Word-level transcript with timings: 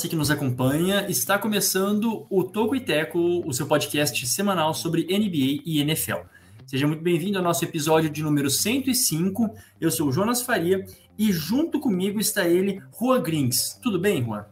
você 0.00 0.08
que 0.08 0.16
nos 0.16 0.30
acompanha. 0.30 1.04
Está 1.10 1.38
começando 1.38 2.26
o 2.30 2.42
Toco 2.42 2.74
e 2.74 2.80
Teco, 2.80 3.18
o 3.46 3.52
seu 3.52 3.66
podcast 3.66 4.26
semanal 4.26 4.72
sobre 4.72 5.02
NBA 5.02 5.60
e 5.62 5.78
NFL. 5.78 6.20
Seja 6.66 6.86
muito 6.86 7.02
bem-vindo 7.02 7.36
ao 7.36 7.44
nosso 7.44 7.62
episódio 7.66 8.08
de 8.08 8.22
número 8.22 8.48
105. 8.48 9.54
Eu 9.78 9.90
sou 9.90 10.08
o 10.08 10.12
Jonas 10.12 10.40
Faria 10.40 10.86
e 11.18 11.30
junto 11.30 11.78
comigo 11.78 12.18
está 12.18 12.48
ele, 12.48 12.82
Juan 12.98 13.20
Grings. 13.20 13.78
Tudo 13.82 13.98
bem, 14.00 14.24
Juan? 14.24 14.46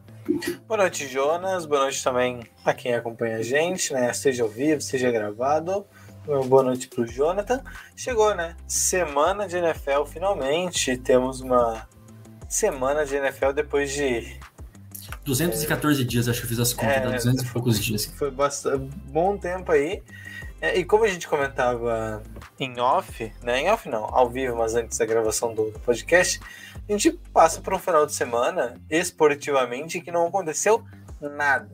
Boa 0.67 0.81
noite, 0.81 1.07
Jonas. 1.07 1.65
Boa 1.65 1.81
noite 1.81 2.03
também 2.03 2.41
a 2.63 2.71
quem 2.71 2.93
acompanha 2.93 3.37
a 3.37 3.41
gente, 3.41 3.91
né? 3.91 4.13
Seja 4.13 4.43
ao 4.43 4.49
vivo, 4.49 4.81
seja 4.81 5.09
gravado. 5.09 5.83
Boa 6.47 6.61
noite 6.61 6.87
para 6.87 7.01
o 7.01 7.07
Jonathan. 7.07 7.63
Chegou, 7.95 8.35
né? 8.35 8.55
Semana 8.67 9.47
de 9.47 9.57
NFL, 9.57 10.03
finalmente. 10.05 10.95
Temos 10.95 11.41
uma 11.41 11.87
semana 12.47 13.03
de 13.03 13.15
NFL 13.15 13.51
depois 13.51 13.91
de 13.91 14.39
214 15.25 16.01
é... 16.01 16.05
dias, 16.05 16.27
acho 16.27 16.39
que 16.39 16.45
eu 16.45 16.49
fiz 16.49 16.59
as 16.59 16.73
contas, 16.73 16.95
é, 16.95 16.99
dá 17.01 17.11
200 17.11 17.43
e 17.43 17.47
poucos 17.47 17.83
dias. 17.83 18.05
Foi 18.05 18.31
bastante 18.31 18.89
bom 19.05 19.37
tempo 19.37 19.71
aí. 19.71 20.01
É, 20.61 20.77
e 20.77 20.83
como 20.83 21.05
a 21.05 21.07
gente 21.07 21.27
comentava 21.27 22.21
em 22.59 22.79
off, 22.79 23.33
né? 23.41 23.61
Em 23.61 23.69
off 23.69 23.87
não, 23.87 24.03
ao 24.13 24.29
vivo, 24.29 24.57
mas 24.57 24.75
antes 24.75 24.97
da 24.97 25.05
gravação 25.05 25.53
do, 25.53 25.71
do 25.71 25.79
podcast, 25.79 26.39
a 26.87 26.91
gente 26.91 27.11
passa 27.33 27.61
por 27.61 27.73
um 27.73 27.79
final 27.79 28.05
de 28.05 28.13
semana 28.13 28.75
esportivamente 28.89 30.01
que 30.01 30.11
não 30.11 30.27
aconteceu 30.27 30.83
nada. 31.21 31.69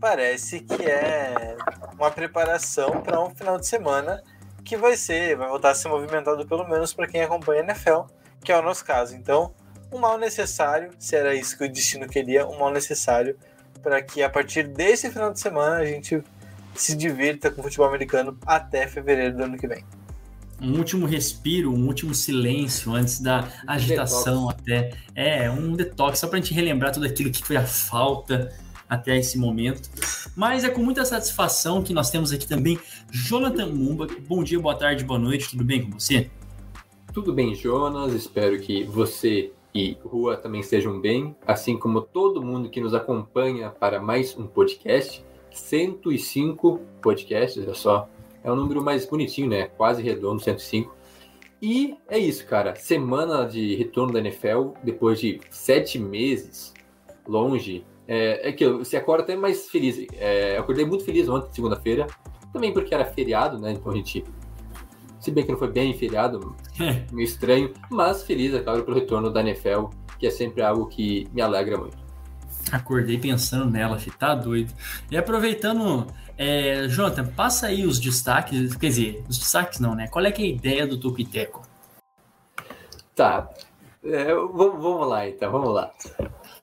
Parece 0.00 0.60
que 0.60 0.82
é 0.82 1.56
uma 1.94 2.10
preparação 2.10 3.00
para 3.00 3.20
um 3.20 3.30
final 3.30 3.58
de 3.58 3.66
semana 3.66 4.22
que 4.64 4.76
vai 4.76 4.96
ser, 4.96 5.36
vai 5.36 5.48
voltar 5.48 5.70
a 5.70 5.74
ser 5.74 5.88
movimentado 5.88 6.44
pelo 6.46 6.68
menos 6.68 6.92
para 6.92 7.06
quem 7.06 7.22
acompanha 7.22 7.62
a 7.62 7.64
NFL, 7.64 8.00
que 8.42 8.50
é 8.50 8.58
o 8.58 8.62
nosso 8.62 8.84
caso. 8.84 9.14
Então, 9.14 9.54
um 9.96 10.00
mal 10.00 10.18
necessário, 10.18 10.90
se 10.98 11.16
era 11.16 11.34
isso 11.34 11.56
que 11.56 11.64
o 11.64 11.72
destino 11.72 12.06
queria, 12.06 12.46
um 12.46 12.58
mal 12.58 12.70
necessário 12.70 13.36
para 13.82 14.02
que 14.02 14.22
a 14.22 14.28
partir 14.28 14.68
desse 14.68 15.10
final 15.10 15.32
de 15.32 15.40
semana 15.40 15.76
a 15.76 15.84
gente 15.84 16.22
se 16.74 16.94
divirta 16.94 17.50
com 17.50 17.60
o 17.60 17.64
futebol 17.64 17.86
americano 17.86 18.36
até 18.44 18.86
fevereiro 18.86 19.36
do 19.36 19.44
ano 19.44 19.56
que 19.56 19.66
vem. 19.66 19.84
Um 20.60 20.78
último 20.78 21.06
respiro, 21.06 21.72
um 21.72 21.86
último 21.86 22.14
silêncio 22.14 22.92
antes 22.94 23.20
da 23.20 23.48
agitação 23.66 24.48
detox. 24.48 24.60
até. 24.60 24.90
É, 25.14 25.50
um 25.50 25.74
detox, 25.74 26.18
só 26.18 26.26
para 26.26 26.38
a 26.38 26.40
gente 26.40 26.54
relembrar 26.54 26.92
tudo 26.92 27.06
aquilo 27.06 27.30
que 27.30 27.44
foi 27.44 27.56
a 27.56 27.66
falta 27.66 28.52
até 28.88 29.16
esse 29.16 29.38
momento. 29.38 29.90
Mas 30.34 30.64
é 30.64 30.70
com 30.70 30.82
muita 30.82 31.04
satisfação 31.04 31.82
que 31.82 31.92
nós 31.92 32.10
temos 32.10 32.32
aqui 32.32 32.46
também 32.46 32.78
Jonathan 33.10 33.66
Mumba. 33.66 34.06
Bom 34.26 34.42
dia, 34.42 34.58
boa 34.58 34.74
tarde, 34.74 35.04
boa 35.04 35.18
noite, 35.18 35.50
tudo 35.50 35.64
bem 35.64 35.82
com 35.82 35.98
você? 35.98 36.30
Tudo 37.12 37.32
bem, 37.32 37.54
Jonas. 37.54 38.12
Espero 38.12 38.58
que 38.60 38.84
você 38.84 39.52
e 39.76 39.98
Rua 40.02 40.38
também 40.38 40.62
estejam 40.62 40.98
bem, 40.98 41.36
assim 41.46 41.76
como 41.76 42.00
todo 42.00 42.42
mundo 42.42 42.70
que 42.70 42.80
nos 42.80 42.94
acompanha 42.94 43.68
para 43.68 44.00
mais 44.00 44.34
um 44.34 44.46
podcast. 44.46 45.22
105 45.50 46.80
podcasts, 47.02 47.62
olha 47.62 47.74
só. 47.74 48.08
É 48.42 48.50
um 48.50 48.56
número 48.56 48.82
mais 48.82 49.04
bonitinho, 49.04 49.50
né? 49.50 49.66
Quase 49.66 50.02
redondo, 50.02 50.42
105. 50.42 50.96
E 51.60 51.94
é 52.08 52.18
isso, 52.18 52.46
cara. 52.46 52.74
Semana 52.74 53.44
de 53.44 53.74
retorno 53.74 54.14
da 54.14 54.18
NFL, 54.18 54.70
depois 54.82 55.20
de 55.20 55.40
sete 55.50 55.98
meses 55.98 56.72
longe. 57.28 57.84
É, 58.08 58.48
é 58.48 58.52
que 58.52 58.66
você 58.66 58.96
acorda 58.96 59.24
até 59.24 59.36
mais 59.36 59.68
feliz. 59.68 60.06
É, 60.14 60.56
eu 60.56 60.62
acordei 60.62 60.86
muito 60.86 61.04
feliz 61.04 61.28
ontem, 61.28 61.52
segunda-feira. 61.52 62.06
Também 62.50 62.72
porque 62.72 62.94
era 62.94 63.04
feriado, 63.04 63.58
né? 63.58 63.72
Então 63.72 63.92
a 63.92 63.94
gente. 63.94 64.24
Se 65.26 65.32
bem 65.32 65.44
que 65.44 65.50
não 65.50 65.58
foi 65.58 65.72
bem 65.72 65.92
feriado, 65.92 66.54
meio 67.10 67.26
estranho. 67.26 67.74
Mas 67.90 68.22
feliz, 68.22 68.54
é 68.54 68.60
claro, 68.60 68.84
pelo 68.84 68.96
retorno 68.96 69.28
da 69.28 69.40
NFL, 69.40 69.86
que 70.20 70.26
é 70.28 70.30
sempre 70.30 70.62
algo 70.62 70.86
que 70.86 71.26
me 71.32 71.42
alegra 71.42 71.76
muito. 71.76 71.98
Acordei 72.70 73.18
pensando 73.18 73.68
nela, 73.68 73.98
filho, 73.98 74.16
tá 74.16 74.36
doido. 74.36 74.72
E 75.10 75.16
aproveitando, 75.16 76.06
é, 76.38 76.86
Jonathan, 76.86 77.26
passa 77.26 77.66
aí 77.66 77.84
os 77.84 77.98
destaques, 77.98 78.76
quer 78.76 78.86
dizer, 78.86 79.24
os 79.28 79.36
destaques 79.36 79.80
não, 79.80 79.96
né? 79.96 80.06
Qual 80.06 80.24
é, 80.24 80.28
é 80.28 80.32
a 80.32 80.46
ideia 80.46 80.86
do 80.86 80.96
Tupiteco? 80.96 81.62
Tá, 83.12 83.50
é, 84.04 84.32
vamos, 84.32 85.08
lá 85.08 85.28
então, 85.28 85.50
vamos 85.50 85.74
lá. 85.74 85.90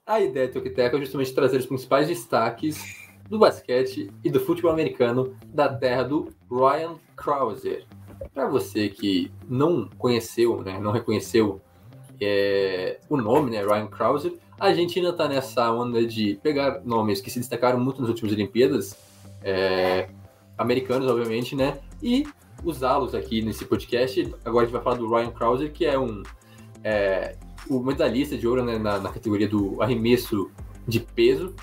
A 0.05 0.21
ideia 0.21 0.47
do 0.47 0.53
Tupiteco 0.53 0.95
é 0.95 0.99
justamente 1.01 1.33
trazer 1.33 1.57
os 1.57 1.65
principais 1.65 2.07
destaques 2.07 2.81
do 3.29 3.37
basquete 3.37 4.09
e 4.23 4.31
do 4.31 4.39
futebol 4.39 4.71
americano 4.71 5.35
da 5.47 5.67
terra 5.67 6.03
do 6.03 6.29
Ryan 6.49 6.95
Krauser. 7.17 7.85
Para 8.33 8.47
você 8.47 8.89
que 8.89 9.31
não 9.49 9.89
conheceu, 9.97 10.61
né, 10.61 10.79
não 10.79 10.91
reconheceu 10.91 11.61
é, 12.21 12.99
o 13.09 13.17
nome, 13.17 13.51
né, 13.51 13.63
Ryan 13.63 13.87
Krauser, 13.87 14.33
a 14.59 14.67
Argentina 14.67 15.09
está 15.09 15.27
nessa 15.27 15.71
onda 15.71 16.05
de 16.05 16.39
pegar 16.41 16.81
nomes 16.85 17.19
que 17.19 17.29
se 17.29 17.39
destacaram 17.39 17.79
muito 17.79 17.99
nas 17.99 18.09
últimas 18.09 18.31
Olimpíadas, 18.31 18.95
é, 19.43 20.07
americanos, 20.57 21.09
obviamente, 21.09 21.55
né? 21.55 21.79
E 22.01 22.25
usá-los 22.63 23.13
aqui 23.13 23.41
nesse 23.41 23.65
podcast. 23.65 24.33
Agora 24.45 24.63
a 24.63 24.65
gente 24.65 24.73
vai 24.73 24.83
falar 24.83 24.97
do 24.97 25.09
Ryan 25.09 25.31
Krauser, 25.31 25.71
que 25.71 25.85
é 25.85 25.97
um 25.99 26.23
é, 26.83 27.35
o 27.69 27.79
medalhista 27.79 28.37
de 28.37 28.47
ouro 28.47 28.63
né, 28.63 28.77
na, 28.77 28.99
na, 28.99 29.09
categoria 29.09 29.47
do 29.47 29.81
arremesso 29.81 30.51
de 30.87 30.99
peso. 30.99 31.53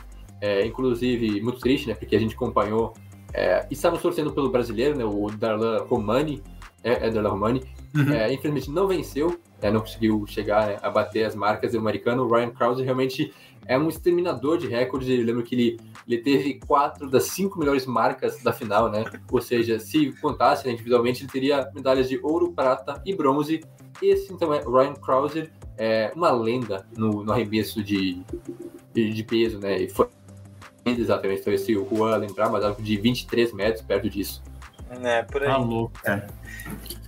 É, 0.40 0.64
inclusive, 0.66 1.40
muito 1.40 1.60
triste, 1.60 1.88
né? 1.88 1.94
Porque 1.94 2.16
a 2.16 2.18
gente 2.18 2.34
acompanhou 2.34 2.94
é, 3.32 3.66
estávamos 3.70 4.02
torcendo 4.02 4.32
pelo 4.32 4.50
brasileiro, 4.50 4.96
né? 4.96 5.04
O 5.04 5.30
Darlan 5.30 5.84
Romani, 5.84 6.42
é, 6.82 7.06
é 7.06 7.10
Darlan 7.10 7.30
Romani. 7.30 7.62
Uhum. 7.94 8.12
É, 8.12 8.32
infelizmente 8.32 8.70
não 8.70 8.86
venceu, 8.86 9.40
é, 9.60 9.70
não 9.70 9.80
conseguiu 9.80 10.24
chegar 10.26 10.68
né, 10.68 10.78
a 10.80 10.88
bater 10.88 11.24
as 11.24 11.34
marcas 11.34 11.72
do 11.72 11.78
americano. 11.78 12.24
O 12.24 12.32
Ryan 12.32 12.50
Krause 12.50 12.82
realmente 12.84 13.32
é 13.66 13.78
um 13.78 13.88
exterminador 13.88 14.58
de 14.58 14.66
recordes. 14.66 15.08
Eu 15.08 15.24
lembro 15.24 15.42
que 15.42 15.54
ele, 15.54 15.80
ele 16.06 16.18
teve 16.18 16.54
quatro 16.66 17.08
das 17.08 17.24
cinco 17.24 17.58
melhores 17.58 17.86
marcas 17.86 18.42
da 18.42 18.52
final, 18.52 18.90
né? 18.90 19.04
Ou 19.30 19.40
seja, 19.40 19.78
se 19.78 20.12
contasse 20.20 20.66
né, 20.66 20.72
individualmente, 20.72 21.22
ele 21.22 21.30
teria 21.30 21.70
medalhas 21.74 22.08
de 22.08 22.18
ouro, 22.22 22.52
prata 22.52 23.02
e 23.04 23.14
bronze. 23.14 23.60
Esse, 24.02 24.32
então, 24.32 24.52
é 24.54 24.62
Ryan 24.62 24.94
Krause, 24.94 25.50
é 25.76 26.12
uma 26.14 26.30
lenda 26.30 26.86
no, 26.96 27.22
no 27.22 27.32
arremesso 27.32 27.82
de, 27.82 28.22
de, 28.94 29.12
de, 29.12 29.24
peso, 29.24 29.58
né? 29.58 29.82
E 29.82 29.88
foi 29.88 30.08
exatamente, 30.98 31.40
então 31.40 31.52
esse 31.52 31.76
o 31.76 31.86
Juan 31.88 32.16
lembrar, 32.16 32.48
mas 32.48 32.64
algo 32.64 32.82
de 32.82 32.96
23 32.96 33.52
metros 33.52 33.82
perto 33.82 34.08
disso. 34.08 34.42
É, 35.02 35.22
por 35.22 35.42
aí. 35.42 35.48
Tá 35.48 35.56
louco, 35.56 35.92
cara. 36.02 36.28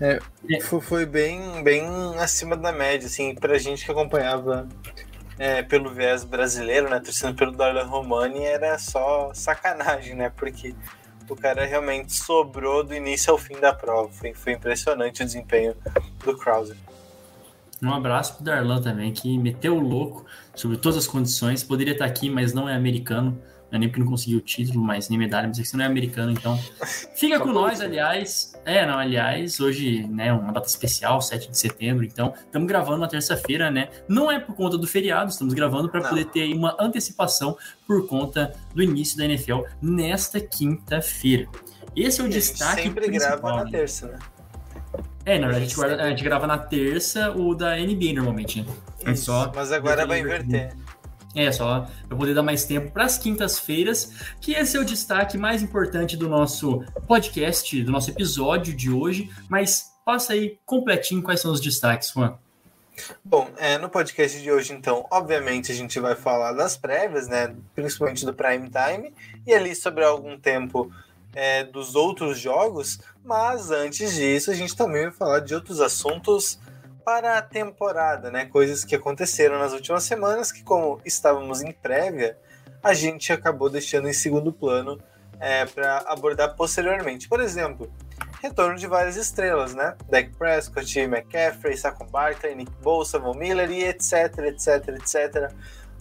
É, 0.00 0.20
foi 0.60 1.06
bem, 1.06 1.62
bem 1.62 1.84
acima 2.18 2.56
da 2.56 2.72
média, 2.72 3.06
assim, 3.06 3.34
pra 3.34 3.58
gente 3.58 3.84
que 3.84 3.90
acompanhava 3.90 4.68
é, 5.38 5.62
pelo 5.62 5.90
viés 5.90 6.24
brasileiro, 6.24 6.88
né, 6.88 7.00
torcendo 7.00 7.34
pelo 7.34 7.52
Darlan 7.52 7.84
Romani, 7.84 8.44
era 8.44 8.78
só 8.78 9.32
sacanagem, 9.34 10.14
né, 10.14 10.30
porque 10.36 10.74
o 11.28 11.36
cara 11.36 11.64
realmente 11.64 12.12
sobrou 12.12 12.84
do 12.84 12.94
início 12.94 13.32
ao 13.32 13.38
fim 13.38 13.58
da 13.58 13.72
prova. 13.72 14.08
Foi, 14.12 14.34
foi 14.34 14.52
impressionante 14.52 15.22
o 15.22 15.24
desempenho 15.24 15.74
do 16.24 16.36
Krauser. 16.36 16.76
Um 17.82 17.92
abraço 17.92 18.36
pro 18.36 18.44
Darlan 18.44 18.80
também, 18.80 19.12
que 19.12 19.36
meteu 19.38 19.76
o 19.76 19.80
louco 19.80 20.24
sobre 20.54 20.76
todas 20.76 20.98
as 20.98 21.06
condições. 21.06 21.64
Poderia 21.64 21.92
estar 21.92 22.04
aqui, 22.04 22.30
mas 22.30 22.52
não 22.52 22.68
é 22.68 22.76
americano. 22.76 23.36
Não 23.72 23.76
é 23.76 23.78
nem 23.78 23.88
porque 23.88 24.02
não 24.02 24.10
conseguiu 24.10 24.36
o 24.36 24.40
título, 24.42 24.84
mas 24.84 25.08
nem 25.08 25.18
medalha, 25.18 25.48
mas 25.48 25.58
é 25.58 25.62
que 25.62 25.68
você 25.68 25.78
não 25.78 25.84
é 25.84 25.86
americano, 25.86 26.30
então. 26.30 26.58
Fica 27.16 27.40
com 27.40 27.50
nós, 27.50 27.80
aliás. 27.80 28.52
É, 28.66 28.84
não, 28.86 28.98
aliás, 28.98 29.58
hoje, 29.60 30.06
né, 30.08 30.30
uma 30.30 30.52
data 30.52 30.68
especial, 30.68 31.22
7 31.22 31.50
de 31.50 31.58
setembro, 31.58 32.04
então, 32.04 32.34
estamos 32.36 32.68
gravando 32.68 32.98
na 32.98 33.08
terça-feira, 33.08 33.70
né? 33.70 33.88
Não 34.06 34.30
é 34.30 34.38
por 34.38 34.54
conta 34.54 34.76
do 34.76 34.86
feriado, 34.86 35.30
estamos 35.30 35.54
gravando 35.54 35.88
para 35.88 36.06
poder 36.06 36.26
ter 36.26 36.42
aí 36.42 36.52
uma 36.52 36.76
antecipação 36.78 37.56
por 37.86 38.06
conta 38.06 38.52
do 38.74 38.82
início 38.82 39.16
da 39.16 39.24
NFL 39.24 39.62
nesta 39.80 40.38
quinta-feira. 40.38 41.48
Esse 41.96 42.20
é 42.20 42.24
o 42.24 42.26
e 42.26 42.30
destaque. 42.30 42.72
A 42.72 42.84
gente 42.84 42.94
sempre 42.94 43.10
grava 43.10 43.56
na 43.56 43.64
né? 43.64 43.70
terça, 43.70 44.06
né? 44.08 44.18
É, 45.24 45.38
na 45.38 45.46
verdade, 45.46 45.56
a 45.56 45.66
gente, 45.66 45.76
guarda, 45.76 46.02
a 46.02 46.10
gente, 46.10 46.24
grava 46.24 46.46
na 46.46 46.58
terça 46.58 47.30
o 47.30 47.54
da 47.54 47.76
NBA 47.76 48.12
normalmente, 48.14 48.60
né? 48.60 48.66
É 49.04 49.14
só 49.14 49.50
mas 49.54 49.72
agora 49.72 50.06
vai 50.06 50.20
inverter. 50.20 50.74
É, 51.34 51.50
só 51.50 51.88
para 52.06 52.16
poder 52.16 52.34
dar 52.34 52.42
mais 52.42 52.64
tempo 52.64 52.90
para 52.90 53.04
as 53.04 53.16
quintas-feiras, 53.16 54.12
que 54.40 54.52
esse 54.52 54.76
é 54.76 54.80
o 54.80 54.84
destaque 54.84 55.38
mais 55.38 55.62
importante 55.62 56.16
do 56.16 56.28
nosso 56.28 56.84
podcast, 57.06 57.82
do 57.82 57.90
nosso 57.90 58.10
episódio 58.10 58.74
de 58.74 58.90
hoje. 58.90 59.30
Mas 59.48 59.92
passa 60.04 60.34
aí 60.34 60.58
completinho 60.66 61.22
quais 61.22 61.40
são 61.40 61.52
os 61.52 61.60
destaques, 61.60 62.10
Juan. 62.10 62.36
Bom, 63.24 63.50
é, 63.56 63.78
no 63.78 63.88
podcast 63.88 64.40
de 64.40 64.52
hoje, 64.52 64.74
então, 64.74 65.06
obviamente 65.10 65.72
a 65.72 65.74
gente 65.74 65.98
vai 65.98 66.14
falar 66.14 66.52
das 66.52 66.76
prévias, 66.76 67.26
né? 67.26 67.54
Principalmente 67.74 68.24
do 68.24 68.34
Prime 68.34 68.68
Time, 68.68 69.14
e 69.46 69.54
ali 69.54 69.74
sobre 69.74 70.04
algum 70.04 70.38
tempo 70.38 70.92
é, 71.34 71.64
dos 71.64 71.94
outros 71.94 72.38
jogos, 72.38 73.00
mas 73.24 73.70
antes 73.70 74.14
disso, 74.14 74.50
a 74.50 74.54
gente 74.54 74.76
também 74.76 75.04
vai 75.04 75.12
falar 75.12 75.40
de 75.40 75.54
outros 75.54 75.80
assuntos 75.80 76.58
para 77.04 77.38
a 77.38 77.42
temporada, 77.42 78.30
né? 78.30 78.46
Coisas 78.46 78.84
que 78.84 78.94
aconteceram 78.94 79.58
nas 79.58 79.72
últimas 79.72 80.04
semanas 80.04 80.52
que, 80.52 80.62
como 80.62 81.00
estávamos 81.04 81.62
em 81.62 81.72
prévia, 81.72 82.38
a 82.82 82.94
gente 82.94 83.32
acabou 83.32 83.70
deixando 83.70 84.08
em 84.08 84.12
segundo 84.12 84.52
plano 84.52 85.00
é, 85.38 85.66
para 85.66 85.98
abordar 86.06 86.54
posteriormente. 86.54 87.28
Por 87.28 87.40
exemplo, 87.40 87.92
retorno 88.40 88.76
de 88.76 88.86
várias 88.86 89.16
estrelas, 89.16 89.74
né? 89.74 89.96
Dak 90.08 90.30
Prescott, 90.36 91.00
McCaffrey, 91.00 91.76
Saquon 91.76 92.06
Barkley, 92.06 92.54
Nick 92.54 92.72
Bosa, 92.82 93.18
Von 93.18 93.34
Miller 93.34 93.70
e 93.70 93.84
etc, 93.84 94.38
etc, 94.38 94.88
etc. 94.88 95.52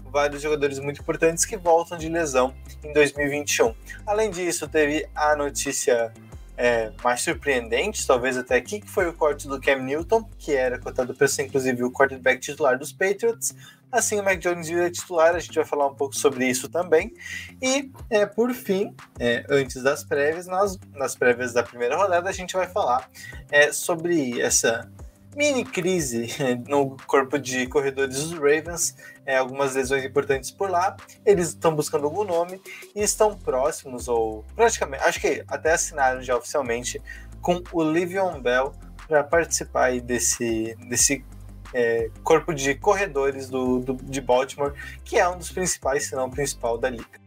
Vários 0.06 0.42
jogadores 0.42 0.80
muito 0.80 1.01
importantes 1.01 1.45
que 1.45 1.56
voltam 1.56 1.97
de 1.97 2.09
lesão 2.09 2.54
em 2.83 2.92
2021. 2.94 3.74
Além 4.06 4.30
disso, 4.30 4.68
teve 4.68 5.07
a 5.15 5.36
notícia 5.36 6.12
é, 6.62 6.92
mais 7.04 7.22
surpreendente, 7.22 8.06
talvez 8.06 8.38
até 8.38 8.56
aqui, 8.56 8.80
que 8.80 8.88
foi 8.88 9.08
o 9.08 9.13
corte 9.13 9.48
do 9.48 9.60
Cam 9.60 9.78
Newton, 9.78 10.30
que 10.38 10.54
era 10.54 10.78
cotado 10.78 11.12
para 11.12 11.28
ser 11.28 11.42
inclusive 11.42 11.84
o 11.84 11.92
quarterback 11.92 12.40
titular 12.40 12.78
dos 12.78 12.94
Patriots. 12.94 13.56
Assim, 13.92 14.19
o 14.19 14.24
Mac 14.24 14.38
Jones 14.38 14.69
vira 14.69 14.92
titular, 14.92 15.34
a 15.34 15.40
gente 15.40 15.56
vai 15.56 15.66
falar 15.66 15.88
um 15.88 15.96
pouco 15.96 16.16
sobre 16.16 16.48
isso 16.48 16.69
também. 16.69 17.16
E, 17.60 17.92
é, 18.12 18.28
por 18.28 18.54
fim, 18.54 18.96
é, 19.19 19.44
antes 19.50 19.81
das 19.81 20.04
prévias, 20.04 20.46
nas 20.46 21.16
prévias 21.16 21.52
da 21.52 21.63
primeira 21.63 21.98
rodada, 21.98 22.30
a 22.30 22.31
gente 22.31 22.54
vai 22.54 22.68
falar 22.68 23.10
é, 23.52 23.72
sobre 23.74 24.40
essa 24.40 24.88
mini 25.36 25.66
crise 25.66 26.28
no 26.69 26.96
corpo 27.07 27.40
de 27.40 27.66
corredores 27.66 28.18
dos 28.18 28.34
Ravens, 28.34 28.96
é, 29.25 29.38
algumas 29.38 29.75
lesões 29.75 30.03
importantes 30.03 30.51
por 30.51 30.69
lá. 30.69 30.95
Eles 31.25 31.50
estão 31.50 31.75
buscando 31.75 32.06
algum 32.06 32.23
nome 32.23 32.62
e 32.95 33.01
estão 33.01 33.38
próximos, 33.38 34.07
ou 34.07 34.45
praticamente, 34.56 35.03
acho 35.03 35.19
que 35.19 35.44
até 35.47 35.73
assinaram 35.73 36.21
já 36.21 36.35
oficialmente, 36.35 37.01
com 37.41 37.62
o 37.71 37.83
Livion 37.83 38.39
Bell 38.39 38.73
para 39.07 39.23
participar 39.23 40.00
desse, 40.00 40.75
desse 40.88 41.25
é, 41.73 42.09
corpo 42.23 42.53
de 42.53 42.75
corredores 42.75 43.50
do, 43.50 43.79
do, 43.79 43.94
de 43.95 44.21
Baltimore, 44.21 44.73
que 45.03 45.18
é 45.18 45.27
um 45.27 45.38
dos 45.38 45.51
principais, 45.51 46.07
se 46.07 46.15
não 46.15 46.27
o 46.27 46.31
principal 46.31 46.77
da 46.77 46.89
liga. 46.89 47.21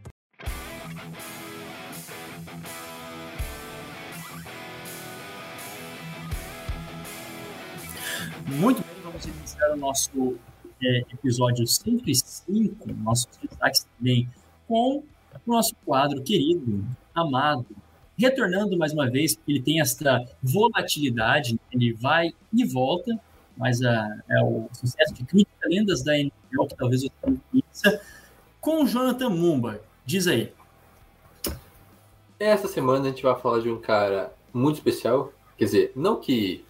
Muito 8.47 8.83
bem, 8.83 9.03
vamos 9.03 9.25
iniciar 9.25 9.71
o 9.73 9.77
nosso 9.77 10.39
é, 10.83 10.99
episódio 11.13 11.67
105, 11.67 12.93
nossos 13.03 13.29
destaques 13.43 13.87
também, 13.97 14.29
com 14.67 14.99
o 14.99 15.05
nosso 15.47 15.75
quadro 15.85 16.23
querido, 16.23 16.85
amado, 17.15 17.67
retornando 18.17 18.77
mais 18.77 18.93
uma 18.93 19.11
vez, 19.11 19.35
porque 19.35 19.53
ele 19.53 19.63
tem 19.63 19.81
essa 19.81 20.25
volatilidade, 20.43 21.59
ele 21.73 21.93
vai 21.93 22.33
e 22.53 22.65
volta, 22.65 23.19
mas 23.57 23.83
a, 23.83 24.17
é 24.29 24.43
o 24.43 24.69
sucesso 24.73 25.15
de 25.15 25.25
crítica 25.25 25.69
lendas 25.69 26.03
da 26.03 26.19
NFL, 26.19 26.67
que 26.69 26.77
talvez 26.77 27.03
eu 27.05 27.11
conheça, 27.21 28.01
com 28.61 28.85
o 28.85 28.87
Jonathan 28.87 29.31
Mumba. 29.31 29.81
Diz 30.07 30.27
aí. 30.27 30.53
Essa 32.39 32.69
semana 32.69 33.05
a 33.05 33.09
gente 33.09 33.23
vai 33.23 33.39
falar 33.39 33.61
de 33.61 33.71
um 33.71 33.81
cara 33.81 34.33
muito 34.53 34.77
especial, 34.77 35.33
quer 35.57 35.65
dizer, 35.65 35.93
não 35.97 36.21
que 36.21 36.65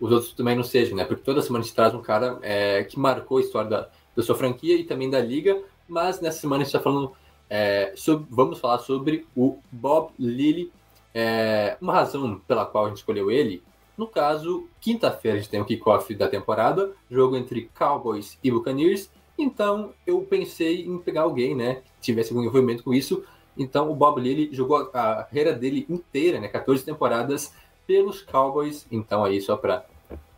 os 0.00 0.12
outros 0.12 0.32
também 0.32 0.56
não 0.56 0.62
sejam, 0.62 0.96
né? 0.96 1.04
Porque 1.04 1.22
toda 1.22 1.42
semana 1.42 1.62
a 1.62 1.66
gente 1.66 1.74
traz 1.74 1.94
um 1.94 2.02
cara 2.02 2.38
é, 2.42 2.84
que 2.84 2.98
marcou 2.98 3.38
a 3.38 3.40
história 3.40 3.70
da, 3.70 3.88
da 4.14 4.22
sua 4.22 4.34
franquia 4.34 4.76
e 4.76 4.84
também 4.84 5.08
da 5.08 5.20
liga, 5.20 5.60
mas 5.88 6.20
nessa 6.20 6.40
semana 6.40 6.62
a 6.62 6.64
gente 6.64 6.74
está 6.74 6.80
falando 6.80 7.12
é, 7.48 7.92
sobre, 7.96 8.26
vamos 8.30 8.58
falar 8.58 8.78
sobre 8.78 9.26
o 9.34 9.58
Bob 9.70 10.12
Lilly, 10.18 10.72
é, 11.14 11.76
uma 11.80 11.94
razão 11.94 12.40
pela 12.46 12.66
qual 12.66 12.86
a 12.86 12.88
gente 12.88 12.98
escolheu 12.98 13.30
ele. 13.30 13.62
No 13.96 14.06
caso, 14.06 14.68
quinta-feira 14.80 15.38
a 15.38 15.40
gente 15.40 15.50
tem 15.50 15.60
o 15.60 15.64
kickoff 15.64 16.14
da 16.14 16.28
temporada, 16.28 16.92
jogo 17.10 17.36
entre 17.36 17.70
Cowboys 17.78 18.38
e 18.44 18.50
Buccaneers. 18.50 19.10
Então 19.38 19.94
eu 20.06 20.20
pensei 20.22 20.84
em 20.84 20.98
pegar 20.98 21.22
alguém, 21.22 21.54
né, 21.54 21.76
que 22.00 22.12
tivesse 22.12 22.30
algum 22.30 22.44
envolvimento 22.44 22.82
com 22.82 22.92
isso. 22.92 23.24
Então 23.56 23.90
o 23.90 23.94
Bob 23.94 24.20
Lilly 24.20 24.50
jogou 24.52 24.76
a 24.76 24.86
carreira 25.24 25.54
dele 25.54 25.86
inteira, 25.88 26.38
né, 26.38 26.48
14 26.48 26.84
temporadas 26.84 27.54
pelos 27.86 28.22
Cowboys. 28.22 28.86
Então 28.90 29.24
aí 29.24 29.40
só 29.40 29.56
para 29.56 29.84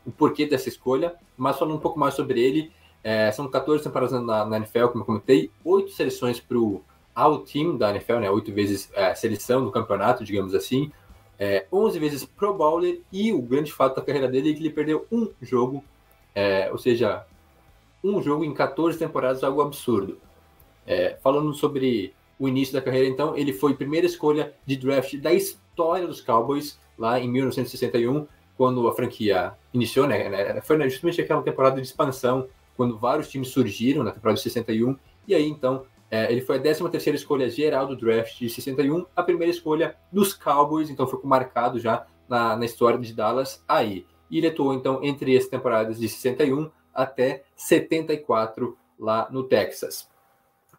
o 0.04 0.10
porquê 0.10 0.46
dessa 0.46 0.68
escolha, 0.68 1.14
mas 1.36 1.58
falando 1.58 1.76
um 1.76 1.80
pouco 1.80 1.98
mais 1.98 2.14
sobre 2.14 2.40
ele, 2.40 2.72
é, 3.02 3.30
são 3.30 3.48
14 3.48 3.84
temporadas 3.84 4.12
na, 4.22 4.44
na, 4.44 4.56
NFL, 4.56 4.88
como 4.88 5.02
eu 5.02 5.06
comentei, 5.06 5.50
oito 5.64 5.90
seleções 5.90 6.40
para 6.40 6.58
o 6.58 6.82
All 7.14 7.38
Team 7.40 7.76
da 7.76 7.90
NFL, 7.90 8.16
né, 8.16 8.30
oito 8.30 8.52
vezes 8.52 8.90
é, 8.94 9.14
seleção 9.14 9.64
do 9.64 9.70
campeonato, 9.70 10.24
digamos 10.24 10.54
assim, 10.54 10.90
é, 11.38 11.66
11 11.72 11.98
vezes 11.98 12.24
Pro 12.24 12.52
Bowler 12.52 13.00
e 13.12 13.32
o 13.32 13.40
grande 13.40 13.72
fato 13.72 13.96
da 13.96 14.02
carreira 14.02 14.26
dele 14.28 14.50
é 14.50 14.54
que 14.54 14.60
ele 14.60 14.70
perdeu 14.70 15.06
um 15.10 15.30
jogo, 15.40 15.84
é, 16.34 16.68
ou 16.72 16.78
seja, 16.78 17.24
um 18.02 18.20
jogo 18.20 18.44
em 18.44 18.52
14 18.52 18.98
temporadas, 18.98 19.44
algo 19.44 19.62
absurdo. 19.62 20.18
É, 20.86 21.16
falando 21.22 21.52
sobre 21.54 22.14
o 22.38 22.48
início 22.48 22.74
da 22.74 22.80
carreira, 22.80 23.08
então, 23.08 23.36
ele 23.36 23.52
foi 23.52 23.74
primeira 23.74 24.06
escolha 24.06 24.54
de 24.64 24.76
draft 24.76 25.16
da 25.16 25.32
história 25.32 26.06
dos 26.06 26.20
Cowboys, 26.20 26.78
lá 26.98 27.20
em 27.20 27.28
1961, 27.28 28.26
quando 28.56 28.88
a 28.88 28.94
franquia 28.94 29.52
iniciou, 29.72 30.06
né, 30.06 30.28
né 30.28 30.60
foi 30.60 30.78
justamente 30.90 31.20
aquela 31.20 31.42
temporada 31.42 31.80
de 31.80 31.86
expansão, 31.86 32.48
quando 32.76 32.98
vários 32.98 33.28
times 33.28 33.48
surgiram 33.48 34.02
na 34.02 34.10
temporada 34.10 34.36
de 34.36 34.42
61, 34.42 34.96
e 35.26 35.34
aí 35.34 35.48
então 35.48 35.84
é, 36.10 36.30
ele 36.30 36.40
foi 36.40 36.56
a 36.56 36.60
13 36.60 36.88
terceira 36.88 37.16
escolha 37.16 37.48
geral 37.50 37.86
do 37.86 37.96
draft 37.96 38.38
de 38.38 38.48
61, 38.48 39.04
a 39.14 39.22
primeira 39.22 39.50
escolha 39.52 39.96
dos 40.10 40.32
Cowboys, 40.32 40.90
então 40.90 41.06
foi 41.06 41.20
marcado 41.22 41.78
já 41.78 42.06
na, 42.28 42.56
na 42.56 42.64
história 42.64 42.98
de 42.98 43.12
Dallas 43.12 43.62
aí. 43.68 44.06
E 44.30 44.38
ele 44.38 44.48
atuou 44.48 44.74
então 44.74 45.02
entre 45.02 45.36
as 45.36 45.46
temporadas 45.46 45.98
de 45.98 46.08
61 46.08 46.70
até 46.94 47.44
74 47.56 48.76
lá 48.98 49.28
no 49.30 49.44
Texas. 49.44 50.08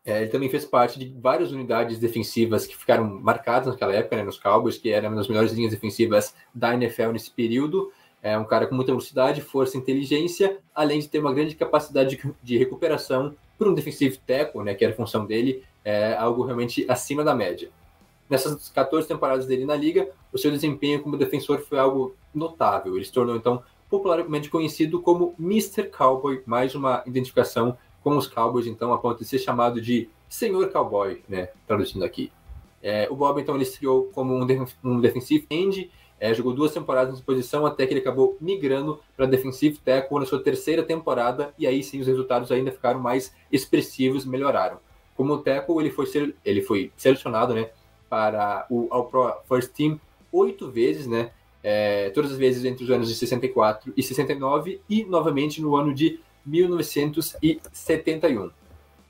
É, 0.10 0.24
ele 0.24 0.32
também 0.32 0.50
fez 0.50 0.66
parte 0.66 0.98
de 0.98 1.14
várias 1.22 1.52
unidades 1.52 2.00
defensivas 2.00 2.66
que 2.66 2.76
ficaram 2.76 3.06
marcadas 3.06 3.68
naquela 3.68 3.94
época, 3.94 4.16
né, 4.16 4.24
nos 4.24 4.40
Cowboys, 4.40 4.76
que 4.76 4.90
eram 4.90 5.14
das 5.14 5.28
melhores 5.28 5.52
linhas 5.52 5.72
defensivas 5.72 6.34
da 6.52 6.74
NFL 6.74 7.12
nesse 7.12 7.30
período. 7.30 7.92
É 8.20 8.36
um 8.36 8.44
cara 8.44 8.66
com 8.66 8.74
muita 8.74 8.92
velocidade, 8.92 9.40
força 9.40 9.78
e 9.78 9.80
inteligência, 9.80 10.58
além 10.74 11.00
de 11.00 11.08
ter 11.08 11.20
uma 11.20 11.32
grande 11.32 11.54
capacidade 11.54 12.16
de, 12.16 12.34
de 12.42 12.58
recuperação 12.58 13.36
por 13.56 13.68
um 13.68 13.74
defensive 13.76 14.18
tackle, 14.26 14.64
né, 14.64 14.74
que 14.74 14.84
era 14.84 14.94
a 14.94 14.98
função 14.98 15.28
dele, 15.28 15.64
é 15.86 16.16
algo 16.16 16.44
realmente 16.44 16.84
acima 16.90 17.24
da 17.24 17.36
média. 17.36 17.70
Nessas 18.28 18.68
14 18.70 19.08
temporadas 19.08 19.46
dele 19.46 19.64
na 19.64 19.76
liga, 19.76 20.10
o 20.34 20.40
seu 20.40 20.50
desempenho 20.50 21.04
como 21.04 21.18
defensor 21.18 21.60
foi 21.60 21.78
algo 21.78 22.16
notável. 22.34 22.96
Ele 22.96 23.06
se 23.06 23.12
tornou, 23.12 23.36
então, 23.36 23.62
popularmente 23.88 24.50
conhecido 24.50 25.02
como 25.04 25.36
Mr. 25.40 25.84
Cowboy, 25.84 26.42
mais 26.48 26.74
uma 26.74 27.04
identificação 27.06 27.78
com 28.10 28.18
os 28.18 28.28
Cowboys, 28.28 28.66
então, 28.66 28.92
a 28.94 28.98
ponto 28.98 29.20
de 29.20 29.26
ser 29.26 29.40
chamado 29.40 29.80
de 29.80 30.10
Senhor 30.28 30.70
Cowboy, 30.72 31.22
né, 31.30 31.50
traduzindo 31.68 32.04
aqui. 32.04 32.32
É, 32.82 33.08
o 33.10 33.16
Bob, 33.16 33.40
então, 33.40 33.56
ele 33.56 33.64
estreou 33.64 34.06
como 34.14 34.36
um, 34.36 34.46
def 34.46 34.74
um 34.84 35.00
defensive 35.00 35.46
end, 35.50 35.92
é, 36.20 36.34
jogou 36.34 36.54
duas 36.54 36.74
temporadas 36.74 37.14
nessa 37.14 37.24
posição 37.24 37.66
até 37.66 37.86
que 37.86 37.94
ele 37.94 38.02
acabou 38.02 38.36
migrando 38.42 39.00
para 39.16 39.26
defensive 39.26 39.78
tackle 39.78 40.20
na 40.20 40.26
sua 40.26 40.42
terceira 40.42 40.84
temporada, 40.84 41.54
e 41.58 41.68
aí 41.68 41.84
sim 41.84 42.00
os 42.00 42.08
resultados 42.08 42.52
ainda 42.52 42.72
ficaram 42.72 43.00
mais 43.00 43.34
expressivos, 43.52 44.26
melhoraram. 44.26 44.80
Como 45.16 45.38
tackle, 45.38 45.80
ele 45.80 45.92
foi, 45.92 46.34
ele 46.44 46.62
foi 46.62 46.92
selecionado 46.98 47.54
né, 47.54 47.70
para 48.10 48.66
o 48.70 48.88
All 48.90 49.06
Pro 49.06 49.34
First 49.48 49.72
Team 49.74 50.00
oito 50.32 50.70
vezes, 50.70 51.08
né, 51.08 51.32
é, 51.64 52.10
todas 52.10 52.32
as 52.32 52.38
vezes 52.38 52.66
entre 52.66 52.84
os 52.84 52.90
anos 52.90 53.08
de 53.08 53.16
64 53.16 53.94
e 53.96 54.02
69, 54.02 54.82
e 54.90 55.06
novamente 55.06 55.62
no 55.62 55.76
ano 55.76 55.94
de 55.94 56.20
1971. 56.46 58.52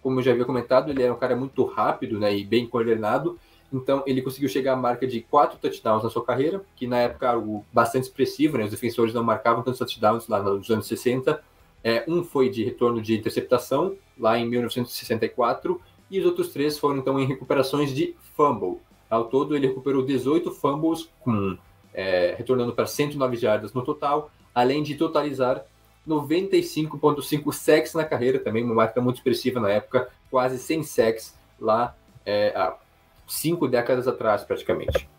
Como 0.01 0.19
eu 0.19 0.23
já 0.23 0.31
havia 0.31 0.45
comentado, 0.45 0.89
ele 0.89 1.03
era 1.03 1.13
um 1.13 1.17
cara 1.17 1.35
muito 1.35 1.63
rápido 1.65 2.19
né, 2.19 2.35
e 2.35 2.43
bem 2.43 2.67
coordenado, 2.67 3.37
então 3.71 4.03
ele 4.07 4.21
conseguiu 4.21 4.49
chegar 4.49 4.73
à 4.73 4.75
marca 4.75 5.05
de 5.05 5.21
quatro 5.21 5.59
touchdowns 5.59 6.03
na 6.03 6.09
sua 6.09 6.23
carreira, 6.23 6.63
que 6.75 6.87
na 6.87 6.97
época 6.97 7.27
era 7.27 7.35
algo 7.35 7.65
bastante 7.71 8.03
expressivo, 8.03 8.57
né, 8.57 8.63
os 8.63 8.71
defensores 8.71 9.13
não 9.13 9.23
marcavam 9.23 9.61
tantos 9.61 9.79
touchdowns 9.79 10.27
lá 10.27 10.41
nos 10.41 10.69
anos 10.69 10.87
60. 10.87 11.41
É, 11.83 12.03
um 12.07 12.23
foi 12.23 12.49
de 12.49 12.63
retorno 12.63 13.01
de 13.01 13.17
interceptação, 13.17 13.95
lá 14.17 14.37
em 14.37 14.47
1964, 14.47 15.81
e 16.11 16.19
os 16.19 16.25
outros 16.25 16.49
três 16.49 16.77
foram 16.77 16.97
então 16.97 17.19
em 17.19 17.25
recuperações 17.25 17.93
de 17.93 18.15
fumble. 18.35 18.79
Ao 19.09 19.25
todo, 19.25 19.55
ele 19.55 19.67
recuperou 19.67 20.03
18 20.03 20.51
fumbles, 20.51 21.09
com, 21.21 21.57
é, 21.93 22.35
retornando 22.37 22.73
para 22.73 22.85
109 22.85 23.37
jardas 23.37 23.73
no 23.73 23.83
total, 23.83 24.31
além 24.53 24.83
de 24.83 24.95
totalizar 24.95 25.63
95,5 26.07 27.53
sacks 27.53 27.93
na 27.93 28.03
carreira, 28.03 28.39
também 28.39 28.63
uma 28.63 28.75
marca 28.75 28.99
muito 29.01 29.17
expressiva 29.17 29.59
na 29.59 29.69
época, 29.69 30.09
quase 30.29 30.57
100 30.57 30.83
sacks 30.83 31.37
lá 31.59 31.95
é, 32.25 32.53
há 32.55 32.75
cinco 33.27 33.67
décadas 33.67 34.07
atrás, 34.07 34.43
praticamente. 34.43 35.09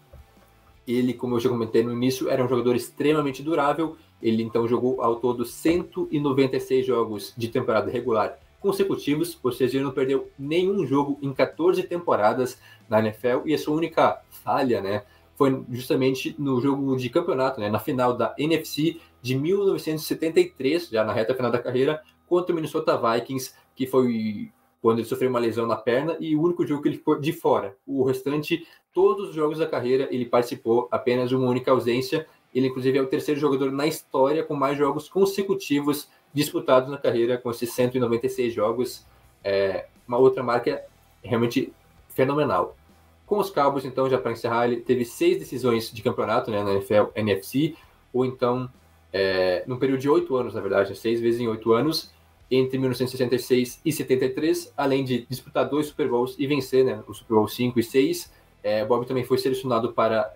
Ele, 0.87 1.15
como 1.15 1.37
eu 1.37 1.41
já 1.41 1.49
comentei 1.49 1.83
no 1.83 1.93
início, 1.93 2.29
era 2.29 2.45
um 2.45 2.49
jogador 2.49 2.75
extremamente 2.75 3.43
durável. 3.43 3.97
Ele 4.21 4.43
então 4.43 4.67
jogou 4.67 5.03
ao 5.03 5.17
todo 5.17 5.45
196 5.45 6.85
jogos 6.85 7.33
de 7.37 7.49
temporada 7.49 7.91
regular 7.91 8.39
consecutivos, 8.61 9.39
ou 9.43 9.51
seja, 9.51 9.79
ele 9.79 9.85
não 9.85 9.91
perdeu 9.91 10.31
nenhum 10.39 10.87
jogo 10.87 11.19
em 11.23 11.33
14 11.33 11.83
temporadas 11.85 12.61
na 12.89 12.99
NFL 12.99 13.47
e 13.47 13.55
a 13.55 13.59
sua 13.59 13.75
única 13.75 14.21
falha, 14.29 14.81
né, 14.81 15.03
foi 15.35 15.65
justamente 15.71 16.35
no 16.39 16.61
jogo 16.61 16.95
de 16.97 17.09
campeonato, 17.09 17.59
né, 17.59 17.71
na 17.71 17.79
final 17.79 18.15
da 18.15 18.35
NFC 18.37 19.01
de 19.23 19.37
1973, 19.37 20.89
já 20.89 21.05
na 21.05 21.13
reta 21.13 21.35
final 21.35 21.51
da 21.51 21.59
carreira, 21.59 22.03
contra 22.27 22.53
o 22.53 22.55
Minnesota 22.55 22.97
Vikings, 22.97 23.53
que 23.75 23.87
foi 23.87 24.51
quando 24.81 24.99
ele 24.99 25.09
sofreu 25.09 25.29
uma 25.29 25.39
lesão 25.39 25.67
na 25.67 25.77
perna 25.77 26.17
e 26.19 26.35
o 26.35 26.43
único 26.43 26.67
jogo 26.67 26.83
que 26.83 26.89
ele 26.89 26.97
ficou 26.97 27.21
de 27.21 27.33
fora. 27.33 27.77
O 27.87 28.03
restante, 28.03 28.67
todos 28.95 29.31
os 29.31 29.35
jogos 29.35 29.59
da 29.59 29.67
carreira, 29.67 30.09
ele 30.11 30.25
participou, 30.25 30.89
apenas 30.91 31.33
uma 31.33 31.49
única 31.49 31.71
ausência. 31.71 32.27
Ele, 32.55 32.69
inclusive, 32.69 32.99
é 32.99 33.03
o 33.03 33.07
terceiro 33.07 33.39
jogador 33.39 33.71
na 33.71 33.87
história 33.87 34.43
com 34.43 34.55
mais 34.55 34.79
jogos 34.79 35.09
consecutivos 35.09 36.09
disputados 36.33 36.91
na 36.91 36.97
carreira, 36.97 37.37
com 37.37 37.51
esses 37.51 37.73
196 37.73 38.55
jogos. 38.55 39.07
É 39.45 39.87
uma 40.09 40.19
outra 40.19 40.43
marca 40.43 40.83
realmente 41.23 41.73
fenomenal. 42.09 42.77
Com 43.27 43.39
os 43.39 43.51
Cowboys, 43.51 43.85
então, 43.85 44.09
já 44.09 44.19
para 44.19 44.33
encerrar, 44.33 44.67
ele 44.67 44.81
teve 44.81 45.05
seis 45.05 45.39
decisões 45.39 45.93
de 45.93 46.03
campeonato 46.03 46.51
né, 46.51 46.65
na 46.65 46.73
NFL, 46.73 47.05
NFC, 47.15 47.77
ou 48.13 48.25
então, 48.25 48.69
é, 49.13 49.65
num 49.67 49.79
período 49.79 50.01
de 50.01 50.09
oito 50.09 50.37
anos, 50.37 50.55
na 50.55 50.61
verdade, 50.61 50.97
seis 50.97 51.21
vezes 51.21 51.41
em 51.41 51.49
oito 51.49 51.73
anos, 51.73 52.11
entre 52.51 52.79
1966 52.79 53.81
e 53.85 53.93
73, 53.93 54.73
além 54.77 55.05
de 55.05 55.27
disputar 55.29 55.69
dois 55.69 55.87
Super 55.87 56.09
Bowls 56.09 56.35
e 56.39 56.47
vencer 56.47 56.85
né, 56.85 57.03
o 57.07 57.15
Super 57.15 57.35
Bowl 57.35 57.49
5 57.49 57.79
e 57.79 57.83
6. 57.83 58.33
É, 58.63 58.85
Bob 58.85 59.07
também 59.07 59.25
foi 59.25 59.39
selecionado 59.39 59.93
para 59.93 60.35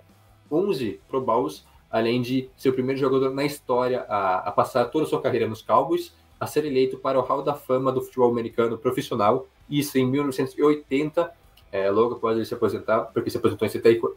11 0.50 1.00
Pro 1.08 1.20
Bowls, 1.20 1.64
além 1.90 2.22
de 2.22 2.48
ser 2.56 2.68
o 2.70 2.72
primeiro 2.72 3.00
jogador 3.00 3.34
na 3.34 3.44
história 3.44 4.04
a, 4.08 4.48
a 4.48 4.52
passar 4.52 4.86
toda 4.86 5.04
a 5.04 5.08
sua 5.08 5.20
carreira 5.20 5.48
nos 5.48 5.60
Cowboys, 5.60 6.14
a 6.38 6.46
ser 6.46 6.64
eleito 6.64 6.98
para 6.98 7.18
o 7.18 7.22
Hall 7.22 7.42
da 7.42 7.54
Fama 7.54 7.90
do 7.90 8.00
futebol 8.00 8.30
americano 8.30 8.78
profissional, 8.78 9.46
isso 9.68 9.98
em 9.98 10.06
1980, 10.06 11.32
é, 11.72 11.90
logo 11.90 12.14
após 12.14 12.36
ele 12.36 12.44
se 12.44 12.54
aposentar, 12.54 13.00
porque 13.12 13.30
se 13.30 13.36
aposentou 13.36 13.66
em 13.66 13.70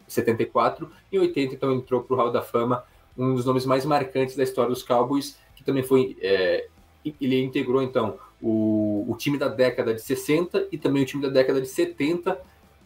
74, 0.07 0.91
em 1.11 1.19
80 1.19 1.55
então 1.55 1.73
entrou 1.73 2.03
para 2.03 2.13
o 2.13 2.17
Hall 2.17 2.31
da 2.31 2.41
Fama, 2.41 2.83
um 3.17 3.36
dos 3.36 3.45
nomes 3.45 3.65
mais 3.65 3.86
marcantes 3.86 4.36
da 4.36 4.43
história 4.43 4.69
dos 4.69 4.83
Cowboys, 4.83 5.38
que 5.55 5.63
também 5.63 5.83
foi 5.83 6.17
é, 6.21 6.67
ele 7.19 7.41
integrou 7.41 7.81
então 7.81 8.17
o, 8.41 9.05
o, 9.07 9.15
time 9.17 9.38
da 9.38 9.47
década 9.47 9.93
de 9.93 10.01
60 10.01 10.67
e 10.71 10.77
também 10.77 11.03
o 11.03 11.05
time 11.05 11.21
da 11.21 11.29
década 11.29 11.62
de 11.62 11.67
70 11.67 12.39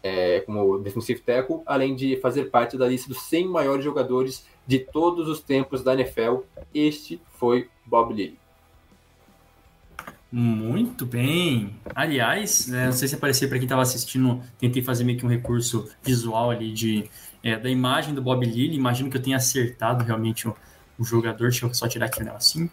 é, 0.03 0.39
como 0.41 0.79
defensive 0.79 1.21
tackle, 1.21 1.61
além 1.65 1.95
de 1.95 2.17
fazer 2.17 2.45
parte 2.45 2.77
da 2.77 2.87
lista 2.87 3.07
dos 3.07 3.21
100 3.23 3.47
maiores 3.47 3.83
jogadores 3.83 4.47
de 4.65 4.79
todos 4.79 5.27
os 5.27 5.41
tempos 5.41 5.83
da 5.83 5.93
NFL. 5.93 6.37
Este 6.73 7.21
foi 7.33 7.69
Bob 7.85 8.13
Lilly. 8.13 8.39
Muito 10.31 11.05
bem. 11.05 11.75
Aliás, 11.93 12.67
né, 12.67 12.85
não 12.85 12.93
sei 12.93 13.07
se 13.07 13.15
apareceu 13.15 13.49
para 13.49 13.57
quem 13.57 13.65
estava 13.65 13.81
assistindo, 13.81 14.41
tentei 14.57 14.81
fazer 14.81 15.03
meio 15.03 15.19
que 15.19 15.25
um 15.25 15.29
recurso 15.29 15.89
visual 16.01 16.49
ali 16.49 16.71
de, 16.71 17.09
é, 17.43 17.57
da 17.57 17.69
imagem 17.69 18.13
do 18.13 18.21
Bob 18.21 18.45
Lilly. 18.45 18.75
Imagino 18.75 19.09
que 19.09 19.17
eu 19.17 19.21
tenha 19.21 19.37
acertado 19.37 20.03
realmente 20.03 20.47
o, 20.47 20.55
o 20.97 21.03
jogador. 21.03 21.49
Deixa 21.49 21.65
eu 21.65 21.73
só 21.73 21.87
tirar 21.87 22.07
aqui 22.07 22.21
o 22.21 22.25
negocinho. 22.25 22.69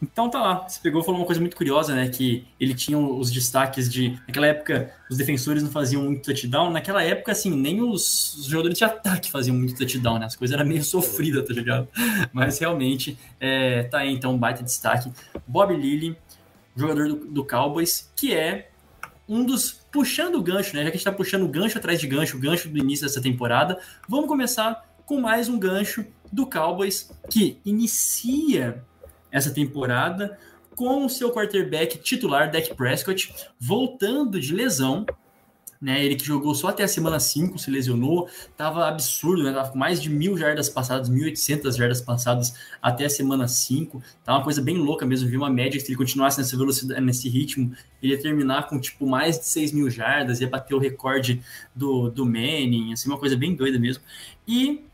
Então 0.00 0.30
tá 0.30 0.40
lá, 0.40 0.68
você 0.68 0.78
pegou 0.80 1.02
falou 1.02 1.20
uma 1.20 1.26
coisa 1.26 1.40
muito 1.40 1.56
curiosa, 1.56 1.92
né? 1.92 2.08
Que 2.08 2.46
ele 2.60 2.72
tinha 2.72 2.96
os 2.96 3.32
destaques 3.32 3.90
de. 3.92 4.16
Naquela 4.28 4.46
época, 4.46 4.94
os 5.10 5.16
defensores 5.16 5.62
não 5.62 5.70
faziam 5.70 6.04
muito 6.04 6.22
touchdown. 6.22 6.70
Naquela 6.70 7.02
época, 7.02 7.32
assim, 7.32 7.50
nem 7.50 7.82
os, 7.82 8.34
os 8.36 8.44
jogadores 8.46 8.78
de 8.78 8.84
ataque 8.84 9.30
faziam 9.30 9.56
muito 9.56 9.74
touchdown, 9.74 10.20
né? 10.20 10.26
As 10.26 10.36
coisas 10.36 10.56
eram 10.56 10.66
meio 10.66 10.82
sofridas, 10.84 11.46
tá 11.46 11.52
ligado? 11.52 11.88
Mas 12.32 12.58
realmente, 12.60 13.18
é, 13.40 13.84
tá 13.84 13.98
aí 13.98 14.12
então 14.12 14.34
um 14.34 14.38
baita 14.38 14.62
destaque. 14.62 15.10
Bob 15.46 15.74
Lilly, 15.74 16.16
jogador 16.76 17.08
do, 17.08 17.16
do 17.26 17.44
Cowboys, 17.44 18.12
que 18.14 18.32
é 18.32 18.67
um 19.28 19.44
dos. 19.44 19.72
Puxando 19.92 20.36
o 20.36 20.42
gancho, 20.42 20.76
né? 20.76 20.84
Já 20.84 20.90
que 20.90 20.96
a 20.96 20.98
gente 20.98 21.04
tá 21.04 21.12
puxando 21.12 21.48
gancho 21.48 21.78
atrás 21.78 22.00
de 22.00 22.06
gancho, 22.06 22.38
gancho 22.38 22.68
do 22.68 22.78
início 22.78 23.06
dessa 23.06 23.20
temporada, 23.20 23.78
vamos 24.08 24.26
começar 24.26 24.86
com 25.04 25.20
mais 25.20 25.48
um 25.48 25.58
gancho 25.58 26.04
do 26.32 26.46
Cowboys 26.46 27.10
que 27.30 27.58
inicia 27.64 28.84
essa 29.30 29.50
temporada 29.50 30.38
com 30.76 31.04
o 31.04 31.08
seu 31.08 31.32
quarterback 31.32 31.98
titular, 31.98 32.50
Dak 32.50 32.74
Prescott, 32.74 33.34
voltando 33.58 34.40
de 34.40 34.54
lesão. 34.54 35.04
Né, 35.80 36.04
ele 36.04 36.16
que 36.16 36.24
jogou 36.26 36.56
só 36.56 36.68
até 36.68 36.82
a 36.82 36.88
semana 36.88 37.20
5, 37.20 37.56
se 37.56 37.70
lesionou, 37.70 38.28
tava 38.56 38.88
absurdo, 38.88 39.44
né, 39.44 39.52
tava 39.52 39.70
com 39.70 39.78
mais 39.78 40.02
de 40.02 40.10
mil 40.10 40.36
jardas 40.36 40.68
passadas, 40.68 41.08
1.800 41.08 41.76
jardas 41.76 42.00
passadas 42.00 42.52
até 42.82 43.04
a 43.04 43.08
semana 43.08 43.46
5, 43.46 44.02
tá 44.24 44.34
uma 44.34 44.42
coisa 44.42 44.60
bem 44.60 44.76
louca 44.76 45.06
mesmo, 45.06 45.28
vi 45.28 45.36
uma 45.36 45.48
média 45.48 45.78
que 45.78 45.86
se 45.86 45.92
ele 45.92 45.96
continuasse 45.96 46.36
nessa 46.40 46.56
velocidade, 46.56 47.00
nesse 47.00 47.28
ritmo, 47.28 47.72
ele 48.02 48.12
ia 48.12 48.20
terminar 48.20 48.68
com 48.68 48.80
tipo 48.80 49.06
mais 49.06 49.38
de 49.38 49.46
6 49.46 49.70
mil 49.70 49.88
jardas, 49.88 50.40
ia 50.40 50.48
bater 50.48 50.74
o 50.74 50.80
recorde 50.80 51.40
do, 51.72 52.10
do 52.10 52.26
Manning, 52.26 52.92
assim, 52.92 53.08
uma 53.08 53.18
coisa 53.18 53.36
bem 53.36 53.54
doida 53.54 53.78
mesmo, 53.78 54.02
e 54.48 54.84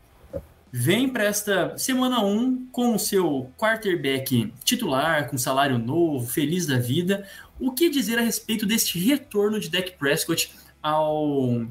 vem 0.77 1.07
para 1.07 1.23
esta 1.23 1.77
semana 1.77 2.21
1 2.21 2.67
com 2.69 2.93
o 2.93 2.99
seu 2.99 3.49
quarterback 3.57 4.51
titular, 4.61 5.29
com 5.29 5.37
salário 5.37 5.77
novo, 5.77 6.27
feliz 6.27 6.65
da 6.65 6.77
vida. 6.77 7.25
O 7.57 7.71
que 7.71 7.89
dizer 7.89 8.19
a 8.19 8.21
respeito 8.21 8.65
deste 8.65 8.99
retorno 8.99 9.57
de 9.57 9.69
Dak 9.69 9.93
Prescott 9.93 10.53
ao, 10.85 11.65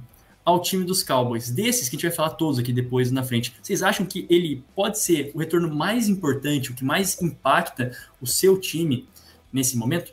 ao 0.44 0.60
time 0.60 0.84
dos 0.84 1.02
Cowboys? 1.02 1.50
Desses 1.50 1.88
que 1.88 1.94
a 1.94 1.98
gente 1.98 2.08
vai 2.08 2.16
falar 2.16 2.30
todos 2.30 2.58
aqui 2.58 2.72
depois 2.72 3.12
na 3.12 3.22
frente. 3.22 3.54
Vocês 3.62 3.82
acham 3.82 4.04
que 4.04 4.26
ele 4.28 4.64
pode 4.74 4.98
ser 4.98 5.30
o 5.34 5.38
retorno 5.38 5.74
mais 5.74 6.08
importante, 6.08 6.70
o 6.70 6.74
que 6.74 6.84
mais 6.84 7.20
impacta 7.22 7.96
o 8.20 8.26
seu 8.26 8.58
time 8.58 9.08
nesse 9.52 9.76
momento? 9.76 10.12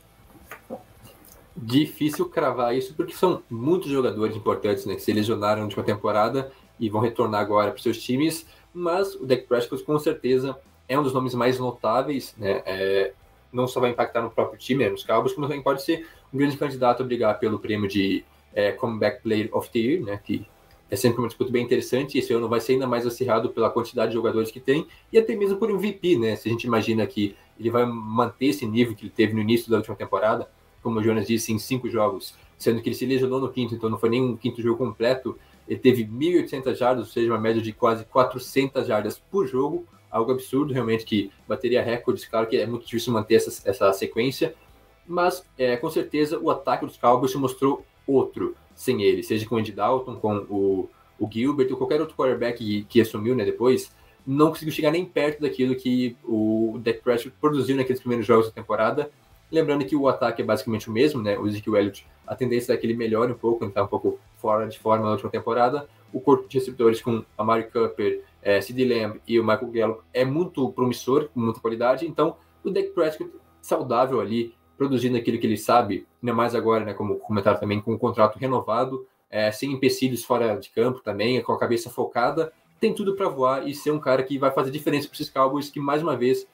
Difícil 1.58 2.30
cravar 2.30 2.76
isso 2.76 2.94
porque 2.94 3.14
são 3.14 3.42
muitos 3.50 3.90
jogadores 3.90 4.36
importantes 4.36 4.86
né, 4.86 4.96
que 4.96 5.02
se 5.02 5.12
lesionaram 5.12 5.58
na 5.58 5.66
última 5.66 5.84
temporada 5.84 6.52
e 6.80 6.90
vão 6.90 7.02
retornar 7.02 7.42
agora 7.42 7.72
para 7.72 7.82
seus 7.82 8.02
times 8.02 8.46
mas 8.74 9.16
o 9.16 9.26
Dak 9.26 9.44
Prescott 9.44 9.84
com 9.84 9.98
certeza 10.00 10.58
é 10.88 10.98
um 10.98 11.04
dos 11.04 11.14
nomes 11.14 11.34
mais 11.34 11.60
notáveis, 11.60 12.34
né? 12.38 12.62
É, 12.66 13.14
não 13.52 13.68
só 13.68 13.80
vai 13.80 13.92
impactar 13.92 14.22
no 14.22 14.32
próprio 14.32 14.58
time, 14.58 14.86
né, 14.86 14.90
nos 14.90 15.04
Cowboys, 15.04 15.34
como 15.34 15.46
também 15.46 15.62
pode 15.62 15.84
ser 15.84 16.08
um 16.34 16.38
grande 16.38 16.56
candidato 16.56 17.04
a 17.04 17.06
brigar 17.06 17.38
pelo 17.38 17.60
prêmio 17.60 17.90
de 17.90 18.24
é, 18.54 18.72
Comeback 18.72 19.22
Player 19.22 19.50
of 19.52 19.70
the 19.72 19.80
Year, 19.80 20.04
né? 20.04 20.20
Que 20.24 20.46
é 20.90 20.96
sempre 20.96 21.20
uma 21.20 21.28
disputa 21.28 21.52
bem 21.52 21.64
interessante. 21.64 22.18
Esse 22.18 22.34
ano 22.34 22.50
vai 22.50 22.60
ser 22.60 22.74
ainda 22.74 22.88
mais 22.88 23.06
acirrado 23.06 23.50
pela 23.50 23.70
quantidade 23.70 24.12
de 24.12 24.16
jogadores 24.16 24.52
que 24.52 24.60
tem 24.60 24.88
e 25.12 25.18
até 25.18 25.36
mesmo 25.36 25.58
por 25.58 25.72
um 25.72 25.78
VP, 25.78 26.18
né? 26.18 26.36
Se 26.36 26.50
a 26.50 26.52
gente 26.52 26.66
imagina 26.66 27.06
que 27.08 27.36
ele 27.60 27.70
vai 27.70 27.86
manter 27.86 28.48
esse 28.48 28.66
nível 28.66 28.96
que 28.96 29.04
ele 29.04 29.14
teve 29.16 29.34
no 29.34 29.40
início 29.40 29.70
da 29.70 29.78
última 29.78 29.96
temporada, 29.96 30.50
como 30.82 31.00
o 31.00 31.04
Jonas 31.04 31.28
disse, 31.28 31.54
em 31.54 31.60
cinco 31.60 31.90
jogos, 31.90 32.36
sendo 32.58 32.82
que 32.82 32.90
ele 32.90 32.96
se 32.96 33.06
lesionou 33.06 33.40
no 33.40 33.52
quinto, 33.52 33.76
então 33.76 33.90
não 33.90 33.98
foi 33.98 34.10
nem 34.10 34.22
um 34.22 34.36
quinto 34.36 34.62
jogo 34.62 34.78
completo 34.78 35.38
ele 35.72 35.80
teve 35.80 36.06
1.800 36.06 36.76
jardas, 36.76 37.08
ou 37.08 37.12
seja, 37.12 37.32
uma 37.32 37.40
média 37.40 37.62
de 37.62 37.72
quase 37.72 38.04
400 38.06 38.86
jardas 38.86 39.18
por 39.18 39.48
jogo, 39.48 39.88
algo 40.10 40.32
absurdo, 40.32 40.74
realmente, 40.74 41.06
que 41.06 41.32
bateria 41.48 41.82
recordes. 41.82 42.26
Claro 42.26 42.48
que 42.48 42.58
é 42.58 42.66
muito 42.66 42.86
difícil 42.86 43.14
manter 43.14 43.36
essa, 43.36 43.70
essa 43.70 43.94
sequência, 43.94 44.54
mas 45.08 45.46
é, 45.58 45.78
com 45.78 45.90
certeza 45.90 46.38
o 46.38 46.50
ataque 46.50 46.86
dos 46.86 46.98
Cowboys 46.98 47.32
se 47.32 47.38
mostrou 47.38 47.86
outro 48.12 48.56
sem 48.76 49.04
ele, 49.04 49.22
seja 49.22 49.48
com 49.48 49.56
o 49.56 49.58
Andy 49.60 49.72
Dalton, 49.72 50.16
com 50.16 50.38
o, 50.50 50.90
o 51.20 51.30
Gilbert 51.32 51.70
ou 51.72 51.78
qualquer 51.78 52.02
outro 52.02 52.16
quarterback 52.16 52.58
que, 52.58 52.84
que 52.86 53.02
assumiu 53.02 53.36
né, 53.36 53.46
depois, 53.46 53.94
não 54.26 54.50
conseguiu 54.50 54.74
chegar 54.74 54.92
nem 54.92 55.06
perto 55.06 55.42
daquilo 55.42 55.76
que 55.76 56.16
o 56.24 56.80
Dak 56.84 57.02
Prescott 57.02 57.36
produziu 57.40 57.76
naqueles 57.76 58.00
primeiros 58.00 58.26
jogos 58.26 58.48
da 58.48 58.52
temporada. 58.52 59.12
Lembrando 59.52 59.86
que 59.86 59.96
o 59.96 60.08
ataque 60.08 60.42
é 60.42 60.46
basicamente 60.46 60.90
o 60.90 60.92
mesmo, 60.94 61.22
né? 61.22 61.38
O 61.38 61.48
Ezekiel 61.48 61.76
Elliott, 61.76 62.08
a 62.26 62.36
tendência 62.36 62.72
é 62.72 62.78
que 62.78 62.86
ele 62.86 62.96
melhore 62.96 63.32
um 63.32 63.36
pouco, 63.36 63.64
ele 63.64 63.72
está 63.72 63.84
um 63.84 63.88
pouco 63.88 64.20
fora 64.38 64.68
de 64.68 64.80
forma 64.80 65.06
na 65.06 65.12
última 65.12 65.30
temporada. 65.30 65.88
O 66.14 66.22
corpo 66.22 66.48
de 66.48 66.58
receptores 66.58 67.02
com 67.02 67.24
a 67.38 67.44
Mari 67.44 67.64
Cooper, 67.72 68.24
é, 68.42 68.62
Sid 68.62 68.84
Lamb 68.86 69.20
e 69.28 69.40
o 69.40 69.44
Michael 69.44 69.72
Gallup 69.72 70.02
é 70.14 70.24
muito 70.24 70.72
promissor, 70.72 71.30
com 71.34 71.40
muita 71.40 71.60
qualidade. 71.60 72.08
Então, 72.08 72.36
o 72.64 72.70
Dak 72.70 72.90
Prescott 72.92 73.32
saudável 73.62 74.22
ali, 74.22 74.54
produzindo 74.82 75.16
aquilo 75.16 75.38
que 75.38 75.46
ele 75.46 75.58
sabe, 75.58 76.08
ainda 76.24 76.34
mais 76.34 76.56
agora, 76.56 76.84
né? 76.84 76.96
Como 76.96 77.18
comentaram 77.18 77.60
também, 77.60 77.80
com 77.80 77.94
um 77.94 78.00
contrato 78.00 78.40
renovado, 78.40 79.06
é, 79.30 79.52
sem 79.52 79.72
empecilhos 79.72 80.24
fora 80.24 80.56
de 80.56 80.72
campo 80.72 81.02
também, 81.02 81.40
com 81.44 81.54
a 81.54 81.60
cabeça 81.60 81.88
focada, 81.88 82.52
tem 82.80 82.92
tudo 82.92 83.16
para 83.16 83.30
voar 83.30 83.68
e 83.68 83.76
ser 83.76 83.92
um 83.92 84.00
cara 84.00 84.24
que 84.24 84.40
vai 84.40 84.50
fazer 84.50 84.72
diferença 84.72 85.08
para 85.08 85.14
esses 85.14 85.30
Cowboys 85.30 85.70
que, 85.70 85.80
mais 85.80 86.02
uma 86.02 86.18
vez, 86.18 86.48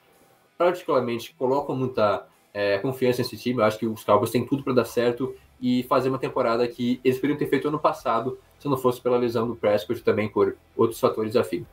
particularmente 0.58 1.34
colocam 1.38 1.74
muita 1.74 2.26
é, 2.52 2.76
confiança 2.76 3.22
nesse 3.22 3.38
time. 3.38 3.60
Eu 3.60 3.64
acho 3.64 3.78
que 3.78 3.86
os 3.86 4.04
Cowboys 4.04 4.30
têm 4.30 4.44
tudo 4.44 4.62
para 4.62 4.74
dar 4.74 4.84
certo 4.84 5.34
e 5.58 5.84
fazer 5.84 6.10
uma 6.10 6.18
temporada 6.18 6.68
que 6.68 7.00
eles 7.02 7.16
poderiam 7.16 7.38
ter 7.38 7.48
feito 7.48 7.68
ano 7.68 7.78
passado, 7.78 8.38
se 8.58 8.68
não 8.68 8.76
fosse 8.76 9.00
pela 9.00 9.16
lesão 9.16 9.48
do 9.48 9.56
Prescott 9.56 10.02
também 10.02 10.28
por 10.28 10.54
outros 10.76 11.00
fatores 11.00 11.34
afim. 11.34 11.64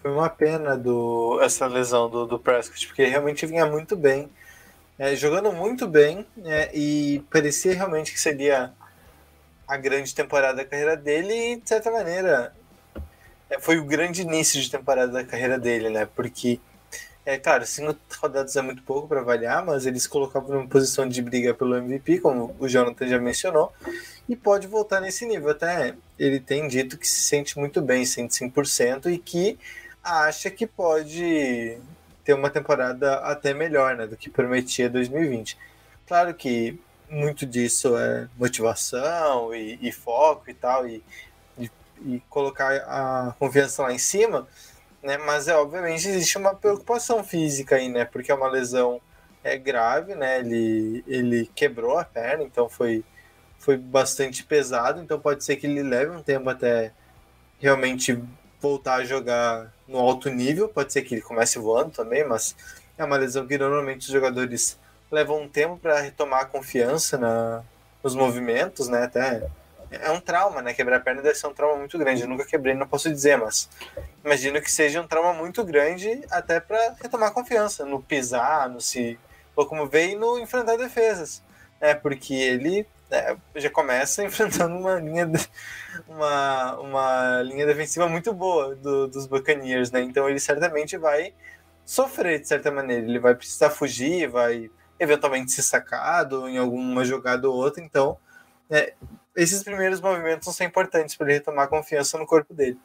Foi 0.00 0.12
uma 0.12 0.28
pena 0.28 0.76
do, 0.76 1.40
essa 1.40 1.66
lesão 1.66 2.08
do, 2.08 2.26
do 2.26 2.38
Prescott, 2.38 2.86
porque 2.86 3.04
realmente 3.06 3.44
vinha 3.44 3.66
muito 3.66 3.96
bem, 3.96 4.30
é, 4.98 5.14
jogando 5.14 5.52
muito 5.52 5.86
bem, 5.86 6.26
é, 6.44 6.70
e 6.74 7.24
parecia 7.30 7.74
realmente 7.74 8.12
que 8.12 8.20
seria 8.20 8.72
a 9.66 9.76
grande 9.76 10.14
temporada 10.14 10.58
da 10.58 10.64
carreira 10.64 10.96
dele, 10.96 11.52
e 11.52 11.56
de 11.56 11.68
certa 11.68 11.90
maneira 11.90 12.54
é, 13.50 13.60
foi 13.60 13.78
o 13.78 13.84
grande 13.84 14.22
início 14.22 14.60
de 14.60 14.70
temporada 14.70 15.12
da 15.12 15.24
carreira 15.24 15.58
dele, 15.58 15.90
né? 15.90 16.08
Porque 16.14 16.60
é, 17.26 17.36
claro, 17.36 17.66
cinco 17.66 17.96
rodadas 18.22 18.54
é 18.54 18.62
muito 18.62 18.84
pouco 18.84 19.08
para 19.08 19.20
avaliar, 19.20 19.64
mas 19.66 19.84
eles 19.84 20.06
colocavam 20.06 20.50
numa 20.50 20.68
posição 20.68 21.08
de 21.08 21.20
briga 21.20 21.52
pelo 21.52 21.76
MVP, 21.76 22.20
como 22.20 22.54
o 22.56 22.68
Jonathan 22.68 23.08
já 23.08 23.18
mencionou, 23.18 23.72
e 24.28 24.36
pode 24.36 24.68
voltar 24.68 25.00
nesse 25.00 25.26
nível. 25.26 25.50
Até 25.50 25.96
ele 26.16 26.38
tem 26.38 26.68
dito 26.68 26.96
que 26.96 27.06
se 27.06 27.24
sente 27.24 27.58
muito 27.58 27.82
bem, 27.82 28.06
sente 28.06 28.32
100%, 28.32 29.12
e 29.12 29.18
que 29.18 29.58
acha 30.04 30.50
que 30.52 30.68
pode 30.68 31.76
ter 32.26 32.34
uma 32.34 32.50
temporada 32.50 33.20
até 33.20 33.54
melhor 33.54 33.96
né, 33.96 34.04
do 34.04 34.16
que 34.16 34.28
prometia 34.28 34.90
2020. 34.90 35.56
Claro 36.08 36.34
que 36.34 36.76
muito 37.08 37.46
disso 37.46 37.96
é 37.96 38.28
motivação 38.36 39.54
e, 39.54 39.78
e 39.80 39.92
foco 39.92 40.50
e 40.50 40.54
tal, 40.54 40.88
e, 40.88 41.04
e, 41.56 41.70
e, 42.04 42.20
colocar 42.28 42.74
a 42.78 43.32
confiança 43.38 43.84
lá 43.84 43.92
em 43.92 43.98
cima, 43.98 44.48
né? 45.00 45.16
Mas 45.18 45.46
é 45.46 45.56
obviamente 45.56 46.08
existe 46.08 46.36
uma 46.36 46.52
preocupação 46.52 47.22
física 47.22 47.76
aí, 47.76 47.88
né? 47.88 48.04
Porque 48.04 48.32
é 48.32 48.34
uma 48.34 48.48
lesão 48.48 49.00
é 49.44 49.56
grave, 49.56 50.16
né? 50.16 50.40
Ele, 50.40 51.04
ele 51.06 51.48
quebrou 51.54 51.96
a 51.96 52.04
perna, 52.04 52.42
então 52.42 52.68
foi, 52.68 53.04
foi 53.56 53.76
bastante 53.76 54.42
pesado, 54.42 55.00
então 55.00 55.20
pode 55.20 55.44
ser 55.44 55.54
que 55.54 55.66
ele 55.68 55.84
leve 55.84 56.10
um 56.10 56.22
tempo 56.22 56.50
até 56.50 56.92
realmente 57.60 58.20
voltar 58.60 58.96
a 58.96 59.04
jogar 59.04 59.72
no 59.86 59.98
alto 59.98 60.28
nível, 60.28 60.68
pode 60.68 60.92
ser 60.92 61.02
que 61.02 61.14
ele 61.14 61.22
comece 61.22 61.58
voando 61.58 61.90
também, 61.90 62.24
mas 62.24 62.56
é 62.98 63.04
uma 63.04 63.16
lesão 63.16 63.46
que 63.46 63.58
normalmente 63.58 64.06
os 64.06 64.12
jogadores 64.12 64.78
levam 65.10 65.42
um 65.42 65.48
tempo 65.48 65.76
para 65.78 66.00
retomar 66.00 66.42
a 66.42 66.46
confiança 66.46 67.16
na, 67.16 67.62
nos 68.02 68.14
movimentos, 68.14 68.88
né? 68.88 69.04
Até 69.04 69.48
é 69.90 70.10
um 70.10 70.20
trauma, 70.20 70.60
né? 70.60 70.74
Quebrar 70.74 70.96
a 70.96 71.00
perna 71.00 71.22
deve 71.22 71.36
ser 71.36 71.46
um 71.46 71.54
trauma 71.54 71.76
muito 71.76 71.96
grande. 71.98 72.22
Eu 72.22 72.28
nunca 72.28 72.44
quebrei, 72.44 72.74
não 72.74 72.86
posso 72.86 73.10
dizer, 73.10 73.36
mas 73.36 73.68
imagino 74.24 74.60
que 74.60 74.70
seja 74.70 75.00
um 75.00 75.06
trauma 75.06 75.32
muito 75.32 75.64
grande 75.64 76.22
até 76.30 76.58
para 76.58 76.96
retomar 77.00 77.28
a 77.28 77.32
confiança 77.32 77.84
no 77.84 78.02
pisar, 78.02 78.68
no 78.68 78.80
se 78.80 79.18
locomover 79.56 80.10
e 80.10 80.16
no 80.16 80.38
enfrentar 80.38 80.76
defesas, 80.76 81.42
né? 81.80 81.94
Porque 81.94 82.34
ele 82.34 82.86
é, 83.10 83.36
já 83.56 83.70
começa 83.70 84.22
enfrentando 84.24 84.76
uma 84.76 84.98
linha 84.98 85.26
de, 85.26 85.38
uma, 86.08 86.74
uma 86.78 87.42
linha 87.42 87.66
defensiva 87.66 88.08
muito 88.08 88.32
boa 88.32 88.74
do, 88.76 89.06
dos 89.06 89.26
Buccaneers, 89.26 89.90
né? 89.90 90.02
Então 90.02 90.28
ele 90.28 90.40
certamente 90.40 90.96
vai 90.96 91.32
sofrer 91.84 92.40
de 92.40 92.48
certa 92.48 92.70
maneira. 92.70 93.06
Ele 93.06 93.18
vai 93.18 93.34
precisar 93.34 93.70
fugir, 93.70 94.28
vai 94.28 94.70
eventualmente 94.98 95.52
ser 95.52 95.62
sacado 95.62 96.48
em 96.48 96.58
alguma 96.58 97.04
jogada 97.04 97.48
ou 97.48 97.54
outra. 97.54 97.82
Então, 97.82 98.16
é, 98.68 98.94
esses 99.36 99.62
primeiros 99.62 100.00
movimentos 100.00 100.54
são 100.54 100.66
importantes 100.66 101.14
para 101.14 101.26
ele 101.26 101.34
retomar 101.34 101.68
confiança 101.68 102.18
no 102.18 102.26
corpo 102.26 102.52
dele. 102.52 102.78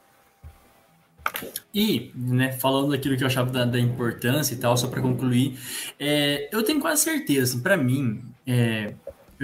E, 1.73 2.11
né, 2.15 2.51
falando 2.53 2.91
daquilo 2.91 3.15
que 3.15 3.23
eu 3.23 3.27
achava 3.27 3.49
da, 3.49 3.63
da 3.63 3.79
importância 3.79 4.53
e 4.53 4.57
tal, 4.57 4.75
só 4.75 4.87
para 4.87 5.01
concluir, 5.01 5.57
é, 5.99 6.49
eu 6.51 6.63
tenho 6.63 6.79
quase 6.79 7.03
certeza, 7.03 7.53
assim, 7.53 7.61
para 7.61 7.77
mim, 7.77 8.23
é, 8.45 8.93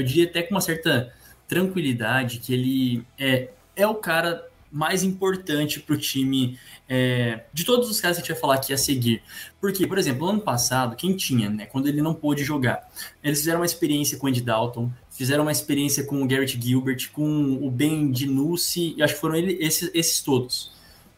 eu 0.02 0.06
diria 0.06 0.26
até 0.26 0.44
com 0.44 0.52
uma 0.56 0.62
certa 0.62 1.14
tranquilidade 1.48 2.40
que 2.40 2.54
ele 2.54 3.06
é, 3.18 3.50
é 3.76 3.88
o 3.88 3.96
cara 3.96 4.48
mais 4.72 5.04
importante 5.04 5.80
para 5.80 5.96
o 5.96 5.98
time 5.98 6.60
é, 6.90 7.46
de 7.54 7.64
todos 7.64 7.90
os 7.90 8.02
caras 8.02 8.18
que 8.18 8.22
a 8.22 8.26
gente 8.26 8.34
vai 8.34 8.42
falar 8.42 8.56
aqui 8.56 8.74
a 8.74 8.78
seguir. 8.78 9.22
Porque, 9.60 9.88
por 9.88 9.98
exemplo, 9.98 10.28
ano 10.28 10.42
passado, 10.42 10.96
quem 10.96 11.16
tinha, 11.16 11.50
né, 11.50 11.66
quando 11.66 11.88
ele 11.88 12.02
não 12.02 12.14
pôde 12.14 12.44
jogar, 12.44 12.90
eles 13.24 13.40
fizeram 13.40 13.62
uma 13.62 13.66
experiência 13.66 14.18
com 14.18 14.28
o 14.28 14.30
Andy 14.30 14.42
Dalton, 14.42 14.92
fizeram 15.10 15.44
uma 15.44 15.52
experiência 15.52 16.04
com 16.04 16.22
o 16.22 16.28
Garrett 16.28 16.60
Gilbert, 16.62 17.10
com 17.12 17.60
o 17.62 17.72
Ben 17.72 18.12
DiNucci, 18.12 18.94
e 18.98 19.04
acho 19.04 19.16
que 19.16 19.22
foram 19.22 19.36
ele, 19.36 19.58
esses, 19.60 19.90
esses 19.94 20.22
todos. 20.22 20.72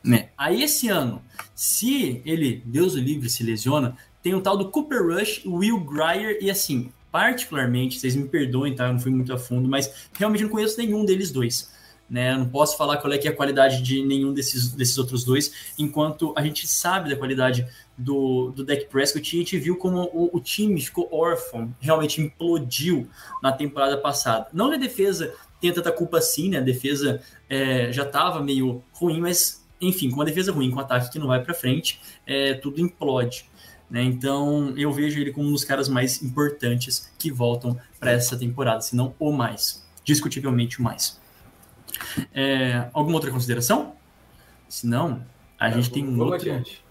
Né? 0.04 0.30
Aí 0.38 0.64
esse 0.64 0.88
ano, 0.88 1.22
se 1.54 2.22
ele, 2.26 2.62
Deus 2.66 2.94
o 2.94 3.00
livre, 3.00 3.30
se 3.30 3.44
lesiona, 3.44 3.98
tem 4.22 4.34
o 4.34 4.42
tal 4.42 4.58
do 4.58 4.70
Cooper 4.70 5.04
Rush, 5.04 5.42
Will 5.46 5.80
Grier, 5.80 6.38
e 6.42 6.50
assim, 6.50 6.92
particularmente, 7.12 8.00
vocês 8.00 8.16
me 8.16 8.28
perdoem, 8.28 8.76
tá? 8.76 8.88
Eu 8.88 8.94
não 8.94 9.00
fui 9.00 9.12
muito 9.12 9.34
a 9.34 9.38
fundo, 9.38 9.68
mas 9.68 10.10
realmente 10.14 10.44
não 10.44 10.50
conheço 10.50 10.78
nenhum 10.78 11.06
deles 11.06 11.32
dois. 11.32 11.72
Né? 12.10 12.34
Eu 12.34 12.40
não 12.40 12.50
posso 12.50 12.76
falar 12.76 12.98
qual 12.98 13.14
é, 13.14 13.18
que 13.18 13.28
é 13.28 13.32
a 13.32 13.36
qualidade 13.36 13.84
de 13.84 14.04
nenhum 14.04 14.34
desses, 14.34 14.72
desses 14.72 14.98
outros 14.98 15.24
dois, 15.24 15.74
enquanto 15.78 16.34
a 16.36 16.44
gente 16.44 16.68
sabe 16.68 17.10
da 17.10 17.16
qualidade 17.16 17.68
do, 17.96 18.52
do 18.52 18.64
Dak 18.64 18.86
Prescott, 18.86 19.36
a 19.36 19.40
gente 19.40 19.58
viu 19.60 19.76
como 19.76 20.10
o, 20.12 20.36
o, 20.36 20.40
time 20.40 20.82
ficou 20.82 21.08
órfão, 21.12 21.74
realmente 21.80 22.20
implodiu 22.20 23.08
na 23.44 23.52
temporada 23.52 23.96
passada. 23.98 24.48
Não 24.52 24.70
que 24.70 24.76
a 24.76 24.80
defesa 24.80 25.36
tenha 25.62 25.74
tanta 25.74 25.92
culpa 25.92 26.18
assim, 26.18 26.50
né? 26.50 26.58
A 26.58 26.62
defesa 26.62 27.22
é, 27.48 27.92
já 27.92 28.04
estava 28.04 28.42
meio 28.42 28.84
ruim, 28.92 29.20
mas 29.20 29.64
enfim, 29.82 30.10
com 30.10 30.22
a 30.22 30.26
defesa 30.26 30.52
ruim, 30.52 30.72
com 30.72 30.78
um 30.78 30.82
ataque 30.82 31.12
que 31.12 31.20
não 31.20 31.28
vai 31.28 31.44
para 31.44 31.54
frente, 31.54 32.02
é, 32.26 32.54
tudo 32.56 32.82
implode. 32.82 33.46
Né? 33.90 34.04
Então 34.04 34.74
eu 34.78 34.92
vejo 34.92 35.20
ele 35.20 35.32
como 35.32 35.48
um 35.48 35.52
dos 35.52 35.64
caras 35.64 35.90
mais 35.90 36.22
importantes 36.22 37.12
que 37.18 37.32
voltam 37.32 37.78
para 38.00 38.12
essa 38.12 38.38
temporada, 38.38 38.82
se 38.82 38.96
não 38.96 39.16
o 39.20 39.32
mais, 39.32 39.84
discutivelmente 40.04 40.80
o 40.80 40.84
mais. 40.84 41.20
É, 42.34 42.88
alguma 42.94 43.16
outra 43.16 43.32
consideração? 43.32 43.96
Se 44.68 44.86
não, 44.86 45.26
a 45.60 45.70
gente 45.72 45.92
tem 45.92 46.04
um 46.04 46.16
vamos 46.16 46.34
outro. 46.34 46.52
Adiante. 46.52 46.84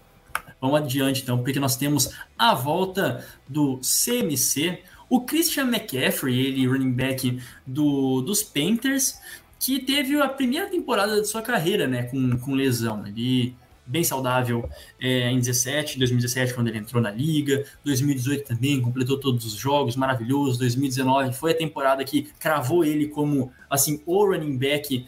Vamos 0.61 0.81
adiante, 0.81 1.21
então, 1.21 1.41
porque 1.41 1.59
nós 1.59 1.77
temos 1.77 2.13
a 2.37 2.53
volta 2.53 3.25
do 3.47 3.79
CMC, 3.79 4.83
o 5.09 5.21
Christian 5.21 5.67
McCaffrey, 5.67 6.37
ele 6.37 6.67
running 6.67 6.91
back 6.91 7.41
do, 7.65 8.21
dos 8.21 8.43
Panthers, 8.43 9.17
que 9.57 9.79
teve 9.79 10.19
a 10.21 10.27
primeira 10.27 10.67
temporada 10.67 11.21
de 11.21 11.27
sua 11.27 11.41
carreira, 11.41 11.87
né, 11.87 12.03
com, 12.03 12.37
com 12.39 12.53
lesão. 12.53 13.07
Ele 13.07 13.55
bem 13.89 14.03
saudável 14.03 14.69
é, 15.01 15.31
em 15.31 15.39
17, 15.39 15.97
2017 15.97 16.53
quando 16.53 16.67
ele 16.67 16.77
entrou 16.77 17.01
na 17.01 17.09
liga, 17.09 17.65
2018 17.83 18.47
também 18.47 18.79
completou 18.79 19.19
todos 19.19 19.45
os 19.45 19.53
jogos, 19.53 19.95
maravilhoso, 19.95 20.59
2019 20.59 21.33
foi 21.33 21.51
a 21.51 21.57
temporada 21.57 22.03
que 22.05 22.29
cravou 22.39 22.85
ele 22.85 23.07
como 23.07 23.51
assim 23.69 24.01
o 24.05 24.25
running 24.25 24.57
back 24.57 25.05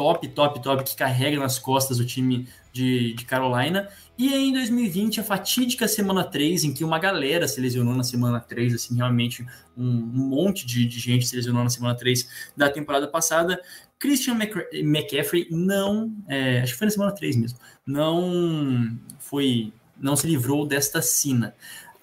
top, 0.00 0.26
top, 0.28 0.62
top 0.62 0.82
que 0.82 0.96
carrega 0.96 1.38
nas 1.38 1.58
costas 1.58 2.00
o 2.00 2.06
time 2.06 2.48
de, 2.72 3.12
de 3.12 3.24
Carolina. 3.26 3.86
E 4.16 4.34
em 4.34 4.50
2020, 4.50 5.20
a 5.20 5.22
fatídica 5.22 5.86
semana 5.86 6.24
3, 6.24 6.64
em 6.64 6.72
que 6.72 6.82
uma 6.82 6.98
galera 6.98 7.46
se 7.46 7.60
lesionou 7.60 7.94
na 7.94 8.02
semana 8.02 8.40
3, 8.40 8.72
assim, 8.76 8.96
realmente 8.96 9.46
um, 9.76 9.86
um 9.86 10.28
monte 10.28 10.66
de, 10.66 10.86
de, 10.86 10.98
gente 10.98 11.26
se 11.26 11.36
lesionou 11.36 11.62
na 11.62 11.68
semana 11.68 11.94
3 11.94 12.26
da 12.56 12.70
temporada 12.70 13.06
passada. 13.08 13.60
Christian 13.98 14.38
McCaffrey 14.72 15.46
não, 15.50 16.10
é, 16.26 16.62
acho 16.62 16.72
que 16.72 16.78
foi 16.78 16.86
na 16.86 16.92
semana 16.92 17.12
3 17.12 17.36
mesmo, 17.36 17.58
não 17.86 18.98
foi, 19.18 19.70
não 20.00 20.16
se 20.16 20.26
livrou 20.26 20.66
desta 20.66 21.02
sina. 21.02 21.54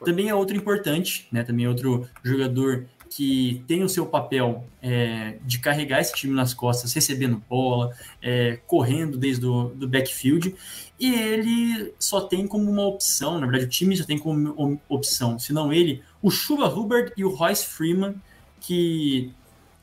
Também 0.06 0.30
é 0.30 0.36
outro 0.36 0.56
importante, 0.56 1.28
né? 1.32 1.44
Também 1.44 1.66
é 1.66 1.70
outro 1.70 2.08
jogador 2.24 2.86
que 3.10 3.64
tem 3.68 3.84
o 3.84 3.90
seu 3.90 4.06
papel 4.06 4.66
é, 4.82 5.38
de 5.44 5.60
carregar 5.60 6.00
esse 6.00 6.14
time 6.14 6.34
nas 6.34 6.54
costas, 6.54 6.94
recebendo 6.94 7.42
bola, 7.50 7.92
é, 8.22 8.60
correndo 8.68 9.18
desde 9.18 9.46
o 9.46 9.70
do 9.70 9.88
backfield, 9.88 10.56
e 11.00 11.14
ele 11.14 11.94
só 12.00 12.22
tem 12.22 12.48
como 12.48 12.70
uma 12.70 12.86
opção, 12.86 13.40
na 13.40 13.48
verdade 13.48 13.66
o 13.66 13.70
time 13.70 13.96
só 13.96 14.06
tem 14.06 14.18
como 14.18 14.80
opção, 14.90 15.38
se 15.40 15.54
não 15.54 15.72
ele, 15.72 16.04
o 16.22 16.30
Chuba 16.30 16.68
Hubbard 16.68 17.14
e 17.16 17.24
o 17.24 17.30
Royce 17.30 17.66
Freeman, 17.66 18.16
que 18.60 19.32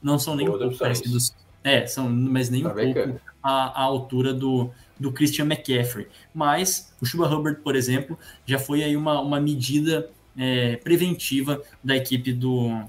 não 0.02 0.18
são 0.18 0.36
nem 0.36 0.48
um 0.48 0.58
pouco 0.58 0.76
parecidos. 0.76 1.34
É, 1.62 1.86
são, 1.86 2.10
mas 2.10 2.50
nem 2.50 2.62
tá 2.62 2.68
um 2.68 2.74
pouco 2.74 3.20
a, 3.42 3.80
a, 3.80 3.82
altura 3.82 4.34
do, 4.34 4.70
do 5.00 5.10
Christian 5.10 5.46
McCaffrey. 5.46 6.08
Mas 6.34 6.94
o 7.00 7.06
Chuba 7.06 7.26
Hubbard, 7.26 7.62
por 7.62 7.74
exemplo, 7.74 8.18
já 8.44 8.58
foi 8.58 8.84
aí 8.84 8.94
uma, 8.96 9.18
uma 9.20 9.40
medida 9.40 10.10
é, 10.36 10.76
preventiva 10.76 11.62
da 11.82 11.96
equipe 11.96 12.34
do, 12.34 12.84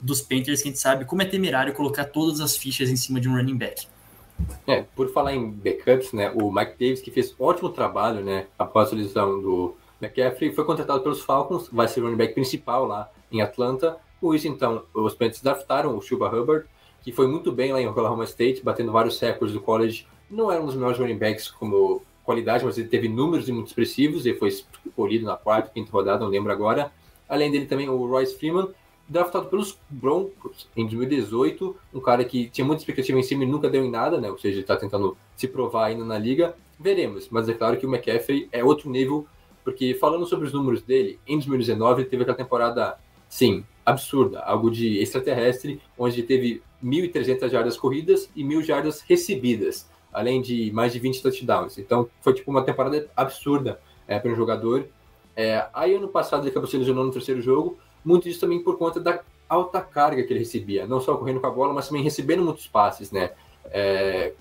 dos 0.00 0.20
Panthers, 0.20 0.62
que 0.62 0.68
a 0.68 0.70
gente 0.72 0.80
sabe 0.80 1.04
como 1.04 1.22
é 1.22 1.24
temerário 1.24 1.72
colocar 1.72 2.04
todas 2.04 2.40
as 2.40 2.56
fichas 2.56 2.90
em 2.90 2.96
cima 2.96 3.20
de 3.20 3.28
um 3.28 3.34
running 3.34 3.56
back. 3.56 3.86
É, 4.66 4.84
por 4.94 5.10
falar 5.12 5.34
em 5.34 5.50
backups, 5.50 6.12
né, 6.12 6.30
o 6.30 6.52
Mike 6.52 6.72
Davis, 6.72 7.00
que 7.00 7.10
fez 7.10 7.34
ótimo 7.38 7.70
trabalho 7.70 8.22
né, 8.22 8.46
após 8.58 8.92
a 8.92 8.96
lesão 8.96 9.40
do 9.40 9.74
McCaffrey, 10.00 10.52
foi 10.52 10.64
contratado 10.64 11.00
pelos 11.00 11.22
Falcons, 11.22 11.68
vai 11.72 11.88
ser 11.88 12.00
o 12.00 12.04
running 12.04 12.16
back 12.16 12.34
principal 12.34 12.84
lá 12.84 13.10
em 13.32 13.40
Atlanta. 13.40 13.96
Por 14.20 14.34
isso, 14.34 14.46
então, 14.46 14.84
os 14.92 15.14
Panthers 15.14 15.42
draftaram 15.42 15.96
o 15.96 16.02
Chuba 16.02 16.28
Hubbard, 16.28 16.66
que 17.02 17.12
foi 17.12 17.26
muito 17.26 17.52
bem 17.52 17.72
lá 17.72 17.80
em 17.80 17.86
Oklahoma 17.86 18.24
State, 18.24 18.62
batendo 18.62 18.92
vários 18.92 19.18
recordes 19.18 19.54
do 19.54 19.60
college. 19.60 20.06
Não 20.30 20.50
era 20.50 20.60
um 20.60 20.66
dos 20.66 20.74
melhores 20.74 20.98
running 20.98 21.18
backs 21.18 21.48
como 21.48 22.02
qualidade, 22.24 22.64
mas 22.64 22.76
ele 22.76 22.88
teve 22.88 23.08
números 23.08 23.48
muito 23.48 23.68
expressivos. 23.68 24.26
Ele 24.26 24.36
foi 24.36 24.48
escolhido 24.48 25.24
na 25.24 25.36
quarta, 25.36 25.70
quinta 25.72 25.90
rodada, 25.92 26.24
não 26.24 26.30
lembro 26.30 26.52
agora. 26.52 26.90
Além 27.28 27.50
dele 27.50 27.66
também 27.66 27.88
o 27.88 28.06
Royce 28.06 28.36
Freeman, 28.36 28.68
draftado 29.08 29.46
pelos 29.46 29.78
Broncos 29.88 30.68
em 30.76 30.84
2018, 30.86 31.76
um 31.94 32.00
cara 32.00 32.24
que 32.24 32.48
tinha 32.48 32.64
muita 32.64 32.82
expectativa 32.82 33.18
em 33.18 33.22
cima 33.22 33.44
e 33.44 33.46
nunca 33.46 33.70
deu 33.70 33.84
em 33.84 33.90
nada, 33.90 34.20
né? 34.20 34.30
Ou 34.30 34.38
seja, 34.38 34.60
está 34.60 34.76
tentando 34.76 35.16
se 35.36 35.46
provar 35.46 35.86
ainda 35.86 36.04
na 36.04 36.18
liga. 36.18 36.56
Veremos, 36.78 37.28
mas 37.30 37.48
é 37.48 37.54
claro 37.54 37.76
que 37.76 37.86
o 37.86 37.88
McCaffrey 37.88 38.48
é 38.52 38.62
outro 38.62 38.90
nível, 38.90 39.26
porque 39.64 39.94
falando 39.94 40.26
sobre 40.26 40.46
os 40.46 40.52
números 40.52 40.82
dele, 40.82 41.18
em 41.26 41.36
2019 41.36 42.02
ele 42.02 42.10
teve 42.10 42.22
aquela 42.22 42.36
temporada, 42.36 42.98
sim, 43.28 43.64
absurda, 43.84 44.40
algo 44.40 44.70
de 44.70 44.98
extraterrestre, 44.98 45.80
onde 45.96 46.22
teve 46.22 46.62
1.300 46.84 47.48
jardas 47.48 47.76
corridas 47.76 48.28
e 48.34 48.42
1.000 48.42 48.62
jardas 48.62 49.00
recebidas, 49.00 49.88
além 50.12 50.42
de 50.42 50.70
mais 50.72 50.92
de 50.92 50.98
20 50.98 51.22
touchdowns. 51.22 51.78
Então 51.78 52.08
foi 52.20 52.34
tipo 52.34 52.50
uma 52.50 52.62
temporada 52.62 53.08
absurda 53.16 53.80
é, 54.06 54.18
para 54.18 54.30
um 54.30 54.36
jogador. 54.36 54.86
É, 55.34 55.66
aí 55.72 55.94
ano 55.94 56.08
passado 56.08 56.42
ele 56.42 56.50
acabou 56.50 56.68
se 56.68 56.76
lesionando 56.76 57.06
no 57.06 57.12
terceiro 57.12 57.40
jogo, 57.40 57.78
muito 58.06 58.24
disso 58.24 58.40
também 58.40 58.62
por 58.62 58.78
conta 58.78 59.00
da 59.00 59.20
alta 59.48 59.80
carga 59.80 60.22
que 60.22 60.32
ele 60.32 60.40
recebia, 60.40 60.86
não 60.86 61.00
só 61.00 61.16
correndo 61.16 61.40
com 61.40 61.46
a 61.48 61.50
bola, 61.50 61.74
mas 61.74 61.88
também 61.88 62.02
recebendo 62.02 62.42
muitos 62.42 62.68
passes, 62.68 63.10
né? 63.10 63.32
É, 63.66 64.32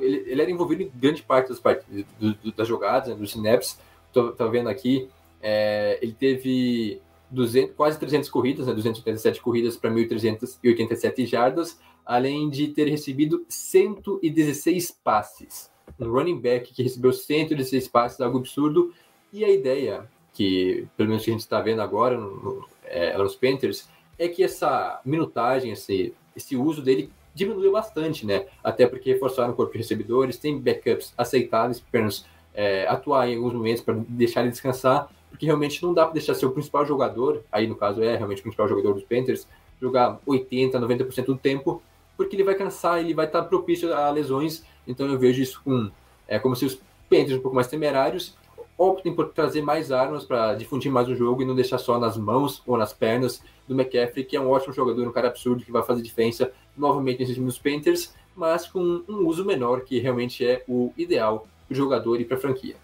ele, 0.00 0.24
ele 0.26 0.40
era 0.40 0.50
envolvido 0.50 0.82
em 0.82 0.90
grande 0.94 1.22
parte 1.22 1.48
das, 1.48 1.58
part... 1.58 1.84
do, 2.18 2.34
do, 2.34 2.52
das 2.52 2.66
jogadas, 2.66 3.08
né, 3.08 3.14
dos 3.14 3.34
snaps. 3.34 3.78
Tô, 4.12 4.50
vendo 4.50 4.68
aqui, 4.68 5.08
é, 5.40 5.98
ele 6.00 6.12
teve 6.12 7.00
200, 7.30 7.74
quase 7.74 7.98
300 7.98 8.28
corridas, 8.28 8.66
né, 8.66 8.74
287 8.74 9.40
corridas 9.40 9.76
para 9.76 9.90
1.387 9.90 11.26
jardas, 11.26 11.78
além 12.04 12.48
de 12.50 12.68
ter 12.68 12.88
recebido 12.88 13.44
116 13.48 14.96
passes. 15.02 15.70
Um 15.98 16.10
running 16.10 16.40
back 16.40 16.72
que 16.72 16.82
recebeu 16.82 17.12
116 17.12 17.88
passes, 17.88 18.20
algo 18.20 18.38
absurdo. 18.38 18.92
E 19.32 19.44
a 19.44 19.50
ideia, 19.50 20.08
que 20.32 20.86
pelo 20.96 21.08
menos 21.08 21.24
que 21.24 21.30
a 21.30 21.32
gente 21.32 21.40
está 21.40 21.60
vendo 21.60 21.80
agora 21.80 22.18
no, 22.18 22.64
é, 22.92 23.16
Panthers, 23.40 23.88
é 24.18 24.28
que 24.28 24.42
essa 24.44 25.00
minutagem, 25.04 25.72
esse, 25.72 26.14
esse 26.36 26.56
uso 26.56 26.82
dele 26.82 27.10
diminuiu 27.34 27.72
bastante, 27.72 28.26
né? 28.26 28.46
Até 28.62 28.86
porque 28.86 29.12
reforçaram 29.12 29.52
o 29.52 29.56
corpo 29.56 29.72
de 29.72 29.78
recebedores, 29.78 30.36
tem 30.36 30.58
backups 30.58 31.14
aceitáveis 31.16 31.80
para 31.80 32.06
é, 32.54 32.86
atuar 32.86 33.28
em 33.28 33.36
alguns 33.36 33.54
momentos 33.54 33.82
para 33.82 33.94
deixar 34.08 34.42
ele 34.42 34.50
descansar, 34.50 35.10
porque 35.30 35.46
realmente 35.46 35.82
não 35.82 35.94
dá 35.94 36.04
para 36.04 36.12
deixar 36.12 36.34
seu 36.34 36.50
principal 36.50 36.84
jogador, 36.84 37.42
aí 37.50 37.66
no 37.66 37.74
caso 37.74 38.02
é 38.02 38.16
realmente 38.16 38.40
o 38.40 38.42
principal 38.42 38.68
jogador 38.68 38.94
dos 38.94 39.04
Panthers, 39.04 39.48
jogar 39.80 40.20
80, 40.26 40.78
90% 40.78 41.24
do 41.24 41.36
tempo, 41.36 41.82
porque 42.16 42.36
ele 42.36 42.44
vai 42.44 42.54
cansar, 42.54 43.00
ele 43.00 43.14
vai 43.14 43.26
estar 43.26 43.42
propício 43.44 43.92
a 43.94 44.10
lesões. 44.10 44.64
Então 44.86 45.06
eu 45.06 45.18
vejo 45.18 45.42
isso 45.42 45.60
com 45.64 45.90
é 46.28 46.38
como 46.38 46.54
se 46.54 46.64
os 46.64 46.80
Panthers 47.10 47.38
um 47.38 47.40
pouco 47.40 47.54
mais 47.54 47.66
temerários 47.66 48.36
optem 48.76 49.14
por 49.14 49.28
trazer 49.28 49.62
mais 49.62 49.92
armas 49.92 50.24
para 50.24 50.54
difundir 50.54 50.90
mais 50.90 51.08
o 51.08 51.14
jogo 51.14 51.42
e 51.42 51.44
não 51.44 51.54
deixar 51.54 51.78
só 51.78 51.98
nas 51.98 52.16
mãos 52.16 52.62
ou 52.66 52.76
nas 52.76 52.92
pernas 52.92 53.42
do 53.66 53.74
McCaffrey, 53.74 54.24
que 54.24 54.36
é 54.36 54.40
um 54.40 54.50
ótimo 54.50 54.72
jogador, 54.72 55.06
um 55.06 55.12
cara 55.12 55.28
absurdo 55.28 55.64
que 55.64 55.72
vai 55.72 55.82
fazer 55.82 56.02
diferença 56.02 56.52
novamente 56.76 57.20
nesse 57.20 57.34
time 57.34 57.46
dos 57.46 57.58
Panthers, 57.58 58.14
mas 58.34 58.66
com 58.66 59.02
um 59.08 59.26
uso 59.26 59.44
menor, 59.44 59.82
que 59.82 59.98
realmente 59.98 60.44
é 60.44 60.64
o 60.66 60.92
ideal 60.96 61.46
para 61.66 61.74
o 61.74 61.76
jogador 61.76 62.20
e 62.20 62.24
para 62.24 62.36
a 62.36 62.40
franquia. 62.40 62.76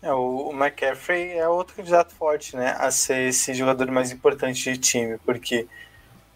É, 0.00 0.12
o, 0.12 0.50
McCaffrey 0.52 1.32
é 1.32 1.48
outro 1.48 1.76
candidato 1.76 2.14
forte, 2.14 2.56
né, 2.56 2.74
a 2.78 2.90
ser 2.90 3.28
esse 3.28 3.52
jogador 3.54 3.90
mais 3.90 4.10
importante 4.10 4.72
de 4.72 4.78
time, 4.78 5.18
porque 5.18 5.66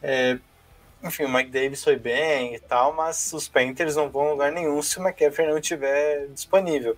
é, 0.03 0.39
enfim, 1.03 1.25
o 1.25 1.29
Mike 1.29 1.51
Davis 1.51 1.83
foi 1.83 1.97
bem 1.97 2.55
e 2.55 2.61
tal, 2.61 2.93
mas 2.93 3.33
os 3.33 3.49
Panthers 3.49 3.97
não 3.97 4.09
vão 4.09 4.29
a 4.29 4.31
lugar 4.31 4.53
nenhum 4.53 4.81
se 4.83 4.99
o 4.99 5.03
McCaffrey 5.03 5.49
não 5.49 5.59
estiver 5.59 6.29
disponível, 6.29 6.97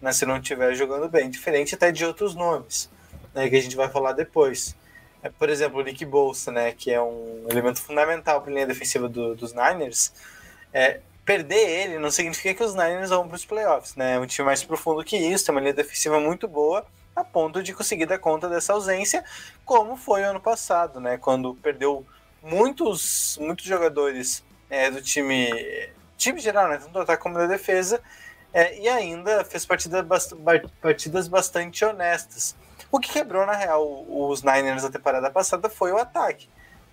né, 0.00 0.12
se 0.12 0.26
não 0.26 0.38
estiver 0.38 0.74
jogando 0.74 1.08
bem, 1.08 1.30
diferente 1.30 1.74
até 1.74 1.92
de 1.92 2.04
outros 2.04 2.34
nomes, 2.34 2.90
né, 3.32 3.48
que 3.48 3.56
a 3.56 3.62
gente 3.62 3.76
vai 3.76 3.88
falar 3.88 4.12
depois. 4.12 4.76
É, 5.22 5.30
por 5.30 5.48
exemplo, 5.48 5.80
o 5.80 5.82
Nick 5.82 6.04
Bolsa, 6.04 6.52
né, 6.52 6.72
que 6.72 6.90
é 6.90 7.00
um 7.00 7.46
elemento 7.48 7.80
fundamental 7.80 8.40
para 8.42 8.50
a 8.50 8.54
linha 8.54 8.66
defensiva 8.66 9.08
do, 9.08 9.34
dos 9.34 9.54
Niners, 9.54 10.12
é, 10.72 11.00
perder 11.24 11.68
ele 11.68 11.98
não 11.98 12.10
significa 12.10 12.54
que 12.54 12.62
os 12.62 12.74
Niners 12.74 13.10
vão 13.10 13.26
para 13.26 13.36
os 13.36 13.44
playoffs, 13.44 13.94
né? 13.96 14.16
É 14.16 14.18
um 14.18 14.26
time 14.26 14.44
mais 14.44 14.62
profundo 14.62 15.02
que 15.02 15.16
isso, 15.16 15.46
tem 15.46 15.54
uma 15.54 15.60
linha 15.60 15.72
defensiva 15.72 16.20
muito 16.20 16.46
boa, 16.46 16.84
a 17.16 17.24
ponto 17.24 17.62
de 17.62 17.72
conseguir 17.72 18.06
dar 18.06 18.18
conta 18.18 18.48
dessa 18.48 18.72
ausência, 18.72 19.24
como 19.64 19.96
foi 19.96 20.22
o 20.22 20.26
ano 20.26 20.40
passado, 20.40 21.00
né? 21.00 21.16
Quando 21.16 21.54
perdeu 21.54 22.04
muitos, 22.44 23.38
muitos 23.40 23.64
jogadores 23.64 24.44
é, 24.68 24.90
do 24.90 25.00
time, 25.00 25.50
time 26.16 26.38
geral, 26.38 26.68
né? 26.68 26.76
Tanto 26.76 26.92
do 26.92 27.00
ataque 27.00 27.22
como 27.22 27.36
da 27.36 27.46
defesa, 27.46 28.00
é, 28.52 28.78
e 28.78 28.88
ainda 28.88 29.44
fez 29.44 29.66
partida 29.66 30.06
partidas 30.80 31.26
bastante 31.26 31.84
honestas. 31.84 32.54
O 32.92 33.00
que 33.00 33.10
quebrou, 33.10 33.44
na 33.44 33.54
real, 33.54 34.04
os 34.08 34.42
Niners 34.42 34.82
da 34.82 34.90
temporada 34.90 35.30
passada 35.30 35.68
foi 35.68 35.90
o 35.90 35.98
ataque, 35.98 36.48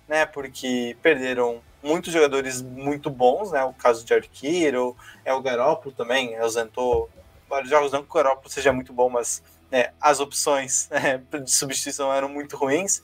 né? 0.08 0.26
Porque 0.26 0.96
perderam 1.02 1.60
muitos 1.82 2.12
jogadores 2.12 2.62
muito 2.62 3.10
bons, 3.10 3.52
né? 3.52 3.62
O 3.62 3.72
caso 3.72 4.04
de 4.04 4.14
Arquiro, 4.14 4.96
é 5.24 5.32
o 5.32 5.42
Garópolo 5.42 5.94
também, 5.94 6.36
ausentou 6.38 7.10
vários 7.48 7.68
jogos, 7.68 7.92
não 7.92 8.02
que 8.02 8.10
o 8.10 8.14
Garópolo 8.14 8.48
seja 8.48 8.72
muito 8.72 8.92
bom, 8.92 9.10
mas 9.10 9.42
né, 9.70 9.90
as 10.00 10.20
opções 10.20 10.88
né, 10.92 11.22
de 11.30 11.50
substituição 11.50 12.12
eram 12.12 12.28
muito 12.28 12.56
ruins. 12.56 13.02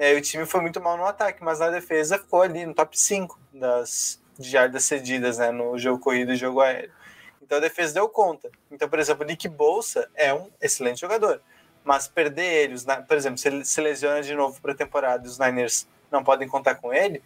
É, 0.00 0.14
o 0.14 0.20
time 0.22 0.46
foi 0.46 0.62
muito 0.62 0.80
mal 0.80 0.96
no 0.96 1.04
ataque, 1.04 1.44
mas 1.44 1.58
na 1.58 1.68
defesa 1.68 2.16
ficou 2.16 2.40
ali 2.40 2.64
no 2.64 2.72
top 2.72 2.98
5 2.98 3.38
das 3.52 4.18
de 4.38 4.48
jardas 4.48 4.84
cedidas, 4.84 5.36
né, 5.36 5.50
no 5.50 5.76
jogo 5.78 6.02
corrido 6.02 6.32
e 6.32 6.36
jogo 6.36 6.62
aéreo. 6.62 6.90
Então 7.42 7.58
a 7.58 7.60
defesa 7.60 7.92
deu 7.92 8.08
conta. 8.08 8.50
Então, 8.70 8.88
por 8.88 8.98
exemplo, 8.98 9.24
o 9.24 9.26
Nick 9.26 9.46
Bolsa 9.46 10.08
é 10.14 10.32
um 10.32 10.48
excelente 10.58 11.02
jogador, 11.02 11.42
mas 11.84 12.08
perder 12.08 12.64
ele, 12.64 12.72
os, 12.72 12.86
por 13.06 13.14
exemplo, 13.14 13.36
se 13.36 13.48
ele 13.48 13.62
se 13.62 13.78
lesiona 13.78 14.22
de 14.22 14.34
novo 14.34 14.58
para 14.62 14.72
a 14.72 14.74
temporada 14.74 15.26
e 15.26 15.28
os 15.28 15.38
Niners 15.38 15.86
não 16.10 16.24
podem 16.24 16.48
contar 16.48 16.76
com 16.76 16.94
ele, 16.94 17.22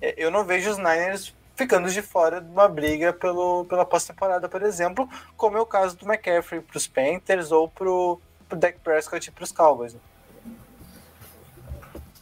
é, 0.00 0.14
eu 0.16 0.30
não 0.30 0.44
vejo 0.44 0.70
os 0.70 0.78
Niners 0.78 1.34
ficando 1.56 1.90
de 1.90 2.02
fora 2.02 2.40
de 2.40 2.48
uma 2.48 2.68
briga 2.68 3.12
pelo, 3.12 3.64
pela 3.64 3.84
pós-temporada, 3.84 4.48
por 4.48 4.62
exemplo, 4.62 5.08
como 5.36 5.56
é 5.56 5.60
o 5.60 5.66
caso 5.66 5.96
do 5.96 6.06
McCaffrey 6.06 6.60
para 6.60 6.76
os 6.76 6.86
Panthers 6.86 7.50
ou 7.50 7.68
para 7.68 7.90
o 7.90 8.20
Dak 8.50 8.78
Prescott 8.78 9.28
para 9.32 9.42
os 9.42 9.50
Cowboys. 9.50 9.94
Né? 9.94 10.00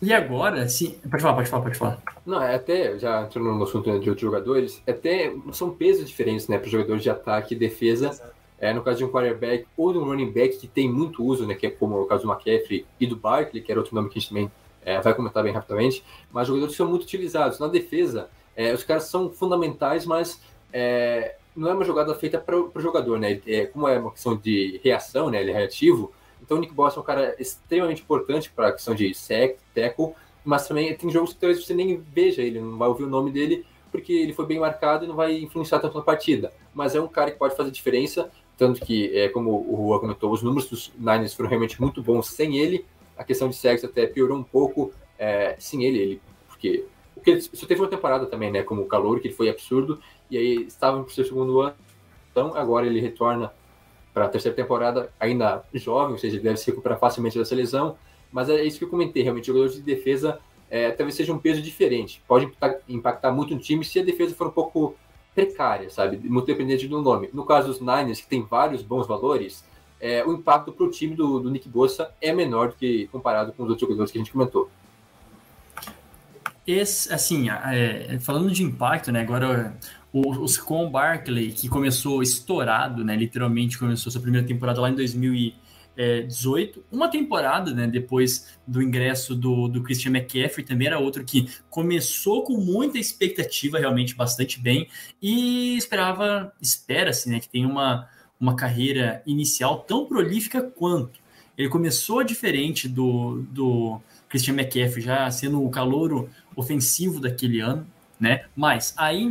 E 0.03 0.13
agora, 0.15 0.67
se. 0.69 0.99
Pode 1.11 1.23
falar, 1.23 1.35
pode 1.35 1.49
falar, 1.49 1.63
pode 1.63 1.79
falar. 1.79 2.03
Não, 2.25 2.43
é 2.43 2.55
até, 2.55 2.99
já 2.99 3.23
entrando 3.23 3.53
no 3.53 3.63
assunto 3.63 3.85
de 4.01 4.09
outros 4.09 4.21
jogadores, 4.21 4.83
é 4.87 4.93
até 4.93 5.33
são 5.53 5.71
pesos 5.71 6.09
diferentes, 6.09 6.49
né, 6.49 6.57
para 6.57 6.67
os 6.67 6.73
jogadores 6.73 7.03
de 7.03 7.11
ataque 7.11 7.55
e 7.55 7.59
defesa. 7.59 8.33
É, 8.59 8.75
no 8.75 8.83
caso 8.83 8.99
de 8.99 9.05
um 9.05 9.09
quarterback 9.11 9.67
ou 9.75 9.91
de 9.91 9.99
um 9.99 10.05
running 10.05 10.31
back 10.31 10.59
que 10.59 10.69
tem 10.69 10.91
muito 10.91 11.25
uso, 11.25 11.47
né, 11.47 11.55
que 11.55 11.67
é 11.67 11.71
como 11.71 11.99
o 11.99 12.05
caso 12.05 12.25
do 12.25 12.31
McCaffrey 12.31 12.85
e 13.01 13.07
do 13.07 13.17
Barkley, 13.17 13.63
que 13.63 13.73
era 13.73 13.81
outro 13.81 13.95
nome 13.95 14.11
que 14.11 14.19
a 14.19 14.21
gente 14.21 14.29
também 14.29 14.53
é, 14.85 15.01
vai 15.01 15.15
comentar 15.15 15.43
bem 15.43 15.53
rapidamente, 15.53 16.05
mas 16.31 16.47
jogadores 16.47 16.75
que 16.75 16.77
são 16.77 16.87
muito 16.87 17.05
utilizados. 17.05 17.59
Na 17.59 17.69
defesa, 17.69 18.29
é, 18.55 18.73
os 18.75 18.85
caras 18.85 19.05
são 19.05 19.31
fundamentais, 19.31 20.05
mas 20.05 20.43
é, 20.73 21.37
não 21.57 21.71
é 21.71 21.75
uma 21.75 21.85
jogada 21.85 22.15
feita 22.15 22.39
para 22.39 22.57
o 22.57 22.73
jogador, 22.77 23.19
né? 23.19 23.41
É, 23.47 23.67
como 23.67 23.89
é 23.89 23.99
uma 23.99 24.11
questão 24.11 24.37
de 24.37 24.81
reação, 24.85 25.31
né? 25.31 25.41
Ele 25.41 25.51
é 25.51 25.55
reativo, 25.55 26.13
então 26.43 26.57
o 26.57 26.61
Nick 26.61 26.73
Boss 26.73 26.97
é 26.97 27.01
um 27.01 27.03
cara 27.03 27.35
extremamente 27.39 28.03
importante 28.03 28.51
para 28.51 28.69
a 28.69 28.73
questão 28.73 28.95
de 28.95 29.15
sec, 29.15 29.59
tackle, 29.75 30.13
mas 30.45 30.67
também 30.67 30.95
tem 30.97 31.11
jogos 31.11 31.33
que 31.33 31.41
talvez 31.41 31.65
você 31.65 31.75
nem 31.75 31.97
veja 31.97 32.43
ele, 32.43 32.61
não 32.61 32.79
vai 32.79 32.89
ouvir 32.89 33.05
o 33.05 33.09
nome 33.09 33.31
dele, 33.31 33.65
porque 33.91 34.13
ele 34.13 34.33
foi 34.33 34.47
bem 34.47 34.59
marcado 34.59 35.05
e 35.05 35.09
não 35.09 35.17
vai 35.17 35.39
influenciar 35.39 35.81
tanto 35.81 35.97
na 35.99 36.05
partida. 36.05 36.53
Mas 36.75 36.95
é 36.95 37.01
um 37.01 37.09
cara 37.09 37.31
que 37.31 37.39
pode 37.39 37.57
fazer 37.57 37.71
diferença, 37.71 38.31
tanto 38.57 38.81
que, 38.81 39.17
é, 39.17 39.29
como 39.29 39.51
o 39.51 39.75
Rua 39.75 40.01
comentou, 40.01 40.31
os 40.33 40.43
números 40.43 40.69
dos 40.69 40.93
Niners 40.97 41.35
foram 41.35 41.49
realmente 41.49 41.81
muito 41.81 42.03
bons 42.03 42.29
sem 42.29 42.59
ele. 42.59 42.85
A 43.17 43.25
questão 43.25 43.49
de 43.49 43.57
sexo 43.57 43.87
até 43.87 44.07
piorou 44.07 44.39
um 44.39 44.43
pouco 44.43 44.93
é, 45.19 45.57
sem 45.59 45.85
ele, 45.85 45.99
ele 45.99 46.23
porque 46.49 46.85
porque 47.21 47.31
ele 47.33 47.41
só 47.43 47.67
teve 47.67 47.83
uma 47.83 47.89
temporada 47.89 48.25
também, 48.27 48.51
né, 48.51 48.63
como 48.63 48.87
calor, 48.87 49.21
que 49.21 49.31
foi 49.31 49.51
absurdo, 49.51 50.01
e 50.31 50.39
aí 50.39 50.65
estava 50.67 50.99
no 50.99 51.09
seu 51.11 51.25
segundo 51.25 51.61
ano, 51.61 51.75
então 52.31 52.57
agora 52.57 52.87
ele 52.87 52.99
retorna 52.99 53.53
para 54.13 54.27
a 54.27 54.29
terceira 54.29 54.57
temporada 54.57 55.13
ainda 55.19 55.65
jovem, 55.75 56.13
ou 56.13 56.19
seja, 56.19 56.37
ele 56.37 56.43
deve 56.43 56.57
se 56.57 56.71
recuperar 56.71 56.99
facilmente 56.99 57.39
dessa 57.39 57.55
lesão. 57.55 57.97
Mas 58.33 58.49
é 58.49 58.63
isso 58.63 58.79
que 58.79 58.85
eu 58.85 58.89
comentei, 58.89 59.23
realmente, 59.23 59.47
jogadores 59.47 59.75
de 59.75 59.83
defesa 59.83 60.39
é, 60.71 60.93
talvez 60.93 61.17
seja 61.17 61.33
um 61.33 61.39
peso 61.39 61.61
diferente. 61.61 62.23
Pode 62.29 62.51
impactar, 62.89 63.33
muito 63.33 63.55
no 63.55 63.61
time 63.61 63.85
se 63.85 63.99
a 63.99 64.05
defesa 64.05 64.35
for 64.35 64.47
um 64.47 64.53
pouco 64.53 64.95
precária, 65.35 65.91
sabe? 65.91 66.17
Muito 66.29 66.47
dependente 66.47 66.87
do 66.87 67.03
nome. 67.03 67.29
No 67.33 67.45
caso 67.45 67.67
dos 67.67 67.81
Niners, 67.81 68.21
que 68.21 68.29
tem 68.29 68.43
vários 68.43 68.83
bons 68.83 69.07
valores, 69.07 69.65
é, 70.01 70.25
o 70.25 70.33
impacto 70.33 70.73
para 70.73 70.87
o 70.87 70.91
time 70.91 71.17
do, 71.17 71.41
do 71.41 71.51
Nick 71.51 71.69
Bossa 71.69 72.15
é 72.23 72.33
menor 72.33 72.69
do 72.69 72.77
que 72.77 73.09
comparado 73.09 73.53
com 73.53 73.65
os 73.65 73.69
outros 73.69 73.81
jogadores 73.81 74.13
que 74.13 74.19
a 74.19 74.21
gente 74.21 74.33
comentou. 74.33 74.71
Esse, 76.67 77.13
assim, 77.13 77.49
é, 77.51 78.19
falando 78.21 78.51
de 78.51 78.63
impacto, 78.63 79.11
né? 79.11 79.23
Agora 79.23 79.77
o, 80.13 80.31
o 80.43 80.49
Scon 80.49 80.91
Barkley, 80.91 81.53
que 81.53 81.69
começou 81.69 82.23
estourado, 82.23 83.05
né? 83.05 83.15
Literalmente 83.15 83.79
começou 83.79 84.11
sua 84.11 84.21
primeira 84.21 84.47
temporada 84.47 84.81
lá 84.81 84.91
em 84.91 84.95
2018. 84.95 86.85
Uma 86.91 87.09
temporada, 87.09 87.73
né? 87.73 87.87
Depois 87.87 88.59
do 88.67 88.83
ingresso 88.83 89.35
do, 89.35 89.69
do 89.69 89.83
Christian 89.83 90.11
McCaffrey, 90.11 90.65
também 90.65 90.89
era 90.89 90.99
outro 90.99 91.25
que 91.25 91.49
começou 91.69 92.43
com 92.43 92.57
muita 92.57 92.99
expectativa, 92.99 93.79
realmente 93.79 94.15
bastante 94.15 94.61
bem, 94.61 94.89
e 95.23 95.77
esperava, 95.77 96.53
espera-se, 96.61 97.29
né? 97.29 97.39
Que 97.39 97.49
tenha 97.49 97.69
uma, 97.69 98.09
uma 98.39 98.57
carreira 98.57 99.23
inicial 99.25 99.79
tão 99.81 100.07
prolífica 100.07 100.61
quanto. 100.61 101.21
Ele 101.57 101.69
começou 101.69 102.25
diferente 102.25 102.89
do, 102.89 103.43
do 103.51 104.01
Christian 104.29 104.55
McCaffrey, 104.55 105.05
já 105.05 105.31
sendo 105.31 105.63
o 105.63 105.71
calouro 105.71 106.31
ofensivo 106.57 107.21
daquele 107.21 107.61
ano, 107.61 107.87
né? 108.19 108.45
Mas 108.55 108.95
aí 108.97 109.23
em 109.23 109.31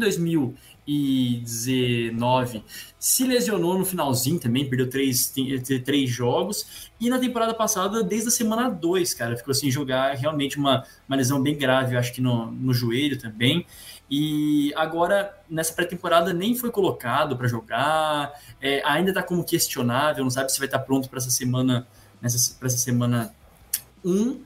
2019 0.89 2.63
se 2.97 3.23
lesionou 3.23 3.77
no 3.77 3.85
finalzinho 3.85 4.39
também, 4.39 4.67
perdeu 4.67 4.89
três, 4.89 5.31
três 5.85 6.09
jogos. 6.09 6.89
E 6.99 7.09
na 7.09 7.19
temporada 7.19 7.53
passada, 7.53 8.03
desde 8.03 8.29
a 8.29 8.31
semana 8.31 8.69
2, 8.69 9.13
cara, 9.13 9.37
ficou 9.37 9.53
sem 9.53 9.69
jogar 9.69 10.15
realmente 10.15 10.57
uma, 10.57 10.83
uma 11.07 11.15
lesão 11.15 11.41
bem 11.41 11.55
grave, 11.55 11.95
acho 11.95 12.11
que 12.11 12.21
no, 12.21 12.51
no 12.51 12.73
joelho 12.73 13.19
também. 13.19 13.65
E 14.09 14.73
agora, 14.75 15.37
nessa 15.47 15.71
pré-temporada, 15.73 16.33
nem 16.33 16.55
foi 16.55 16.71
colocado 16.71 17.37
para 17.37 17.47
jogar, 17.47 18.33
é, 18.59 18.81
ainda 18.83 19.11
está 19.11 19.21
como 19.21 19.43
questionável, 19.43 20.23
não 20.23 20.31
sabe 20.31 20.51
se 20.51 20.57
vai 20.57 20.67
estar 20.67 20.79
tá 20.79 20.85
pronto 20.85 21.07
para 21.07 21.19
essa 21.19 21.29
semana, 21.29 21.87
nessa, 22.19 22.57
essa 22.65 22.77
semana 22.77 23.33
1. 24.03 24.11
Um, 24.11 24.41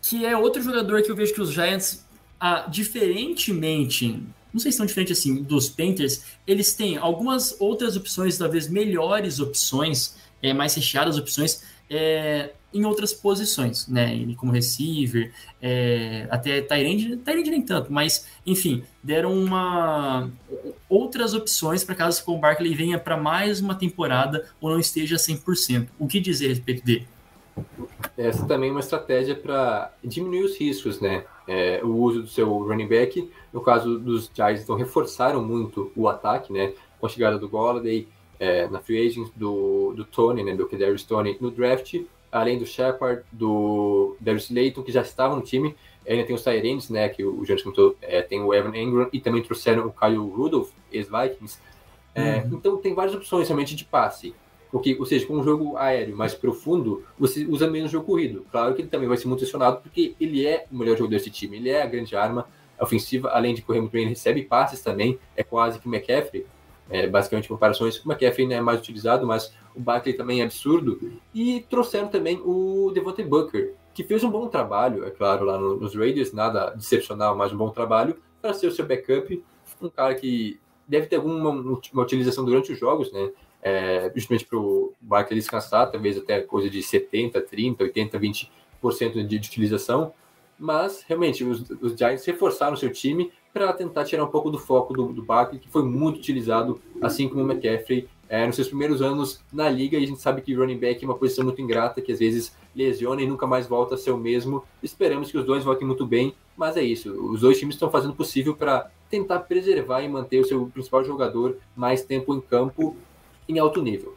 que 0.00 0.24
é 0.24 0.36
outro 0.36 0.62
jogador 0.62 1.02
que 1.02 1.10
eu 1.10 1.16
vejo 1.16 1.34
que 1.34 1.40
os 1.40 1.50
Giants 1.50 2.04
ah, 2.38 2.66
diferentemente, 2.68 4.22
não 4.54 4.60
sei 4.60 4.70
se 4.70 4.78
tão 4.78 4.86
diferente 4.86 5.12
assim, 5.12 5.42
dos 5.42 5.68
Panthers, 5.68 6.22
eles 6.46 6.72
têm 6.72 6.96
algumas 6.96 7.56
outras 7.60 7.96
opções, 7.96 8.38
talvez 8.38 8.68
melhores 8.68 9.40
opções, 9.40 10.14
é, 10.40 10.54
mais 10.54 10.72
recheadas 10.74 11.18
opções, 11.18 11.64
é, 11.90 12.52
em 12.72 12.84
outras 12.84 13.12
posições, 13.12 13.86
né? 13.88 14.34
Como 14.36 14.52
receiver, 14.52 15.32
é, 15.60 16.26
até 16.30 16.60
Tyrande, 16.60 17.16
Tyrande 17.16 17.50
nem 17.50 17.62
tanto, 17.62 17.92
mas 17.92 18.26
enfim, 18.46 18.84
deram 19.02 19.32
uma 19.32 20.30
outras 20.88 21.34
opções 21.34 21.84
para 21.84 21.94
caso 21.94 22.22
o 22.26 22.38
Barkley 22.38 22.74
venha 22.74 22.98
para 22.98 23.16
mais 23.16 23.60
uma 23.60 23.74
temporada 23.74 24.48
ou 24.60 24.70
não 24.70 24.78
esteja 24.78 25.16
100%. 25.16 25.88
O 25.98 26.06
que 26.06 26.20
dizer 26.20 26.46
a 26.46 26.48
respeito 26.50 26.84
dele? 26.84 27.06
Essa 28.16 28.46
também 28.46 28.68
é 28.68 28.72
uma 28.72 28.80
estratégia 28.80 29.34
para 29.34 29.92
diminuir 30.02 30.44
os 30.44 30.56
riscos, 30.56 31.00
né? 31.00 31.24
É, 31.46 31.80
o 31.82 31.88
uso 31.88 32.22
do 32.22 32.28
seu 32.28 32.48
running 32.48 32.86
back. 32.86 33.30
No 33.52 33.60
caso 33.60 33.98
dos 33.98 34.30
Giants, 34.32 34.62
então 34.62 34.76
reforçaram 34.76 35.42
muito 35.42 35.90
o 35.96 36.08
ataque, 36.08 36.52
né? 36.52 36.72
Com 37.00 37.06
a 37.06 37.08
chegada 37.08 37.38
do 37.38 37.48
Golladay, 37.48 38.08
é, 38.38 38.68
na 38.68 38.80
free 38.80 39.06
agent 39.06 39.28
do, 39.34 39.92
do 39.94 40.04
Tony, 40.04 40.42
né? 40.42 40.54
Do 40.54 40.68
Kadarius 40.68 41.04
Tony 41.04 41.36
no 41.40 41.50
draft, 41.50 42.00
além 42.30 42.58
do 42.58 42.66
Shepard, 42.66 43.22
do 43.32 44.16
Darius 44.20 44.50
Layton, 44.50 44.82
que 44.82 44.92
já 44.92 45.02
estavam 45.02 45.36
no 45.36 45.42
time. 45.42 45.74
Ainda 46.06 46.24
tem 46.24 46.34
os 46.34 46.42
Tyrants, 46.42 46.90
né? 46.90 47.08
Que 47.08 47.24
o 47.24 47.44
Jones 47.44 47.62
comentou, 47.62 47.96
é, 48.02 48.22
tem 48.22 48.40
o 48.40 48.52
Evan 48.52 48.76
Engram 48.76 49.08
e 49.12 49.20
também 49.20 49.42
trouxeram 49.42 49.86
o 49.86 49.92
Kyle 49.92 50.16
Rudolph, 50.16 50.70
ex-Vikings. 50.92 51.58
É, 52.14 52.38
uhum. 52.38 52.58
Então 52.58 52.76
tem 52.76 52.94
várias 52.94 53.14
opções 53.14 53.48
realmente 53.48 53.74
de 53.74 53.84
passe. 53.84 54.34
Porque, 54.74 54.96
ou 54.98 55.06
seja, 55.06 55.24
com 55.24 55.34
um 55.34 55.44
jogo 55.44 55.76
aéreo 55.76 56.16
mais 56.16 56.34
profundo, 56.34 57.04
você 57.16 57.46
usa 57.46 57.70
menos 57.70 57.92
jogo 57.92 58.06
corrido. 58.06 58.44
Claro 58.50 58.74
que 58.74 58.82
ele 58.82 58.88
também 58.88 59.06
vai 59.06 59.16
ser 59.16 59.28
muito 59.28 59.44
acionado, 59.44 59.80
porque 59.80 60.16
ele 60.20 60.44
é 60.44 60.66
o 60.68 60.76
melhor 60.76 60.96
jogador 60.96 61.16
desse 61.16 61.30
time. 61.30 61.58
Ele 61.58 61.70
é 61.70 61.80
a 61.80 61.86
grande 61.86 62.16
arma 62.16 62.48
ofensiva, 62.80 63.28
além 63.28 63.54
de 63.54 63.62
correr 63.62 63.78
muito 63.78 63.92
bem, 63.92 64.02
ele 64.02 64.10
recebe 64.10 64.42
passes 64.42 64.82
também. 64.82 65.16
É 65.36 65.44
quase 65.44 65.78
que 65.78 65.88
o 65.88 65.94
McCaffrey, 65.94 66.44
é, 66.90 67.06
basicamente 67.06 67.46
comparações. 67.46 68.04
O 68.04 68.10
McCaffrey 68.10 68.52
é 68.52 68.60
mais 68.60 68.80
utilizado, 68.80 69.24
mas 69.24 69.54
o 69.76 69.80
Barkley 69.80 70.16
também 70.16 70.40
é 70.40 70.44
absurdo. 70.44 70.98
E 71.32 71.64
trouxeram 71.70 72.08
também 72.08 72.42
o 72.44 72.90
Devontae 72.92 73.24
Booker, 73.24 73.74
que 73.94 74.02
fez 74.02 74.24
um 74.24 74.30
bom 74.30 74.48
trabalho, 74.48 75.04
é 75.04 75.10
claro, 75.12 75.44
lá 75.44 75.56
nos 75.56 75.94
Raiders, 75.94 76.32
nada 76.32 76.74
excepcional, 76.76 77.36
mas 77.36 77.52
um 77.52 77.56
bom 77.56 77.70
trabalho, 77.70 78.16
para 78.42 78.52
ser 78.52 78.66
o 78.66 78.72
seu 78.72 78.84
backup. 78.84 79.40
Um 79.80 79.88
cara 79.88 80.16
que 80.16 80.58
deve 80.88 81.06
ter 81.06 81.14
alguma 81.14 81.50
uma 81.50 82.02
utilização 82.02 82.44
durante 82.44 82.72
os 82.72 82.78
jogos, 82.80 83.12
né? 83.12 83.30
É, 83.64 84.12
justamente 84.14 84.44
para 84.44 84.58
o 84.58 84.92
Barkley 85.00 85.40
descansar, 85.40 85.90
talvez 85.90 86.18
até 86.18 86.42
coisa 86.42 86.68
de 86.68 86.82
70, 86.82 87.40
30, 87.40 87.84
80, 87.84 88.20
20% 88.20 88.48
de, 89.12 89.24
de 89.24 89.48
utilização. 89.48 90.12
Mas, 90.58 91.02
realmente, 91.08 91.42
os, 91.42 91.68
os 91.80 91.96
Giants 91.96 92.24
reforçaram 92.26 92.76
seu 92.76 92.92
time 92.92 93.32
para 93.54 93.72
tentar 93.72 94.04
tirar 94.04 94.22
um 94.22 94.28
pouco 94.28 94.50
do 94.50 94.58
foco 94.58 94.92
do, 94.92 95.12
do 95.12 95.26
que 95.58 95.68
foi 95.68 95.82
muito 95.82 96.18
utilizado, 96.18 96.78
assim 97.00 97.28
como 97.28 97.42
o 97.42 97.50
McCaffrey, 97.50 98.06
é, 98.28 98.46
nos 98.46 98.56
seus 98.56 98.68
primeiros 98.68 99.00
anos 99.00 99.42
na 99.50 99.70
liga. 99.70 99.98
E 99.98 100.04
a 100.04 100.06
gente 100.06 100.20
sabe 100.20 100.42
que 100.42 100.54
running 100.54 100.78
back 100.78 101.02
é 101.02 101.08
uma 101.08 101.16
posição 101.16 101.44
muito 101.44 101.62
ingrata, 101.62 102.02
que 102.02 102.12
às 102.12 102.18
vezes 102.18 102.54
lesiona 102.76 103.22
e 103.22 103.26
nunca 103.26 103.46
mais 103.46 103.66
volta 103.66 103.94
a 103.94 103.98
ser 103.98 104.10
o 104.10 104.18
mesmo. 104.18 104.62
Esperamos 104.82 105.30
que 105.30 105.38
os 105.38 105.44
dois 105.44 105.64
voltem 105.64 105.86
muito 105.86 106.04
bem, 106.04 106.34
mas 106.56 106.76
é 106.76 106.82
isso. 106.82 107.10
Os 107.30 107.40
dois 107.40 107.58
times 107.58 107.76
estão 107.76 107.90
fazendo 107.90 108.10
o 108.10 108.16
possível 108.16 108.54
para 108.54 108.90
tentar 109.08 109.40
preservar 109.40 110.02
e 110.02 110.08
manter 110.08 110.40
o 110.40 110.44
seu 110.44 110.66
principal 110.66 111.04
jogador 111.04 111.56
mais 111.76 112.02
tempo 112.02 112.34
em 112.34 112.40
campo 112.40 112.96
em 113.48 113.58
alto 113.58 113.82
nível. 113.82 114.16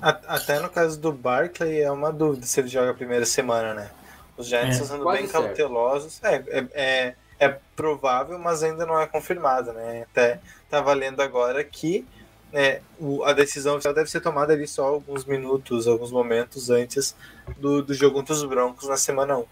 Até 0.00 0.60
no 0.60 0.68
caso 0.68 1.00
do 1.00 1.12
Barkley 1.12 1.80
é 1.80 1.90
uma 1.90 2.12
dúvida 2.12 2.46
se 2.46 2.60
ele 2.60 2.68
joga 2.68 2.90
a 2.90 2.94
primeira 2.94 3.24
semana, 3.24 3.74
né? 3.74 3.90
Os 4.36 4.46
Giants 4.46 4.68
é, 4.68 4.82
estão 4.82 4.98
sendo 4.98 5.10
bem 5.10 5.26
certo. 5.26 5.46
cautelosos. 5.46 6.20
É, 6.22 6.34
é, 6.34 6.66
é, 6.74 7.14
é, 7.38 7.58
provável, 7.76 8.38
mas 8.38 8.62
ainda 8.62 8.84
não 8.84 9.00
é 9.00 9.06
confirmado, 9.06 9.72
né? 9.72 10.04
Até 10.10 10.40
tá 10.68 10.80
valendo 10.80 11.20
agora 11.20 11.62
que 11.62 12.04
é, 12.52 12.80
o, 12.98 13.24
a 13.24 13.32
decisão 13.32 13.78
deve 13.78 14.10
ser 14.10 14.20
tomada 14.20 14.52
ali 14.52 14.66
só 14.66 14.84
alguns 14.84 15.24
minutos, 15.24 15.86
alguns 15.86 16.10
momentos 16.10 16.70
antes 16.70 17.14
do, 17.58 17.82
do 17.82 17.94
jogo 17.94 18.16
contra 18.16 18.34
os 18.34 18.44
Broncos 18.44 18.88
na 18.88 18.96
semana 18.96 19.38
1. 19.38 19.44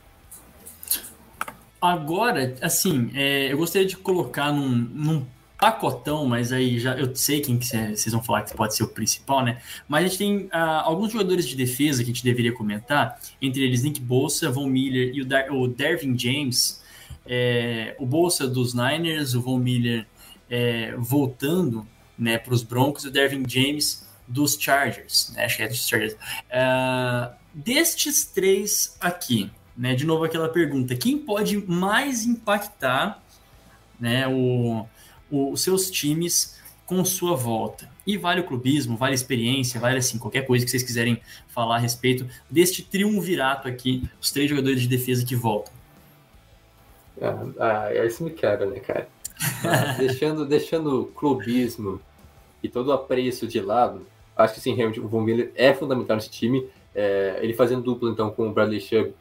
Agora, 1.81 2.55
assim, 2.63 3.11
é, 3.15 3.53
eu 3.53 3.59
gostaria 3.59 3.87
de 3.87 3.97
colocar 3.97 4.53
num, 4.53 4.69
num 4.69 5.27
pacotão, 5.62 6.27
mas 6.27 6.51
aí 6.51 6.77
já 6.81 6.98
eu 6.98 7.14
sei 7.14 7.40
quem 7.40 7.57
que 7.57 7.64
vocês 7.64 8.11
vão 8.11 8.20
falar 8.20 8.42
que 8.42 8.53
pode 8.53 8.75
ser 8.75 8.83
o 8.83 8.88
principal, 8.88 9.44
né? 9.44 9.62
Mas 9.87 10.05
a 10.05 10.09
gente 10.09 10.18
tem 10.18 10.37
uh, 10.46 10.83
alguns 10.83 11.12
jogadores 11.12 11.46
de 11.46 11.55
defesa 11.55 12.03
que 12.03 12.11
a 12.11 12.12
gente 12.12 12.25
deveria 12.25 12.53
comentar, 12.53 13.20
entre 13.40 13.62
eles 13.62 13.85
Nick 13.85 14.01
Bolsa, 14.01 14.51
Von 14.51 14.66
Miller 14.66 15.14
e 15.14 15.22
o, 15.22 15.25
Dar 15.25 15.53
o 15.53 15.68
Dervin 15.68 16.18
James. 16.18 16.83
É, 17.25 17.94
o 18.01 18.05
Bolsa 18.05 18.48
dos 18.48 18.75
Niners, 18.75 19.37
o 19.37 19.40
Von 19.40 19.59
Miller 19.59 20.05
é, 20.51 20.96
voltando 20.98 21.87
né, 22.18 22.38
para 22.38 22.53
os 22.53 22.64
Broncos 22.64 23.05
e 23.05 23.09
o 23.09 23.11
Dervin 23.12 23.44
James 23.48 24.05
dos 24.27 24.57
Chargers, 24.61 25.33
né? 25.33 25.44
Acho 25.44 25.59
que 25.59 25.62
é 25.62 25.68
dos 25.68 25.87
Chargers. 25.87 26.14
Uh, 26.14 27.33
destes 27.55 28.25
três 28.25 28.96
aqui, 29.01 29.48
né? 29.77 29.94
De 29.94 30.05
novo 30.05 30.25
aquela 30.25 30.48
pergunta: 30.48 30.96
quem 30.96 31.18
pode 31.18 31.57
mais 31.70 32.25
impactar 32.25 33.22
né, 34.01 34.27
o, 34.27 34.85
os 35.33 35.62
seus 35.62 35.90
times 35.90 36.61
com 36.87 37.05
sua 37.05 37.35
volta. 37.35 37.88
E 38.07 38.16
vale 38.16 38.40
o 38.40 38.45
clubismo, 38.45 38.97
vale 38.97 39.12
a 39.12 39.14
experiência, 39.14 39.81
vale 39.81 39.97
assim, 39.97 40.18
qualquer 40.18 40.47
coisa 40.47 40.64
que 40.64 40.71
vocês 40.71 40.83
quiserem 40.83 41.21
falar 41.49 41.77
a 41.77 41.79
respeito 41.79 42.27
deste 42.51 42.83
triunvirato 42.83 43.66
aqui, 43.66 44.09
os 44.21 44.31
três 44.31 44.51
jogadores 44.51 44.83
de 44.83 44.88
defesa 44.88 45.25
que 45.25 45.35
voltam. 45.35 45.73
Ah, 47.21 47.88
ah 47.88 48.05
isso 48.05 48.23
me 48.23 48.31
quebra, 48.31 48.66
né, 48.66 48.81
cara? 48.81 49.09
Ah, 49.64 49.95
deixando, 49.99 50.45
deixando 50.45 51.03
o 51.03 51.07
clubismo 51.07 52.01
e 52.62 52.68
todo 52.68 52.88
o 52.88 52.92
apreço 52.92 53.47
de 53.47 53.61
lado, 53.61 54.07
acho 54.37 54.55
que 54.55 54.61
sim, 54.61 54.75
realmente 54.75 55.01
o 55.01 55.09
Von 55.09 55.23
Miller 55.23 55.51
é 55.55 55.73
fundamental 55.73 56.16
nesse 56.16 56.31
time. 56.31 56.68
É, 56.95 57.38
ele 57.40 57.55
fazendo 57.55 57.83
duplo 57.83 58.11
então 58.11 58.31
com 58.31 58.49
o 58.49 58.53
Bradley 58.53 58.81
Chubb 58.81 59.14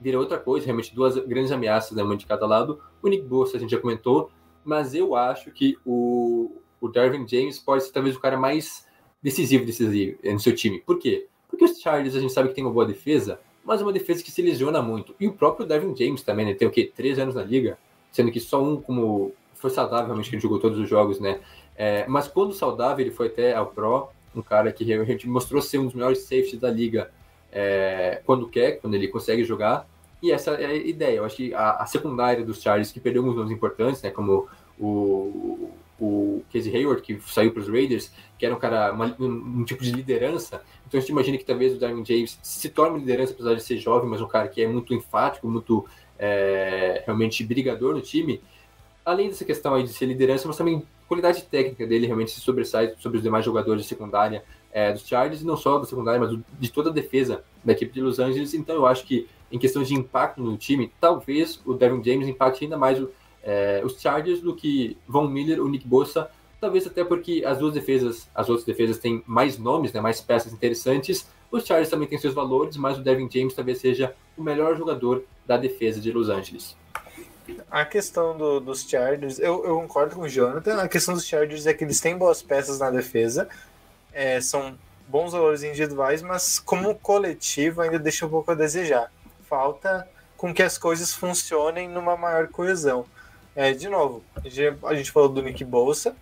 vira 0.00 0.18
outra 0.18 0.38
coisa, 0.38 0.64
realmente 0.64 0.94
duas 0.94 1.16
grandes 1.26 1.52
ameaças, 1.52 1.96
né, 1.96 2.02
uma 2.02 2.16
de 2.16 2.26
cada 2.26 2.46
lado. 2.46 2.80
O 3.02 3.08
Nick 3.08 3.24
Bosa 3.24 3.56
a 3.56 3.60
gente 3.60 3.70
já 3.70 3.78
comentou, 3.78 4.30
mas 4.64 4.94
eu 4.94 5.14
acho 5.14 5.50
que 5.50 5.76
o, 5.84 6.50
o 6.80 6.88
Darwin 6.88 7.26
James 7.26 7.58
pode 7.58 7.84
ser 7.84 7.92
talvez 7.92 8.16
o 8.16 8.20
cara 8.20 8.36
mais 8.36 8.86
decisivo, 9.22 9.64
decisivo 9.64 10.18
no 10.24 10.40
seu 10.40 10.54
time. 10.54 10.80
Por 10.80 10.98
quê? 10.98 11.26
Porque 11.48 11.64
os 11.64 11.80
Chargers 11.80 12.14
a 12.14 12.20
gente 12.20 12.32
sabe 12.32 12.48
que 12.48 12.54
tem 12.54 12.64
uma 12.64 12.72
boa 12.72 12.86
defesa, 12.86 13.40
mas 13.64 13.82
uma 13.82 13.92
defesa 13.92 14.22
que 14.22 14.30
se 14.30 14.42
lesiona 14.42 14.80
muito. 14.80 15.14
E 15.18 15.26
o 15.26 15.32
próprio 15.32 15.66
Darwin 15.66 15.94
James 15.96 16.22
também, 16.22 16.46
né? 16.46 16.54
Tem 16.54 16.66
o 16.68 16.70
quê? 16.70 16.90
Três 16.94 17.18
anos 17.18 17.34
na 17.34 17.42
liga, 17.42 17.78
sendo 18.12 18.30
que 18.30 18.40
só 18.40 18.62
um 18.62 18.80
como 18.80 19.32
foi 19.54 19.70
saudável, 19.70 20.06
realmente, 20.06 20.30
que 20.30 20.36
ele 20.36 20.42
jogou 20.42 20.58
todos 20.58 20.78
os 20.78 20.88
jogos, 20.88 21.18
né? 21.18 21.40
É, 21.76 22.06
mas 22.06 22.28
quando 22.28 22.52
saudável, 22.52 23.04
ele 23.04 23.14
foi 23.14 23.26
até 23.26 23.54
ao 23.54 23.66
Pro, 23.66 24.08
um 24.34 24.42
cara 24.42 24.72
que 24.72 24.84
realmente 24.84 25.28
mostrou 25.28 25.60
ser 25.60 25.78
um 25.78 25.86
dos 25.86 25.94
melhores 25.94 26.20
safeties 26.20 26.60
da 26.60 26.70
liga 26.70 27.10
é, 27.52 28.22
quando 28.24 28.48
quer, 28.48 28.80
quando 28.80 28.94
ele 28.94 29.08
consegue 29.08 29.44
jogar. 29.44 29.88
E 30.22 30.32
essa 30.32 30.52
é 30.52 30.66
a 30.66 30.74
ideia. 30.74 31.18
Eu 31.18 31.24
acho 31.24 31.36
que 31.36 31.54
a, 31.54 31.82
a 31.82 31.86
secundária 31.86 32.44
dos 32.44 32.60
Chargers, 32.60 32.92
que 32.92 33.00
perdeu 33.00 33.22
alguns 33.22 33.36
nomes 33.36 33.52
importantes, 33.52 34.02
né, 34.02 34.10
como 34.10 34.48
o, 34.78 35.70
o 36.00 36.42
Casey 36.52 36.74
Hayward, 36.74 37.02
que 37.02 37.20
saiu 37.26 37.52
para 37.52 37.60
os 37.60 37.68
Raiders, 37.68 38.12
que 38.38 38.46
era 38.46 38.54
um 38.54 38.58
cara, 38.58 38.92
uma, 38.92 39.14
um, 39.18 39.60
um, 39.60 39.64
tipo 39.64 39.82
de 39.82 39.92
liderança. 39.92 40.62
Então 40.86 40.98
a 40.98 41.00
gente 41.00 41.10
imagina 41.10 41.38
que 41.38 41.44
talvez 41.44 41.74
o 41.74 41.78
Darwin 41.78 42.04
James 42.04 42.38
se 42.42 42.68
torne 42.68 42.98
liderança, 42.98 43.32
apesar 43.32 43.54
de 43.54 43.62
ser 43.62 43.78
jovem, 43.78 44.08
mas 44.08 44.20
um 44.20 44.28
cara 44.28 44.48
que 44.48 44.62
é 44.62 44.66
muito 44.66 44.94
enfático, 44.94 45.48
muito 45.48 45.86
é, 46.18 47.02
realmente 47.04 47.44
brigador 47.44 47.94
no 47.94 48.00
time. 48.00 48.40
Além 49.04 49.28
dessa 49.28 49.44
questão 49.44 49.74
aí 49.74 49.82
de 49.82 49.90
ser 49.90 50.06
liderança, 50.06 50.46
mas 50.46 50.56
também 50.56 50.82
qualidade 51.06 51.42
técnica 51.44 51.86
dele 51.86 52.06
realmente 52.06 52.30
se 52.30 52.40
sobressai 52.40 52.92
sobre 52.98 53.18
os 53.18 53.24
demais 53.24 53.44
jogadores 53.44 53.82
de 53.82 53.88
secundária 53.88 54.44
é, 54.70 54.92
dos 54.92 55.06
Chargers, 55.06 55.40
e 55.40 55.46
não 55.46 55.56
só 55.56 55.78
da 55.78 55.86
secundária, 55.86 56.20
mas 56.20 56.38
de 56.58 56.70
toda 56.70 56.90
a 56.90 56.92
defesa 56.92 57.42
da 57.64 57.72
equipe 57.72 57.92
de 57.92 58.02
Los 58.02 58.18
Angeles. 58.18 58.52
Então 58.52 58.76
eu 58.76 58.86
acho 58.86 59.04
que 59.04 59.26
em 59.50 59.58
questões 59.58 59.88
de 59.88 59.94
impacto 59.94 60.42
no 60.42 60.56
time, 60.56 60.92
talvez 61.00 61.60
o 61.64 61.74
Devin 61.74 62.02
James 62.02 62.28
impacte 62.28 62.64
ainda 62.64 62.76
mais 62.76 63.00
o, 63.00 63.10
é, 63.42 63.80
os 63.84 64.00
Chargers 64.00 64.40
do 64.40 64.54
que 64.54 64.96
Von 65.06 65.28
Miller, 65.28 65.62
o 65.62 65.68
Nick 65.68 65.86
Bosa, 65.86 66.30
talvez 66.60 66.86
até 66.86 67.04
porque 67.04 67.42
as 67.46 67.58
duas 67.58 67.74
defesas, 67.74 68.28
as 68.34 68.48
outras 68.48 68.66
defesas 68.66 68.98
têm 68.98 69.22
mais 69.26 69.58
nomes, 69.58 69.92
né, 69.92 70.00
mais 70.00 70.20
peças 70.20 70.52
interessantes. 70.52 71.26
Os 71.50 71.64
Chargers 71.64 71.88
também 71.88 72.08
têm 72.08 72.18
seus 72.18 72.34
valores, 72.34 72.76
mas 72.76 72.98
o 72.98 73.02
Devin 73.02 73.28
James 73.30 73.54
talvez 73.54 73.78
seja 73.78 74.14
o 74.36 74.42
melhor 74.42 74.76
jogador 74.76 75.24
da 75.46 75.56
defesa 75.56 76.00
de 76.00 76.12
Los 76.12 76.28
Angeles. 76.28 76.76
A 77.70 77.86
questão 77.86 78.36
do, 78.36 78.60
dos 78.60 78.82
Chargers, 78.82 79.38
eu, 79.38 79.64
eu, 79.64 79.80
concordo 79.80 80.16
com 80.16 80.22
o 80.22 80.28
Jonathan. 80.28 80.82
A 80.82 80.88
questão 80.88 81.14
dos 81.14 81.26
Chargers 81.26 81.66
é 81.66 81.72
que 81.72 81.82
eles 81.82 81.98
têm 81.98 82.16
boas 82.16 82.42
peças 82.42 82.78
na 82.78 82.90
defesa, 82.90 83.48
é, 84.12 84.38
são 84.40 84.76
bons 85.08 85.32
valores 85.32 85.62
individuais, 85.62 86.20
mas 86.20 86.58
como 86.58 86.94
coletivo 86.94 87.80
ainda 87.80 87.98
deixa 87.98 88.26
um 88.26 88.28
pouco 88.28 88.50
a 88.50 88.54
desejar 88.54 89.10
falta 89.48 90.08
com 90.36 90.54
que 90.54 90.62
as 90.62 90.78
coisas 90.78 91.12
funcionem 91.12 91.88
numa 91.88 92.16
maior 92.16 92.48
coesão. 92.48 93.06
É, 93.56 93.72
de 93.72 93.88
novo, 93.88 94.22
a 94.84 94.94
gente 94.94 95.10
falou 95.10 95.28
do 95.28 95.42
Nick 95.42 95.64
Bolsa, 95.64 96.14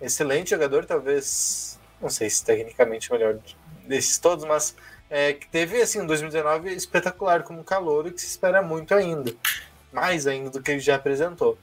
excelente 0.00 0.50
jogador, 0.50 0.84
talvez, 0.84 1.78
não 2.00 2.10
sei 2.10 2.28
se 2.28 2.44
tecnicamente 2.44 3.08
o 3.10 3.12
melhor 3.12 3.38
desses 3.86 4.18
todos, 4.18 4.44
mas 4.44 4.74
é, 5.08 5.32
que 5.32 5.46
teve 5.48 5.80
assim 5.80 6.00
um 6.00 6.06
2019 6.06 6.74
espetacular 6.74 7.42
como 7.42 7.62
calor 7.62 8.06
e 8.06 8.10
que 8.10 8.20
se 8.20 8.26
espera 8.26 8.60
muito 8.62 8.94
ainda, 8.94 9.32
mais 9.92 10.26
ainda 10.26 10.50
do 10.50 10.62
que 10.62 10.72
ele 10.72 10.80
já 10.80 10.96
apresentou. 10.96 11.56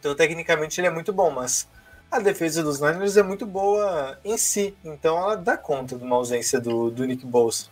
Então, 0.00 0.14
tecnicamente, 0.14 0.80
ele 0.80 0.88
é 0.88 0.90
muito 0.90 1.12
bom, 1.12 1.30
mas 1.30 1.68
a 2.10 2.18
defesa 2.18 2.62
dos 2.62 2.80
Niners 2.80 3.16
é 3.16 3.22
muito 3.22 3.46
boa 3.46 4.18
em 4.24 4.36
si. 4.36 4.76
Então, 4.84 5.16
ela 5.16 5.36
dá 5.36 5.56
conta 5.56 5.96
de 5.96 6.04
uma 6.04 6.16
ausência 6.16 6.60
do, 6.60 6.90
do 6.90 7.06
Nick 7.06 7.24
Bosa. 7.24 7.66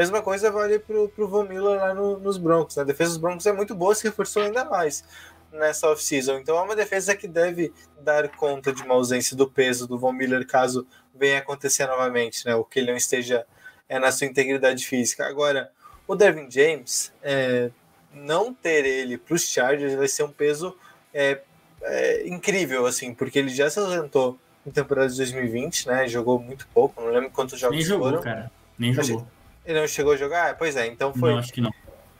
Mesma 0.00 0.22
coisa 0.22 0.50
vale 0.50 0.78
pro, 0.78 1.10
pro 1.10 1.28
Von 1.28 1.44
Miller 1.44 1.78
lá 1.78 1.92
no, 1.92 2.18
nos 2.18 2.38
Broncos. 2.38 2.74
Né? 2.76 2.82
A 2.82 2.86
defesa 2.86 3.10
dos 3.10 3.18
Broncos 3.18 3.44
é 3.44 3.52
muito 3.52 3.74
boa, 3.74 3.94
se 3.94 4.02
reforçou 4.04 4.42
ainda 4.42 4.64
mais 4.64 5.04
nessa 5.52 5.90
off-season. 5.90 6.38
Então 6.38 6.56
é 6.56 6.62
uma 6.62 6.74
defesa 6.74 7.14
que 7.14 7.28
deve 7.28 7.70
dar 8.00 8.26
conta 8.30 8.72
de 8.72 8.82
uma 8.82 8.94
ausência 8.94 9.36
do 9.36 9.46
peso 9.46 9.86
do 9.86 9.98
Von 9.98 10.14
Miller 10.14 10.46
caso 10.46 10.86
venha 11.14 11.40
acontecer 11.40 11.84
novamente, 11.86 12.46
né? 12.46 12.54
O 12.54 12.64
que 12.64 12.78
ele 12.78 12.92
não 12.92 12.96
esteja 12.96 13.44
é, 13.90 13.98
na 13.98 14.10
sua 14.10 14.26
integridade 14.26 14.86
física. 14.86 15.26
Agora, 15.26 15.70
o 16.08 16.16
Devin 16.16 16.50
James, 16.50 17.12
é, 17.22 17.70
não 18.14 18.54
ter 18.54 18.86
ele 18.86 19.18
para 19.18 19.34
os 19.34 19.42
Chargers 19.42 19.92
vai 19.96 20.08
ser 20.08 20.22
um 20.22 20.32
peso 20.32 20.74
é, 21.12 21.42
é, 21.82 22.26
incrível, 22.26 22.86
assim, 22.86 23.12
porque 23.12 23.38
ele 23.38 23.50
já 23.50 23.68
se 23.68 23.78
ausentou 23.78 24.38
em 24.66 24.70
temporada 24.70 25.10
de 25.10 25.16
2020, 25.18 25.88
né? 25.88 26.08
Jogou 26.08 26.38
muito 26.38 26.66
pouco, 26.72 27.02
não 27.02 27.10
lembro 27.10 27.28
quantos 27.28 27.60
jogos 27.60 27.76
Nem 27.76 27.84
jogou, 27.84 28.08
foram. 28.08 28.22
cara. 28.22 28.50
Nem 28.78 28.94
jogou. 28.94 29.26
Ele 29.64 29.80
não 29.80 29.86
chegou 29.86 30.12
a 30.12 30.16
jogar? 30.16 30.56
Pois 30.56 30.76
é, 30.76 30.86
então 30.86 31.12
foi. 31.12 31.32
Não, 31.32 31.38
acho 31.38 31.52
que 31.52 31.60
não. 31.60 31.72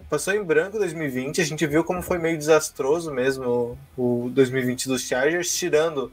Passou 0.08 0.34
em 0.34 0.42
branco 0.42 0.76
2020, 0.76 1.40
a 1.40 1.44
gente 1.44 1.64
viu 1.68 1.84
como 1.84 2.02
foi 2.02 2.18
meio 2.18 2.36
desastroso 2.36 3.12
mesmo 3.12 3.78
o 3.96 4.28
2020 4.32 4.88
dos 4.88 5.02
Chargers, 5.02 5.56
tirando 5.56 6.10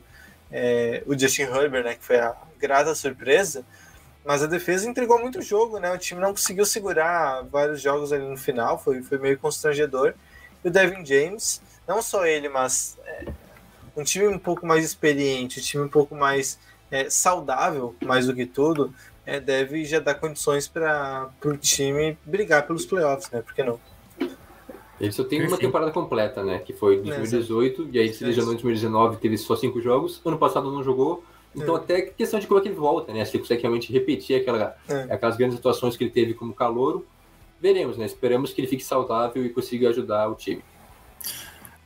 é, 0.52 1.02
o 1.08 1.18
Justin 1.18 1.44
Herbert, 1.44 1.84
né, 1.84 1.96
que 1.96 2.04
foi 2.04 2.20
a 2.20 2.36
grata 2.60 2.94
surpresa, 2.94 3.66
mas 4.24 4.44
a 4.44 4.48
defesa 4.48 4.88
entregou 4.88 5.20
muito 5.20 5.42
jogo, 5.42 5.80
né, 5.80 5.92
o 5.92 5.98
time 5.98 6.22
não 6.22 6.30
conseguiu 6.30 6.64
segurar 6.64 7.42
vários 7.44 7.82
jogos 7.82 8.14
ali 8.14 8.24
no 8.24 8.38
final, 8.38 8.78
foi, 8.78 9.02
foi 9.02 9.18
meio 9.18 9.40
constrangedor, 9.40 10.14
e 10.64 10.68
o 10.68 10.72
Devin 10.72 11.04
James, 11.04 11.60
não 11.88 12.00
só 12.02 12.24
ele, 12.26 12.50
mas 12.50 12.98
é, 13.04 13.26
um 13.96 14.04
time 14.04 14.28
um 14.28 14.38
pouco 14.38 14.64
mais 14.64 14.86
experiente, 14.86 15.60
um 15.60 15.64
time 15.64 15.84
um 15.86 15.90
pouco 15.90 16.14
mais 16.14 16.60
é, 16.92 17.10
saudável, 17.10 17.96
mais 18.04 18.28
do 18.28 18.36
que 18.36 18.46
tudo, 18.46 18.94
é, 19.28 19.42
deve 19.42 19.84
já 19.84 20.00
dar 20.00 20.16
condições 20.16 20.70
para 20.70 21.30
o 21.44 21.58
time 21.58 22.18
brigar 22.26 22.66
pelos 22.66 22.86
playoffs, 22.86 23.30
né? 23.30 23.42
Por 23.42 23.54
que 23.54 23.62
não? 23.62 23.78
Ele 25.00 25.12
só 25.12 25.24
tem 25.26 25.46
uma 25.46 25.58
temporada 25.58 25.92
completa, 25.92 26.42
né? 26.44 26.60
Que 26.60 26.72
foi 26.72 26.96
em 26.96 27.04
2018, 27.04 27.90
e 27.92 28.00
aí 28.00 28.14
se 28.14 28.24
lesionou 28.24 28.54
em 28.54 28.56
2019, 28.56 29.18
teve 29.18 29.38
só 29.38 29.58
cinco 29.58 29.82
jogos. 29.82 30.22
Ano 30.26 30.38
passado 30.38 30.72
não 30.72 30.82
jogou. 30.82 31.26
Então, 31.54 31.76
É. 31.76 31.78
até 31.78 32.02
questão 32.04 32.40
de 32.40 32.48
como 32.48 32.60
é 32.60 32.64
que 32.64 32.70
ele 32.70 32.76
volta, 32.76 33.12
né? 33.12 33.26
Se 33.26 33.36
ele 33.36 33.40
consegue 33.44 33.62
realmente 33.62 33.92
repetir 33.92 34.40
aquela, 34.40 34.78
É. 34.88 35.14
aquelas 35.14 35.36
grandes 35.36 35.58
atuações 35.60 35.98
que 35.98 36.06
ele 36.06 36.12
teve 36.12 36.34
como 36.34 36.54
calouro. 36.54 37.06
Veremos, 37.62 37.98
né? 37.98 38.06
Esperamos 38.06 38.54
que 38.54 38.62
ele 38.62 38.68
fique 38.68 38.84
saudável 38.84 39.46
e 39.46 39.50
consiga 39.50 39.90
ajudar 39.90 40.30
o 40.30 40.36
time. 40.36 40.64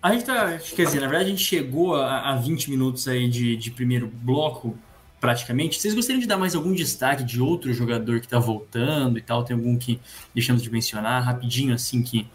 A 0.01 0.13
gente 0.13 0.25
tá, 0.25 0.58
quer 0.75 0.86
dizer, 0.86 0.99
na 0.99 1.08
verdade 1.08 1.25
a 1.25 1.30
gente 1.30 1.43
chegou 1.43 1.95
a, 1.95 2.32
a 2.32 2.36
20 2.36 2.69
minutos 2.69 3.08
aí 3.08 3.27
de, 3.27 3.56
de 3.56 3.71
primeiro 3.71 4.08
bloco, 4.08 4.75
praticamente. 5.21 5.79
Vocês 5.79 5.93
gostariam 5.93 6.19
de 6.19 6.27
dar 6.27 6.38
mais 6.38 6.55
algum 6.55 6.73
destaque 6.73 7.23
de 7.23 7.39
outro 7.39 7.71
jogador 7.71 8.19
que 8.19 8.27
tá 8.27 8.39
voltando 8.39 9.19
e 9.19 9.21
tal? 9.21 9.43
Tem 9.43 9.55
algum 9.55 9.77
que 9.77 9.99
deixamos 10.34 10.63
de 10.63 10.69
mencionar 10.69 11.23
rapidinho, 11.23 11.75
assim, 11.75 12.01
que... 12.01 12.27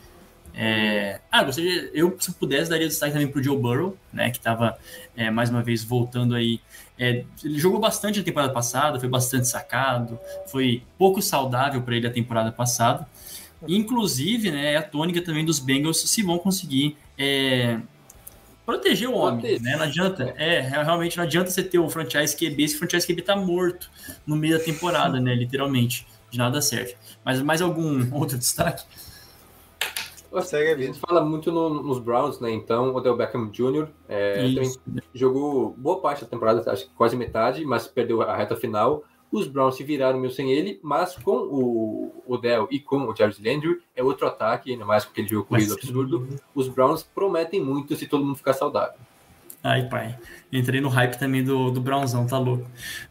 É... 0.55 1.21
Ah, 1.31 1.43
gostaria, 1.43 1.91
eu, 1.93 2.17
se 2.19 2.33
pudesse, 2.33 2.71
daria 2.71 2.89
destaque 2.89 3.13
também 3.13 3.29
pro 3.29 3.43
Joe 3.43 3.59
Burrow, 3.59 3.95
né, 4.11 4.31
que 4.31 4.41
tava, 4.41 4.79
é, 5.15 5.31
mais 5.31 5.51
uma 5.51 5.63
vez, 5.63 5.85
voltando 5.85 6.35
aí. 6.35 6.61
É, 6.99 7.25
ele 7.45 7.59
jogou 7.59 7.79
bastante 7.79 8.21
na 8.21 8.25
temporada 8.25 8.53
passada, 8.53 8.99
foi 8.99 9.09
bastante 9.09 9.49
sacado, 9.49 10.19
foi 10.47 10.83
pouco 10.97 11.21
saudável 11.21 11.83
para 11.83 11.97
ele 11.97 12.07
a 12.07 12.11
temporada 12.11 12.51
passada. 12.51 13.07
Inclusive, 13.69 14.51
né, 14.51 14.75
é 14.75 14.77
a 14.77 14.83
tônica 14.83 15.21
também 15.21 15.45
dos 15.45 15.59
Bengals 15.59 16.09
se 16.09 16.23
vão 16.23 16.39
conseguir 16.39 16.97
é, 17.19 17.81
proteger 18.67 19.09
o 19.09 19.15
homem, 19.15 19.41
Proteger. 19.41 19.63
né? 19.63 19.77
Não 19.77 19.85
adianta, 19.85 20.35
é, 20.37 20.61
realmente 20.61 21.17
não 21.17 21.25
adianta 21.25 21.49
você 21.51 21.63
ter 21.63 21.79
o 21.79 21.89
franchise 21.89 22.37
QB 22.37 22.69
se 22.69 22.75
o 22.75 22.79
franchise 22.81 23.07
QB 23.07 23.23
tá 23.23 23.37
morto 23.37 23.89
no 24.27 24.37
meio 24.37 24.59
da 24.59 24.65
temporada, 24.65 25.19
né? 25.21 25.35
Literalmente, 25.35 26.07
de 26.31 26.37
nada 26.37 26.61
serve. 26.61 26.97
Mas 27.25 27.41
mais 27.41 27.63
algum 27.63 28.13
outro 28.15 28.37
destaque? 28.37 28.85
Segue 30.43 30.73
a 30.73 30.87
gente 30.87 30.99
fala 31.01 31.25
muito 31.25 31.51
no- 31.51 31.83
nos 31.83 31.99
Browns, 31.99 32.41
né? 32.41 32.51
Então, 32.51 32.91
o 32.91 32.97
Odell 32.97 33.17
Beckham 33.17 33.49
Jr. 33.51 33.87
é, 34.07 34.45
jogou 35.15 35.71
boa 35.79 35.99
parte 36.03 36.25
da 36.25 36.27
temporada, 36.29 36.71
acho 36.71 36.85
que 36.85 36.91
quase 36.95 37.17
metade, 37.17 37.65
mas 37.65 37.87
perdeu 37.87 38.21
a 38.21 38.37
reta 38.37 38.55
final. 38.55 39.03
Os 39.37 39.47
Browns 39.47 39.77
se 39.77 39.85
viraram 39.85 40.19
meio 40.19 40.33
sem 40.33 40.51
ele, 40.53 40.81
mas 40.83 41.15
com 41.17 41.33
o 41.37 42.23
Odell 42.27 42.67
e 42.71 42.81
com 42.81 43.07
o 43.07 43.15
Jarvis 43.15 43.39
Landry, 43.39 43.79
é 43.95 44.03
outro 44.03 44.27
ataque, 44.27 44.73
ainda 44.73 44.85
mais 44.85 45.05
com 45.05 45.11
aquele 45.11 45.29
jogo 45.29 45.45
corrido 45.47 45.75
Mas- 45.75 45.79
absurdo. 45.85 46.29
Os 46.55 46.69
Browns 46.69 47.03
prometem 47.03 47.63
muito 47.63 47.95
se 47.97 48.07
todo 48.07 48.25
mundo 48.25 48.37
ficar 48.37 48.53
saudável. 48.55 48.99
Ai, 49.63 49.89
pai. 49.89 50.17
Entrei 50.53 50.81
no 50.81 50.89
hype 50.89 51.19
também 51.19 51.43
do, 51.43 51.71
do 51.73 51.81
Brownzão, 51.81 52.25
tá 52.25 52.39
louco. 52.39 52.65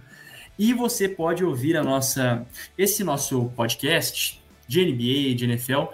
E 0.59 0.73
você 0.73 1.09
pode 1.09 1.45
ouvir 1.45 1.77
a 1.77 1.83
nossa 1.83 2.47
esse 2.79 3.02
nosso 3.02 3.50
podcast 3.57 4.42
de 4.67 4.85
NBA, 4.85 5.35
de 5.35 5.44
NFL, 5.44 5.87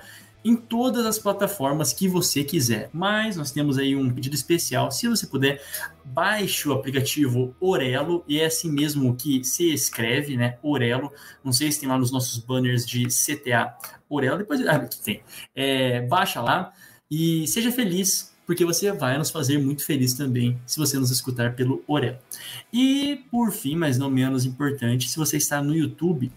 em 0.45 0.57
todas 0.57 1.05
as 1.05 1.19
plataformas 1.19 1.93
que 1.93 2.09
você 2.09 2.43
quiser. 2.45 2.89
Mas 2.93 3.37
nós 3.37 3.51
temos 3.51 3.79
aí 3.79 3.95
um 3.95 4.11
pedido 4.11 4.35
especial. 4.35 4.91
Se 4.91 5.09
você 5.09 5.27
puder, 5.27 5.63
baixe 6.05 6.69
o 6.69 6.73
aplicativo 6.73 7.55
Orelo, 7.61 8.25
e 8.27 8.41
é 8.41 8.47
assim 8.47 8.71
mesmo 8.71 9.15
que 9.15 9.45
se 9.45 9.73
escreve, 9.73 10.37
né? 10.37 10.59
Orelo. 10.63 11.13
Não 11.45 11.53
sei 11.53 11.71
se 11.71 11.81
tem 11.81 11.89
lá 11.89 11.99
nos 11.99 12.11
nossos 12.11 12.39
banners 12.39 12.87
de 12.87 13.07
CTA 13.07 13.75
Orelo, 14.09 14.39
depois 14.39 14.67
ah, 14.67 14.79
tem. 15.03 15.23
É, 15.55 16.03
baixa 16.03 16.41
lá 16.41 16.73
e 17.11 17.47
seja 17.47 17.73
feliz, 17.73 18.30
porque 18.51 18.65
você 18.65 18.91
vai 18.91 19.17
nos 19.17 19.31
fazer 19.31 19.59
muito 19.59 19.85
feliz 19.85 20.13
também 20.13 20.61
se 20.67 20.77
você 20.77 20.99
nos 20.99 21.13
escutar 21.13 21.55
pelo 21.55 21.85
Orelo. 21.87 22.19
E 22.73 23.25
por 23.31 23.53
fim, 23.53 23.77
mas 23.77 23.97
não 23.97 24.11
menos 24.11 24.45
importante, 24.45 25.09
se 25.09 25.17
você 25.17 25.37
está 25.37 25.63
no 25.63 25.73
YouTube, 25.73 26.33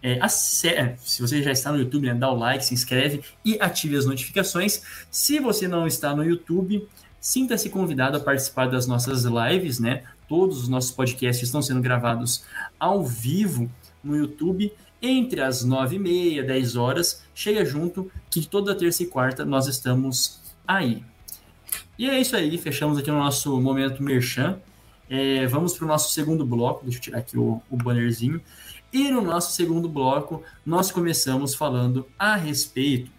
é, 0.00 0.12
é, 0.12 0.96
se 0.96 1.20
você 1.20 1.42
já 1.42 1.50
está 1.50 1.72
no 1.72 1.78
YouTube, 1.80 2.06
né, 2.06 2.14
dá 2.14 2.30
o 2.30 2.36
like, 2.36 2.64
se 2.64 2.72
inscreve 2.72 3.20
e 3.44 3.58
ative 3.60 3.96
as 3.96 4.06
notificações. 4.06 4.80
Se 5.10 5.40
você 5.40 5.66
não 5.66 5.88
está 5.88 6.14
no 6.14 6.22
YouTube, 6.22 6.88
sinta-se 7.20 7.68
convidado 7.68 8.16
a 8.16 8.20
participar 8.20 8.66
das 8.66 8.86
nossas 8.86 9.24
lives, 9.24 9.80
né? 9.80 10.04
Todos 10.28 10.62
os 10.62 10.68
nossos 10.68 10.92
podcasts 10.92 11.48
estão 11.48 11.60
sendo 11.60 11.80
gravados 11.80 12.44
ao 12.78 13.04
vivo 13.04 13.68
no 14.04 14.16
YouTube 14.16 14.72
entre 15.02 15.40
as 15.40 15.64
9 15.64 15.96
e 15.96 15.98
meia, 15.98 16.44
10 16.44 16.76
horas. 16.76 17.24
Chega 17.34 17.64
junto 17.64 18.08
que 18.30 18.46
toda 18.46 18.72
terça 18.72 19.02
e 19.02 19.06
quarta 19.06 19.44
nós 19.44 19.66
estamos 19.66 20.40
aí. 20.64 21.02
E 21.98 22.08
é 22.08 22.20
isso 22.20 22.36
aí, 22.36 22.56
fechamos 22.58 22.98
aqui 22.98 23.10
o 23.10 23.14
nosso 23.14 23.60
momento 23.60 24.02
merchan. 24.02 24.60
é, 25.08 25.46
vamos 25.46 25.74
para 25.74 25.84
o 25.84 25.88
nosso 25.88 26.12
segundo 26.12 26.44
bloco. 26.44 26.84
Deixa 26.84 26.98
eu 26.98 27.02
tirar 27.02 27.18
aqui 27.18 27.38
o, 27.38 27.60
o 27.70 27.76
bannerzinho. 27.76 28.40
E 28.92 29.10
no 29.10 29.20
nosso 29.20 29.54
segundo 29.54 29.88
bloco, 29.88 30.42
nós 30.64 30.90
começamos 30.90 31.54
falando 31.54 32.06
a 32.18 32.36
respeito 32.36 33.10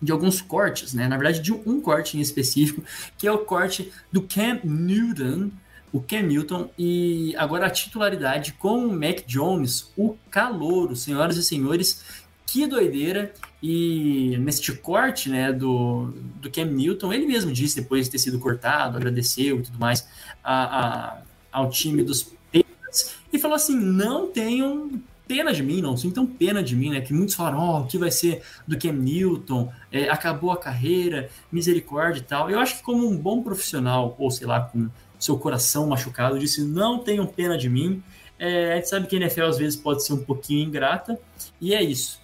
de 0.00 0.12
alguns 0.12 0.42
cortes, 0.42 0.92
né? 0.92 1.08
Na 1.08 1.16
verdade, 1.16 1.40
de 1.40 1.52
um 1.52 1.80
corte 1.80 2.18
em 2.18 2.20
específico, 2.20 2.82
que 3.16 3.26
é 3.26 3.32
o 3.32 3.38
corte 3.38 3.90
do 4.12 4.20
Cam 4.22 4.60
Newton, 4.62 5.50
o 5.92 6.00
Cam 6.00 6.22
Newton, 6.22 6.68
e 6.78 7.34
agora 7.36 7.66
a 7.66 7.70
titularidade 7.70 8.52
com 8.52 8.86
o 8.86 8.92
Mac 8.92 9.24
Jones, 9.26 9.90
o 9.96 10.16
calouro, 10.30 10.94
senhoras 10.94 11.38
e 11.38 11.42
senhores, 11.42 12.04
que 12.46 12.66
doideira! 12.66 13.32
E 13.62 14.36
neste 14.38 14.72
corte, 14.72 15.28
né, 15.28 15.52
do, 15.52 16.12
do 16.40 16.50
Cam 16.50 16.66
Newton, 16.66 17.12
ele 17.12 17.26
mesmo 17.26 17.52
disse, 17.52 17.80
depois 17.80 18.04
de 18.04 18.12
ter 18.12 18.18
sido 18.18 18.38
cortado, 18.38 18.96
agradeceu 18.96 19.58
e 19.58 19.62
tudo 19.62 19.78
mais 19.78 20.06
a, 20.44 20.80
a, 20.80 21.18
ao 21.50 21.68
time 21.70 22.02
dos 22.02 22.22
Patriots, 22.52 23.16
e 23.32 23.38
falou 23.38 23.56
assim, 23.56 23.76
não 23.76 24.30
tenham 24.30 25.02
pena 25.26 25.52
de 25.52 25.62
mim, 25.62 25.82
não 25.82 25.96
sintam 25.96 26.24
pena 26.24 26.62
de 26.62 26.76
mim, 26.76 26.90
né? 26.90 27.00
Que 27.00 27.12
muitos 27.12 27.34
falaram, 27.34 27.58
oh, 27.58 27.80
o 27.80 27.86
que 27.86 27.98
vai 27.98 28.10
ser 28.10 28.42
do 28.66 28.78
Cam 28.78 28.92
Newton, 28.92 29.72
é, 29.90 30.08
acabou 30.08 30.52
a 30.52 30.56
carreira, 30.56 31.28
misericórdia 31.50 32.20
e 32.20 32.24
tal. 32.24 32.48
Eu 32.48 32.60
acho 32.60 32.76
que 32.76 32.82
como 32.82 33.08
um 33.08 33.16
bom 33.16 33.42
profissional, 33.42 34.14
ou 34.18 34.30
sei 34.30 34.46
lá, 34.46 34.60
com 34.60 34.88
seu 35.18 35.36
coração 35.38 35.88
machucado, 35.88 36.38
disse, 36.38 36.62
não 36.62 36.98
tenham 36.98 37.26
pena 37.26 37.58
de 37.58 37.68
mim. 37.68 38.02
É, 38.38 38.74
a 38.74 38.76
gente 38.76 38.88
sabe 38.88 39.06
que 39.06 39.16
a 39.16 39.18
NFL 39.18 39.44
às 39.44 39.58
vezes 39.58 39.76
pode 39.76 40.04
ser 40.04 40.12
um 40.12 40.22
pouquinho 40.22 40.68
ingrata, 40.68 41.18
e 41.60 41.74
é 41.74 41.82
isso. 41.82 42.20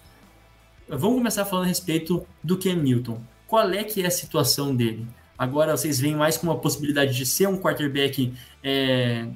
Vamos 0.87 1.17
começar 1.17 1.45
falando 1.45 1.65
a 1.65 1.67
respeito 1.67 2.25
do 2.43 2.57
Cam 2.57 2.75
Newton. 2.75 3.21
Qual 3.47 3.69
é 3.71 3.83
que 3.83 4.03
é 4.03 4.07
a 4.07 4.11
situação 4.11 4.75
dele? 4.75 5.07
Agora 5.37 5.75
vocês 5.75 5.99
veem 5.99 6.15
mais 6.15 6.37
com 6.37 6.47
uma 6.47 6.57
possibilidade 6.57 7.15
de 7.15 7.25
ser 7.25 7.47
um 7.47 7.57
quarterback 7.57 8.33
é, 8.63 9.27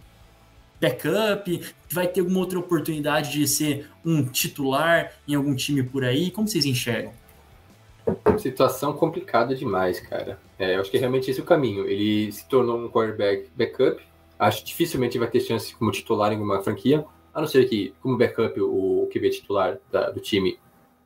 backup? 0.79 1.61
Vai 1.89 2.07
ter 2.07 2.19
alguma 2.19 2.39
outra 2.39 2.59
oportunidade 2.59 3.31
de 3.31 3.47
ser 3.47 3.89
um 4.05 4.25
titular 4.25 5.13
em 5.27 5.35
algum 5.35 5.55
time 5.55 5.83
por 5.83 6.03
aí? 6.03 6.31
Como 6.31 6.47
vocês 6.47 6.65
enxergam? 6.65 7.13
Situação 8.37 8.93
complicada 8.93 9.55
demais, 9.55 9.99
cara. 9.99 10.39
É, 10.59 10.75
eu 10.75 10.81
acho 10.81 10.91
que 10.91 10.97
realmente 10.97 11.31
esse 11.31 11.39
é 11.39 11.43
o 11.43 11.45
caminho. 11.45 11.87
Ele 11.87 12.31
se 12.31 12.47
tornou 12.47 12.77
um 12.77 12.89
quarterback 12.89 13.49
backup. 13.55 14.01
Acho 14.37 14.59
que 14.59 14.65
dificilmente 14.65 15.17
vai 15.17 15.29
ter 15.29 15.39
chance 15.39 15.73
como 15.75 15.91
titular 15.91 16.31
em 16.31 16.35
alguma 16.35 16.61
franquia, 16.61 17.03
a 17.33 17.41
não 17.41 17.47
ser 17.47 17.67
que, 17.67 17.93
como 18.01 18.17
backup, 18.17 18.59
o, 18.61 19.09
QB 19.11 19.29
titular 19.31 19.77
da, 19.91 20.09
do 20.11 20.19
time 20.19 20.59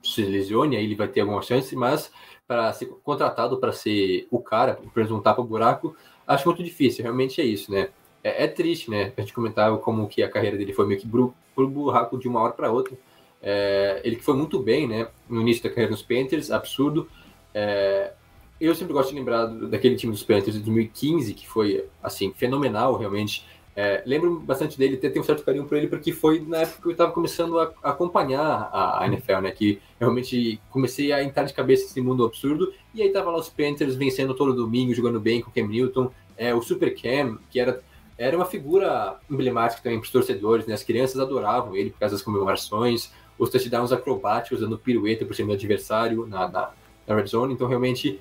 se 0.04 0.24
lesione, 0.24 0.76
aí 0.76 0.84
ele 0.84 0.96
vai 0.96 1.08
ter 1.08 1.22
alguma 1.22 1.42
chance, 1.42 1.76
mas 1.76 2.12
para 2.48 2.72
ser 2.74 2.88
contratado 3.04 3.58
para 3.58 3.72
ser 3.72 4.28
o 4.30 4.40
cara, 4.40 4.76
por 4.94 5.00
exemplo, 5.00 5.18
um 5.18 5.22
tapa-buraco, 5.22 5.96
acho 6.28 6.48
muito 6.48 6.64
difícil. 6.64 7.04
Realmente 7.04 7.40
é 7.40 7.46
isso, 7.46 7.72
né? 7.72 7.90
é, 8.24 8.44
é, 8.44 8.48
triste, 8.48 8.90
né? 8.90 9.12
A 9.18 9.22
gente 9.22 9.34
comentava 9.34 9.78
como 9.78 10.08
que 10.08 10.24
a 10.24 10.30
carreira 10.30 10.58
dele 10.58 10.74
foi 10.74 10.86
meio 10.86 11.00
que 11.00 11.08
pro, 11.08 11.34
pro 11.56 11.68
buraco 11.68 12.18
de 12.18 12.28
uma 12.28 12.40
hora 12.42 12.54
para 12.54 12.72
outra. 12.72 12.98
É, 13.42 14.02
ele 14.04 14.16
que 14.16 14.24
foi 14.24 14.36
muito 14.36 14.60
bem, 14.60 14.88
né? 14.88 15.08
No 15.28 15.42
início 15.42 15.64
da 15.64 15.70
carreira 15.70 15.92
nos 15.92 16.02
Panthers, 16.02 16.52
absurdo. 16.52 17.08
É, 17.54 18.14
eu 18.60 18.76
sempre 18.76 18.94
gosto 18.94 19.10
de 19.10 19.16
lembrar 19.16 19.48
daquele 19.48 19.96
time 19.96 20.12
dos 20.12 20.24
Panthers 20.24 20.54
de 20.54 20.60
2015, 20.60 21.34
que 21.34 21.48
foi, 21.48 21.86
assim, 22.02 22.32
fenomenal, 22.34 22.96
realmente. 22.98 23.46
É, 23.84 24.04
lembro 24.06 24.40
bastante 24.40 24.78
dele, 24.78 24.96
tenho 24.96 25.20
um 25.20 25.24
certo 25.24 25.44
carinho 25.44 25.66
por 25.66 25.76
ele, 25.76 25.88
porque 25.88 26.12
foi 26.12 26.40
na 26.40 26.58
época 26.58 26.84
que 26.84 26.88
eu 26.88 26.92
estava 26.92 27.12
começando 27.12 27.58
a, 27.58 27.74
acompanhar 27.82 28.70
a, 28.72 29.04
a, 29.04 29.08
NFL, 29.08 29.40
né? 29.40 29.50
Que 29.50 29.82
realmente 30.00 30.62
comecei 30.70 31.12
a 31.12 31.24
entrar 31.24 31.46
de 31.46 31.54
cabeça 31.54 31.86
nesse 31.86 32.00
mundo 32.00 32.24
absurdo. 32.24 32.72
E 32.94 33.02
aí 33.02 33.10
tava 33.10 33.32
lá 33.32 33.40
os 33.40 33.50
Panthers 33.50 33.96
vencendo 33.96 34.36
todo 34.36 34.54
domingo, 34.54 34.94
jogando 34.94 35.20
bem 35.20 35.42
com 35.42 35.50
o 35.50 35.54
Cam 35.54 35.68
Newton. 35.68 36.12
É, 36.38 36.54
o 36.54 36.62
Super 36.62 36.94
Cam, 36.94 37.40
que 37.50 37.60
era 37.60 37.82
era 38.20 38.38
uma 38.38 38.46
figura 38.46 39.18
emblemática 39.28 39.82
também 39.82 39.98
para 39.98 40.06
os 40.06 40.12
torcedores, 40.12 40.68
né? 40.68 40.76
As 40.76 40.84
crianças 40.84 41.20
adoravam 41.20 41.76
ele 41.76 41.90
por 41.90 42.02
causa 42.02 42.14
das 42.14 42.24
comemorações, 42.24 43.12
os 43.36 43.50
touchdowns 43.50 43.92
acrobáticos, 43.92 44.60
dando 44.60 44.78
pirueta 44.78 45.26
por 45.26 45.36
cima 45.36 45.48
do 45.48 45.54
adversário 45.56 46.28
na, 46.28 46.48
na, 46.48 46.72
na 47.08 47.16
red 47.16 47.26
zone, 47.26 47.56
então 47.56 47.68
realmente 47.68 48.20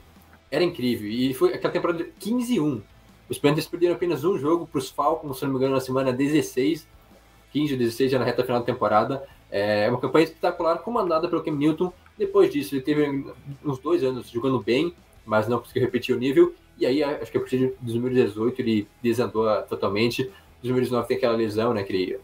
era 0.51 0.65
incrível. 0.65 1.07
E 1.07 1.35
foi 1.35 1.53
aquela 1.53 1.71
temporada 1.71 2.09
15-1. 2.19 2.81
Os 3.31 3.39
Panthers 3.39 3.68
perderam 3.68 3.95
apenas 3.95 4.24
um 4.24 4.37
jogo 4.37 4.66
para 4.66 4.78
os 4.78 4.91
Falcons, 4.91 5.39
se 5.39 5.45
não 5.45 5.53
me 5.53 5.59
engano, 5.59 5.74
na 5.74 5.81
semana 5.81 6.12
16, 6.12 6.87
15 7.53 7.72
ou 7.74 7.78
16, 7.78 8.11
já 8.11 8.18
na 8.18 8.24
reta 8.24 8.43
final 8.43 8.59
da 8.59 8.66
temporada. 8.66 9.22
É 9.49 9.89
uma 9.89 10.01
campanha 10.01 10.24
espetacular, 10.24 10.78
comandada 10.78 11.28
pelo 11.28 11.41
Cam 11.41 11.53
Newton. 11.53 11.93
Depois 12.18 12.53
disso, 12.53 12.74
ele 12.74 12.83
teve 12.83 13.24
uns 13.64 13.78
dois 13.78 14.03
anos 14.03 14.28
jogando 14.28 14.59
bem, 14.61 14.93
mas 15.24 15.47
não 15.47 15.61
conseguiu 15.61 15.83
repetir 15.83 16.14
o 16.14 16.18
nível. 16.18 16.53
E 16.76 16.85
aí, 16.85 17.05
acho 17.05 17.31
que 17.31 17.39
a 17.39 17.41
partir 17.41 17.59
de 17.59 17.72
2018 17.81 18.61
ele 18.61 18.89
desandou 19.01 19.47
totalmente. 19.62 20.28
2019 20.62 21.07
tem 21.07 21.16
aquela 21.16 21.37
lesão, 21.37 21.72
né? 21.72 21.85
Que 21.85 21.93
ele, 21.93 22.20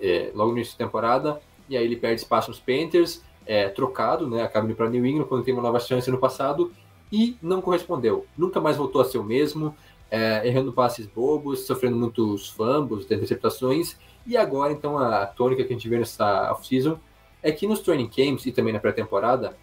é, 0.00 0.32
logo 0.34 0.50
no 0.50 0.58
início 0.58 0.76
da 0.76 0.84
temporada. 0.84 1.40
E 1.68 1.76
aí 1.76 1.84
ele 1.84 1.96
perde 1.96 2.20
espaço 2.20 2.50
nos 2.50 2.58
Panthers, 2.58 3.22
é, 3.46 3.68
trocado, 3.68 4.28
né? 4.28 4.42
Acaba 4.42 4.66
indo 4.66 4.74
para 4.74 4.90
New 4.90 5.06
England 5.06 5.26
quando 5.26 5.44
tem 5.44 5.54
uma 5.54 5.62
nova 5.62 5.78
chance 5.78 6.10
no 6.10 6.18
passado. 6.18 6.72
E 7.12 7.36
não 7.40 7.62
correspondeu. 7.62 8.26
Nunca 8.36 8.60
mais 8.60 8.76
voltou 8.76 9.00
a 9.00 9.04
ser 9.04 9.18
o 9.18 9.24
mesmo. 9.24 9.74
É, 10.10 10.46
errando 10.46 10.72
passes 10.72 11.06
bobos, 11.06 11.66
sofrendo 11.66 11.96
muitos 11.96 12.48
fumbles, 12.48 13.04
interceptações. 13.04 13.96
E 14.26 14.36
agora, 14.36 14.72
então, 14.72 14.98
a 14.98 15.26
tônica 15.26 15.64
que 15.64 15.72
a 15.72 15.76
gente 15.76 15.88
vê 15.88 15.98
nessa 15.98 16.50
off-season 16.52 16.98
é 17.42 17.52
que 17.52 17.66
nos 17.66 17.80
training 17.80 18.08
camps 18.08 18.46
e 18.46 18.52
também 18.52 18.72
na 18.72 18.80
pré-temporada, 18.80 19.56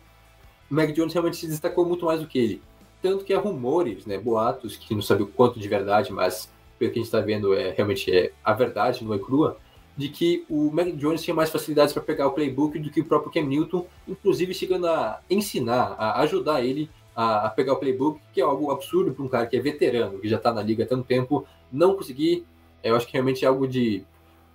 o 0.69 0.73
Mac 0.73 0.91
Jones 0.91 1.13
realmente 1.13 1.37
se 1.37 1.47
destacou 1.47 1.85
muito 1.85 2.05
mais 2.05 2.19
do 2.19 2.27
que 2.27 2.37
ele 2.37 2.61
tanto 3.05 3.23
que 3.23 3.35
há 3.35 3.39
rumores, 3.39 4.07
né, 4.07 4.17
boatos, 4.17 4.77
que 4.77 4.95
não 4.95 5.01
sabe 5.01 5.21
o 5.21 5.27
quanto 5.27 5.59
de 5.59 5.67
verdade, 5.67 6.11
mas 6.11 6.51
pelo 6.79 6.91
que 6.91 6.97
a 6.97 7.01
gente 7.03 7.07
está 7.07 7.21
vendo 7.21 7.53
é 7.53 7.71
realmente 7.71 8.11
é 8.11 8.31
a 8.43 8.51
verdade, 8.51 9.05
não 9.05 9.13
é 9.13 9.19
crua, 9.19 9.57
de 9.95 10.09
que 10.09 10.43
o 10.49 10.71
Mac 10.71 10.87
Jones 10.95 11.21
tinha 11.21 11.35
mais 11.35 11.51
facilidades 11.51 11.93
para 11.93 12.01
pegar 12.01 12.25
o 12.25 12.31
playbook 12.31 12.79
do 12.79 12.89
que 12.89 13.01
o 13.01 13.05
próprio 13.05 13.31
Cam 13.31 13.47
Newton, 13.47 13.85
inclusive 14.07 14.55
chegando 14.55 14.87
a 14.87 15.21
ensinar, 15.29 15.95
a 15.99 16.19
ajudar 16.21 16.65
ele 16.65 16.89
a, 17.16 17.47
a 17.47 17.49
pegar 17.49 17.74
o 17.74 17.78
playbook, 17.78 18.20
que 18.34 18.41
é 18.41 18.43
algo 18.43 18.72
absurdo 18.72 19.13
para 19.13 19.24
um 19.24 19.28
cara 19.30 19.47
que 19.47 19.55
é 19.55 19.59
veterano, 19.59 20.20
que 20.20 20.28
já 20.28 20.38
está 20.38 20.51
na 20.51 20.61
liga 20.61 20.84
há 20.84 20.88
tanto 20.88 21.05
tempo, 21.05 21.47
não 21.72 21.95
conseguir, 21.95 22.45
eu 22.84 22.95
acho 22.95 23.07
que 23.07 23.13
realmente 23.13 23.45
é 23.45 23.47
algo 23.47 23.68
de 23.68 24.03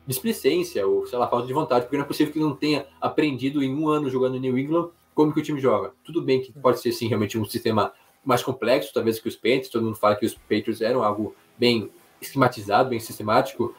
displicência, 0.06 0.86
ou 0.86 1.06
sei 1.06 1.18
lá, 1.18 1.28
falta 1.28 1.46
de 1.46 1.52
vontade, 1.52 1.84
porque 1.84 1.96
não 1.96 2.04
é 2.04 2.06
possível 2.06 2.32
que 2.32 2.38
não 2.38 2.54
tenha 2.54 2.86
aprendido 3.00 3.62
em 3.62 3.74
um 3.74 3.88
ano 3.88 4.10
jogando 4.10 4.34
no 4.34 4.40
New 4.40 4.58
England 4.58 4.90
como 5.14 5.32
que 5.32 5.40
o 5.40 5.42
time 5.42 5.60
joga. 5.60 5.92
Tudo 6.04 6.22
bem 6.22 6.40
que 6.40 6.52
pode 6.52 6.80
ser 6.80 6.92
sim 6.92 7.06
realmente 7.06 7.38
um 7.38 7.44
sistema 7.44 7.92
mais 8.24 8.42
complexo, 8.42 8.92
talvez, 8.92 9.18
que 9.18 9.28
os 9.28 9.36
Patriots. 9.36 9.68
Todo 9.68 9.84
mundo 9.84 9.96
fala 9.96 10.16
que 10.16 10.26
os 10.26 10.34
Patriots 10.34 10.80
eram 10.80 11.02
algo 11.02 11.34
bem 11.58 11.90
esquematizado, 12.20 12.88
bem 12.88 13.00
sistemático. 13.00 13.74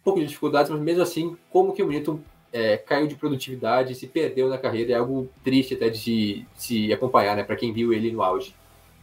Um 0.00 0.02
pouco 0.02 0.20
de 0.20 0.26
dificuldades, 0.26 0.70
mas 0.70 0.80
mesmo 0.80 1.02
assim, 1.02 1.36
como 1.50 1.72
que 1.72 1.82
o 1.82 1.88
Newton 1.88 2.20
é, 2.52 2.76
caiu 2.76 3.06
de 3.06 3.14
produtividade, 3.14 3.94
se 3.94 4.06
perdeu 4.06 4.48
na 4.48 4.58
carreira, 4.58 4.92
é 4.92 4.96
algo 4.96 5.30
triste 5.44 5.74
até 5.74 5.88
de 5.88 6.46
se 6.56 6.92
acompanhar, 6.92 7.36
né, 7.36 7.44
para 7.44 7.56
quem 7.56 7.72
viu 7.72 7.92
ele 7.92 8.10
no 8.10 8.22
auge. 8.22 8.54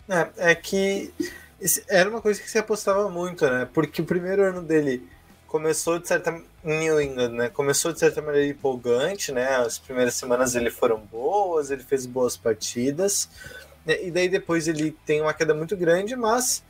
É, 0.09 0.51
é 0.51 0.55
que 0.55 1.13
era 1.87 2.09
uma 2.09 2.21
coisa 2.21 2.41
que 2.41 2.49
se 2.49 2.57
apostava 2.57 3.09
muito, 3.09 3.45
né, 3.49 3.67
porque 3.73 4.01
o 4.01 4.05
primeiro 4.05 4.43
ano 4.43 4.61
dele 4.61 5.07
começou 5.47 5.99
de 5.99 6.07
certa 6.07 6.31
New 6.63 7.01
England, 7.01 7.29
né, 7.29 7.49
começou 7.49 7.93
de 7.93 7.99
certa 7.99 8.21
maneira 8.21 8.47
empolgante, 8.47 9.31
né, 9.31 9.55
as 9.57 9.77
primeiras 9.77 10.15
semanas 10.15 10.55
ele 10.55 10.69
foram 10.69 10.97
boas, 10.99 11.71
ele 11.71 11.83
fez 11.83 12.05
boas 12.05 12.35
partidas, 12.35 13.29
né, 13.85 14.03
e 14.03 14.11
daí 14.11 14.27
depois 14.27 14.67
ele 14.67 14.91
tem 15.05 15.21
uma 15.21 15.33
queda 15.33 15.53
muito 15.53 15.77
grande, 15.77 16.15
mas 16.15 16.63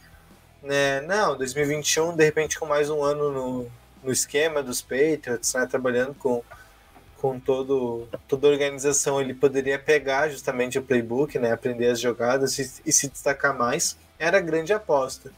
né, 0.62 1.02
não, 1.02 1.38
2021, 1.38 2.16
de 2.16 2.26
repente 2.26 2.60
com 2.60 2.66
mais 2.66 2.90
um 2.90 3.04
ano 3.04 3.32
no, 3.32 3.72
no 4.04 4.12
esquema 4.12 4.62
dos 4.62 4.82
Patriots, 4.82 5.54
né, 5.54 5.66
trabalhando 5.66 6.14
com, 6.16 6.44
com 7.22 7.40
todo, 7.40 8.08
toda 8.28 8.48
a 8.48 8.52
organização, 8.52 9.20
ele 9.20 9.34
poderia 9.34 9.80
pegar 9.80 10.30
justamente 10.30 10.78
o 10.78 10.84
playbook, 10.84 11.40
né, 11.40 11.52
aprender 11.52 11.88
as 11.88 12.00
jogadas 12.00 12.60
e, 12.60 12.82
e 12.86 12.94
se 12.94 13.10
destacar 13.10 13.58
mais, 13.58 13.98
era 14.20 14.40
grande 14.40 14.74
aposta. 14.74 15.32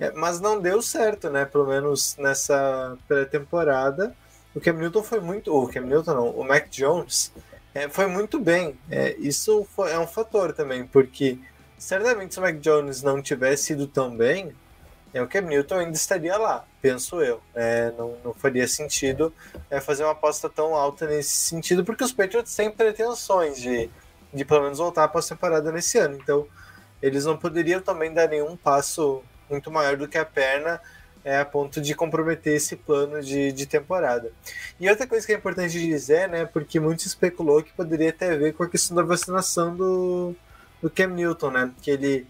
É, 0.00 0.12
mas 0.12 0.40
não 0.40 0.60
deu 0.60 0.80
certo, 0.80 1.28
né, 1.28 1.44
pelo 1.44 1.66
menos 1.66 2.16
nessa 2.16 2.96
pré-temporada. 3.08 4.14
O 4.54 4.60
Cam 4.60 4.74
Newton 4.74 5.02
foi 5.02 5.20
muito. 5.20 5.52
O 5.52 5.68
Cam 5.68 5.82
Newton 5.82 6.14
não, 6.14 6.30
o 6.30 6.44
Mac 6.46 6.68
Jones 6.70 7.32
é, 7.74 7.88
foi 7.88 8.06
muito 8.06 8.38
bem. 8.38 8.78
É, 8.90 9.16
isso 9.18 9.66
foi, 9.74 9.90
é 9.92 9.98
um 9.98 10.06
fator 10.06 10.52
também, 10.52 10.86
porque 10.86 11.38
certamente 11.76 12.34
se 12.34 12.40
o 12.40 12.42
Mac 12.42 12.56
Jones 12.58 13.02
não 13.02 13.20
tivesse 13.20 13.72
ido 13.72 13.86
tão 13.86 14.16
bem, 14.16 14.54
é, 15.12 15.22
o 15.22 15.26
Cam 15.26 15.42
Newton 15.42 15.76
ainda 15.76 15.96
estaria 15.96 16.36
lá, 16.36 16.64
penso 16.82 17.22
eu. 17.22 17.40
É, 17.54 17.92
não, 17.96 18.16
não 18.24 18.34
faria 18.34 18.68
sentido 18.68 19.32
é, 19.70 19.80
fazer 19.80 20.04
uma 20.04 20.12
aposta 20.12 20.48
tão 20.48 20.74
alta 20.74 21.06
nesse 21.06 21.30
sentido, 21.30 21.84
porque 21.84 22.04
os 22.04 22.12
Patriots 22.12 22.54
têm 22.54 22.70
pretensões 22.70 23.58
de, 23.58 23.88
de 24.32 24.44
pelo 24.44 24.62
menos 24.62 24.78
voltar 24.78 25.04
a 25.04 25.08
pós-temporada 25.08 25.72
nesse 25.72 25.98
ano. 25.98 26.18
Então, 26.20 26.46
eles 27.00 27.24
não 27.24 27.36
poderiam 27.36 27.80
também 27.80 28.12
dar 28.12 28.28
nenhum 28.28 28.56
passo 28.56 29.22
muito 29.48 29.70
maior 29.70 29.96
do 29.96 30.06
que 30.06 30.18
a 30.18 30.24
perna 30.24 30.80
é, 31.24 31.38
a 31.38 31.44
ponto 31.44 31.80
de 31.80 31.94
comprometer 31.94 32.56
esse 32.56 32.76
plano 32.76 33.22
de, 33.22 33.52
de 33.52 33.66
temporada. 33.66 34.32
E 34.78 34.88
outra 34.88 35.06
coisa 35.06 35.26
que 35.26 35.32
é 35.32 35.36
importante 35.36 35.78
dizer, 35.78 36.28
né, 36.28 36.44
porque 36.44 36.78
muito 36.78 37.06
especulou 37.06 37.62
que 37.62 37.72
poderia 37.72 38.12
ter 38.12 38.32
a 38.32 38.36
ver 38.36 38.54
com 38.54 38.62
a 38.62 38.68
questão 38.68 38.96
da 38.96 39.02
vacinação 39.02 39.74
do, 39.74 40.34
do 40.80 40.88
Cam 40.88 41.08
Newton, 41.08 41.50
né, 41.50 41.70
que 41.82 41.90
ele 41.90 42.26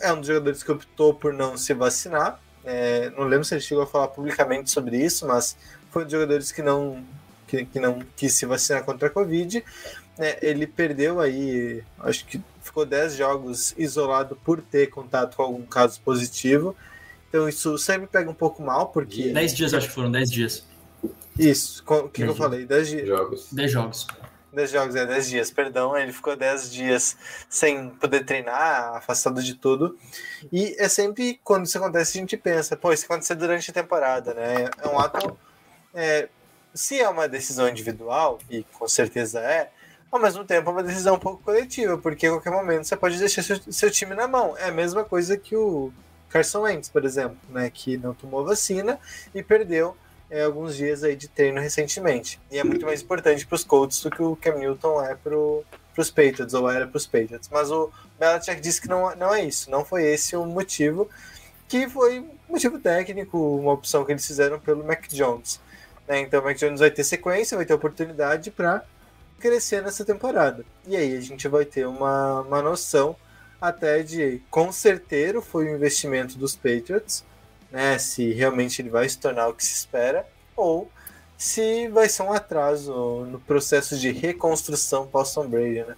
é 0.00 0.12
um 0.12 0.18
dos 0.18 0.26
jogadores 0.26 0.62
que 0.62 0.72
optou 0.72 1.14
por 1.14 1.32
não 1.32 1.56
se 1.56 1.74
vacinar, 1.74 2.40
É, 2.64 3.10
não 3.10 3.24
lembro 3.24 3.44
se 3.44 3.54
ele 3.54 3.62
chegou 3.62 3.84
a 3.84 3.86
falar 3.86 4.08
publicamente 4.08 4.70
sobre 4.70 4.98
isso, 4.98 5.26
mas 5.26 5.56
foi 5.90 6.02
um 6.02 6.04
dos 6.04 6.12
jogadores 6.12 6.52
que 6.52 6.60
não, 6.60 7.02
que, 7.46 7.64
que 7.64 7.80
não 7.80 8.02
quis 8.14 8.34
se 8.34 8.44
vacinar 8.44 8.84
contra 8.84 9.08
a 9.08 9.10
Covid. 9.10 9.64
É, 10.18 10.38
ele 10.42 10.66
perdeu 10.66 11.20
aí, 11.20 11.82
acho 12.00 12.26
que 12.26 12.40
ficou 12.60 12.84
10 12.84 13.16
jogos 13.16 13.74
isolado 13.78 14.36
por 14.44 14.60
ter 14.60 14.88
contato 14.88 15.36
com 15.36 15.42
algum 15.42 15.64
caso 15.64 16.00
positivo. 16.00 16.76
Então 17.28 17.48
isso 17.48 17.78
sempre 17.78 18.06
pega 18.06 18.30
um 18.30 18.34
pouco 18.34 18.62
mal, 18.62 18.88
porque. 18.88 19.30
10 19.30 19.54
dias, 19.54 19.74
acho 19.74 19.88
que 19.88 19.94
foram 19.94 20.10
10 20.10 20.30
dias. 20.30 20.64
Isso, 21.38 21.84
o 21.86 22.08
que, 22.08 22.24
que 22.24 22.28
eu 22.28 22.34
falei? 22.34 22.66
10 22.66 22.88
dias. 22.88 23.06
Jogos. 23.06 23.48
10 23.52 23.70
jogos. 23.70 24.06
10 24.52 24.70
jogos, 24.70 24.96
é 24.96 25.04
10 25.04 25.28
dias, 25.28 25.50
perdão. 25.50 25.96
Ele 25.96 26.12
ficou 26.12 26.36
10 26.36 26.70
dias 26.72 27.16
sem 27.48 27.90
poder 27.90 28.24
treinar, 28.24 28.96
afastado 28.96 29.42
de 29.42 29.54
tudo. 29.54 29.96
E 30.52 30.74
é 30.78 30.88
sempre 30.88 31.40
quando 31.44 31.66
isso 31.66 31.78
acontece, 31.78 32.18
a 32.18 32.20
gente 32.20 32.36
pensa, 32.36 32.76
pô, 32.76 32.92
isso 32.92 33.04
aconteceu 33.04 33.36
durante 33.36 33.70
a 33.70 33.74
temporada, 33.74 34.34
né? 34.34 34.68
É 34.82 34.88
um 34.88 34.98
ato. 34.98 35.38
é, 35.94 36.28
se 36.74 37.00
é 37.00 37.08
uma 37.08 37.28
decisão 37.28 37.68
individual, 37.68 38.38
e 38.50 38.62
com 38.64 38.88
certeza 38.88 39.40
é, 39.40 39.70
ao 40.10 40.20
mesmo 40.20 40.44
tempo 40.44 40.70
é 40.70 40.72
uma 40.72 40.82
decisão 40.82 41.16
um 41.16 41.18
pouco 41.18 41.42
coletiva, 41.42 41.98
porque 41.98 42.26
a 42.26 42.30
qualquer 42.30 42.50
momento 42.50 42.84
você 42.84 42.96
pode 42.96 43.18
deixar 43.18 43.42
seu, 43.42 43.60
seu 43.70 43.90
time 43.90 44.14
na 44.14 44.26
mão. 44.26 44.56
É 44.56 44.68
a 44.68 44.72
mesma 44.72 45.04
coisa 45.04 45.36
que 45.36 45.56
o 45.56 45.92
Carson 46.28 46.62
Wentz, 46.62 46.88
por 46.88 47.04
exemplo, 47.04 47.38
né? 47.50 47.70
Que 47.70 47.96
não 47.96 48.14
tomou 48.14 48.44
vacina 48.44 48.98
e 49.34 49.42
perdeu 49.42 49.96
é, 50.30 50.42
alguns 50.42 50.76
dias 50.76 51.02
aí 51.02 51.16
de 51.16 51.28
treino 51.28 51.60
recentemente. 51.60 52.40
E 52.50 52.58
é 52.58 52.64
muito 52.64 52.84
mais 52.84 53.02
importante 53.02 53.46
para 53.46 53.56
os 53.56 53.64
Colts 53.64 54.02
do 54.02 54.10
que 54.10 54.22
o 54.22 54.36
Cam 54.36 54.56
Newton 54.56 55.02
é 55.02 55.14
para 55.14 55.36
os 55.36 56.10
Patriots, 56.10 56.54
ou 56.54 56.70
era 56.70 56.86
para 56.86 56.96
os 56.96 57.06
Patriots. 57.06 57.48
Mas 57.50 57.70
o 57.70 57.90
Belichick 58.18 58.60
disse 58.60 58.80
que 58.80 58.88
não, 58.88 59.14
não 59.16 59.34
é 59.34 59.44
isso, 59.44 59.70
não 59.70 59.84
foi 59.84 60.04
esse 60.04 60.36
o 60.36 60.44
motivo, 60.44 61.08
que 61.68 61.88
foi 61.88 62.24
motivo 62.48 62.78
técnico, 62.78 63.38
uma 63.58 63.72
opção 63.72 64.04
que 64.04 64.12
eles 64.12 64.26
fizeram 64.26 64.58
pelo 64.58 64.84
Mac 64.84 65.06
Jones. 65.08 65.60
né? 66.06 66.20
Então 66.20 66.40
o 66.40 66.44
Mac 66.44 66.56
Jones 66.56 66.80
vai 66.80 66.90
ter 66.90 67.04
sequência, 67.04 67.56
vai 67.56 67.66
ter 67.66 67.74
oportunidade 67.74 68.50
para 68.50 68.84
crescer 69.38 69.82
nessa 69.82 70.04
temporada. 70.04 70.64
E 70.86 70.96
aí 70.96 71.16
a 71.16 71.20
gente 71.20 71.46
vai 71.48 71.64
ter 71.64 71.86
uma, 71.86 72.40
uma 72.40 72.62
noção 72.62 73.16
até 73.60 74.02
de 74.02 74.40
quão 74.50 74.72
certeiro 74.72 75.42
foi 75.42 75.66
o 75.66 75.74
investimento 75.74 76.38
dos 76.38 76.54
Patriots, 76.54 77.24
né? 77.70 77.98
Se 77.98 78.32
realmente 78.32 78.80
ele 78.82 78.90
vai 78.90 79.08
se 79.08 79.18
tornar 79.18 79.48
o 79.48 79.54
que 79.54 79.64
se 79.64 79.74
espera, 79.74 80.26
ou 80.56 80.90
se 81.36 81.88
vai 81.88 82.08
ser 82.08 82.22
um 82.22 82.32
atraso 82.32 83.26
no 83.30 83.38
processo 83.38 83.96
de 83.96 84.10
reconstrução 84.10 85.06
pós-Tom 85.06 85.48
Brady, 85.48 85.84
né? 85.86 85.94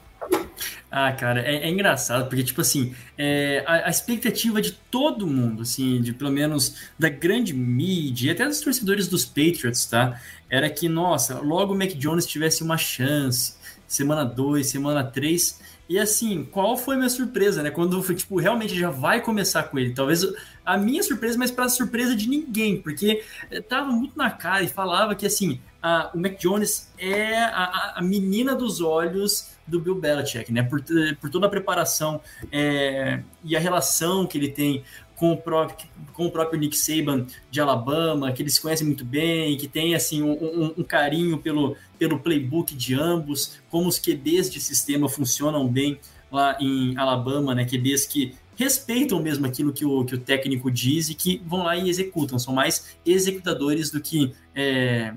Ah, 0.91 1.13
cara, 1.13 1.41
é, 1.41 1.57
é 1.57 1.69
engraçado, 1.69 2.29
porque, 2.29 2.43
tipo 2.43 2.61
assim, 2.61 2.95
é, 3.17 3.63
a, 3.67 3.87
a 3.87 3.91
expectativa 3.91 4.61
de 4.61 4.73
todo 4.73 5.27
mundo, 5.27 5.63
assim, 5.63 6.03
de 6.03 6.13
pelo 6.13 6.31
menos 6.31 6.77
da 6.99 7.09
grande 7.09 7.55
mídia 7.55 8.33
até 8.33 8.45
dos 8.45 8.61
torcedores 8.61 9.07
dos 9.07 9.25
Patriots, 9.25 9.87
tá? 9.87 10.21
Era 10.49 10.69
que, 10.69 10.89
nossa, 10.89 11.39
logo 11.39 11.73
o 11.73 11.79
Mac 11.79 11.91
Jones 11.91 12.27
tivesse 12.27 12.63
uma 12.63 12.77
chance, 12.77 13.55
semana 13.87 14.25
2, 14.25 14.67
semana 14.67 15.05
3. 15.05 15.61
E 15.91 15.99
assim, 15.99 16.45
qual 16.45 16.77
foi 16.77 16.95
minha 16.97 17.11
surpresa, 17.11 17.65
né? 17.65 17.71
Quando 17.73 18.01
tipo, 18.15 18.39
realmente 18.39 18.79
já 18.79 18.91
vai 18.91 19.21
começar 19.21 19.65
com 19.65 19.77
ele. 19.77 19.93
Talvez 19.93 20.25
a 20.65 20.79
minha 20.79 21.03
surpresa, 21.03 21.37
mas 21.37 21.51
para 21.51 21.69
surpresa 21.69 22.15
de 22.15 22.29
ninguém, 22.29 22.81
porque 22.81 23.25
eh, 23.51 23.61
tava 23.61 23.91
muito 23.91 24.17
na 24.17 24.31
cara 24.31 24.63
e 24.63 24.69
falava 24.69 25.17
que, 25.17 25.27
assim, 25.27 25.61
a, 25.83 26.09
o 26.15 26.19
Mac 26.21 26.39
Jones 26.39 26.93
é 26.97 27.39
a, 27.43 27.95
a- 27.97 28.03
menina 28.03 28.55
dos 28.55 28.81
olhos 28.81 29.51
do 29.67 29.81
Bill 29.81 29.97
Belichick, 29.97 30.53
né? 30.53 30.63
Por, 30.63 30.81
t- 30.81 31.17
por 31.21 31.29
toda 31.29 31.49
a 31.49 31.51
preparação 31.51 32.21
é, 32.53 33.21
e 33.43 33.57
a 33.57 33.61
relação 33.61 34.29
que 34.29 34.39
ele 34.39 34.49
tem 34.49 34.85
com 35.21 35.33
o, 35.33 35.37
próprio, 35.37 35.87
com 36.15 36.25
o 36.25 36.31
próprio 36.31 36.59
Nick 36.59 36.75
Saban 36.79 37.27
de 37.51 37.61
Alabama, 37.61 38.33
que 38.33 38.43
eles 38.43 38.59
conhecem 38.59 38.87
muito 38.87 39.05
bem, 39.05 39.55
que 39.59 39.69
tem 39.69 39.95
assim 39.95 40.23
um, 40.23 40.33
um- 40.33 40.75
um 40.79 40.83
carinho 40.83 41.37
pelo, 41.37 41.77
pelo 41.99 42.19
playbook 42.19 42.75
de 42.75 42.95
ambos, 42.95 43.59
como 43.69 43.87
os 43.87 43.99
QBs 43.99 44.51
de 44.51 44.59
sistema 44.59 45.11
funcionam 45.11 45.69
bem 45.69 46.01
lá 46.33 46.57
em 46.59 46.97
Alabama, 46.97 47.55
né? 47.55 47.67
QBs 47.67 48.07
que 48.07 48.33
respeitam 48.57 49.21
mesmo 49.23 49.45
aquilo 49.47 49.75
que 49.75 49.85
o, 49.85 50.05
que 50.07 50.15
o 50.15 50.19
técnico 50.19 50.71
diz 50.71 51.11
e 51.11 51.15
que 51.15 51.43
vão 51.47 51.65
lá 51.65 51.77
e 51.77 51.91
executam, 51.91 52.39
são 52.39 52.55
mais 52.55 52.97
executadores 53.05 53.91
do 53.91 54.01
que 54.01 54.33
é, 54.55 55.13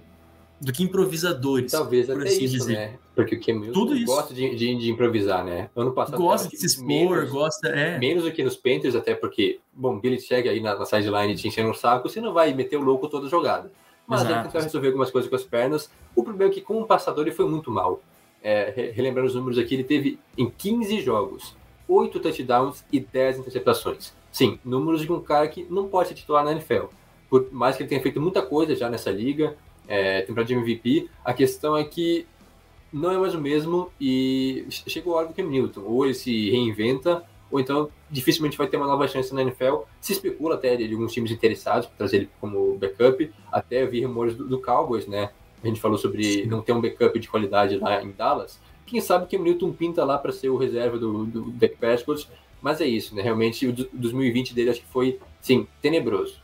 do 0.64 0.72
que 0.74 0.84
improvisadores. 0.84 1.72
Talvez 1.72 2.07
por 2.07 2.20
até 2.22 2.30
assim 2.30 2.43
isso, 2.45 2.53
dizer. 2.57 2.74
né? 2.74 2.93
Porque 3.16 3.36
o 3.36 3.39
Cam 3.39 3.53
Newton 3.59 3.74
Tudo 3.74 3.95
isso. 3.95 4.05
gosta 4.05 4.34
de, 4.34 4.55
de, 4.55 4.76
de 4.76 4.89
improvisar, 4.91 5.43
né? 5.45 5.70
Ano 5.76 5.91
passado 5.91 6.18
Gosta 6.18 6.47
eu 6.47 6.51
de 6.51 6.57
se 6.57 6.61
que 6.61 6.68
expor, 6.68 6.86
menos, 6.88 7.30
gosta. 7.30 7.68
É. 7.70 7.97
menos 7.99 8.24
do 8.24 8.32
que 8.32 8.43
nos 8.43 8.55
Panthers, 8.55 8.95
até 8.95 9.14
porque, 9.14 9.59
bom, 9.74 9.99
Billy 9.99 10.20
chega 10.20 10.49
aí 10.51 10.59
na, 10.59 10.76
na 10.76 10.86
sideline 10.86 11.36
te 11.36 11.47
enchendo 11.47 11.70
o 11.70 11.74
saco, 11.74 12.09
você 12.09 12.20
não 12.22 12.34
vai 12.34 12.53
meter 12.53 12.78
o 12.78 12.82
louco 12.82 13.07
toda 13.07 13.28
jogada. 13.28 13.72
Mas 14.07 14.22
ele 14.22 14.32
Exato. 14.32 14.47
tentar 14.49 14.64
resolver 14.64 14.88
algumas 14.88 15.11
coisas 15.11 15.30
com 15.30 15.36
as 15.36 15.43
pernas. 15.43 15.89
O 16.16 16.24
problema 16.24 16.51
é 16.51 16.53
que, 16.53 16.61
como 16.61 16.86
passador, 16.86 17.26
ele 17.26 17.36
foi 17.36 17.47
muito 17.47 17.70
mal. 17.72 18.01
É, 18.41 18.74
re- 18.76 18.91
relembrando 18.91 19.28
os 19.30 19.36
números 19.36 19.57
aqui, 19.57 19.76
ele 19.76 19.84
teve 19.86 20.20
em 20.38 20.49
15 20.49 20.99
jogos 21.01 21.55
8 21.88 22.20
touchdowns 22.20 22.84
e 22.91 22.99
10 22.99 23.39
interceptações. 23.39 24.14
Sim, 24.32 24.59
números 24.66 25.01
de 25.01 25.11
um 25.11 25.20
cara 25.22 25.47
que 25.47 25.66
não 25.70 25.88
pode 25.88 26.09
ser 26.09 26.16
titular 26.16 26.43
na 26.43 26.51
NFL. 26.51 26.86
Por 27.30 27.47
mais 27.51 27.78
que 27.78 27.84
ele 27.84 27.89
tenha 27.89 28.01
feito 28.01 28.20
muita 28.20 28.41
coisa 28.41 28.76
já 28.76 28.89
nessa 28.89 29.09
liga, 29.11 29.55
é, 29.88 30.21
temporada 30.21 30.47
de 30.47 30.53
MVP, 30.53 31.09
a 31.23 31.34
questão 31.34 31.75
é 31.77 31.84
que 31.84 32.25
não 32.91 33.11
é 33.11 33.17
mais 33.17 33.34
o 33.34 33.41
mesmo 33.41 33.91
e 33.99 34.65
che- 34.69 34.89
chegou 34.89 35.13
a 35.13 35.17
hora 35.19 35.27
do 35.27 35.34
Cam 35.34 35.43
Newton. 35.49 35.81
Ou 35.86 36.05
ele 36.05 36.13
se 36.13 36.49
reinventa, 36.51 37.23
ou 37.51 37.59
então 37.59 37.89
dificilmente 38.09 38.57
vai 38.57 38.67
ter 38.67 38.77
uma 38.77 38.88
nova 38.88 39.07
chance 39.07 39.34
na 39.34 39.41
NFL. 39.41 39.77
Se 39.99 40.13
especula 40.13 40.55
até 40.55 40.75
de 40.75 40.91
alguns 40.93 41.11
times 41.11 41.31
interessados 41.31 41.88
para 41.88 41.97
trazer 41.97 42.17
ele 42.17 42.29
como 42.39 42.77
backup. 42.77 43.31
Até 43.51 43.84
eu 43.84 43.89
vi 43.89 44.03
rumores 44.05 44.36
do, 44.36 44.47
do 44.47 44.61
Cowboys, 44.61 45.07
né? 45.07 45.31
A 45.63 45.67
gente 45.67 45.79
falou 45.79 45.97
sobre 45.97 46.45
não 46.45 46.61
ter 46.61 46.73
um 46.73 46.81
backup 46.81 47.17
de 47.17 47.27
qualidade 47.27 47.77
lá 47.77 48.01
em 48.03 48.11
Dallas. 48.11 48.59
Quem 48.86 48.99
sabe 49.01 49.27
que 49.27 49.38
o 49.38 49.41
Newton 49.41 49.71
pinta 49.71 50.03
lá 50.03 50.17
para 50.17 50.31
ser 50.31 50.49
o 50.49 50.57
reserva 50.57 50.97
do, 50.99 51.25
do 51.25 51.41
Dak 51.51 51.75
Prescott. 51.77 52.27
Mas 52.61 52.79
é 52.79 52.86
isso, 52.86 53.13
né? 53.15 53.21
Realmente 53.21 53.67
o 53.67 53.73
do- 53.73 53.89
2020 53.93 54.53
dele 54.53 54.69
acho 54.69 54.81
que 54.81 54.88
foi, 54.88 55.19
sim, 55.41 55.67
tenebroso. 55.81 56.41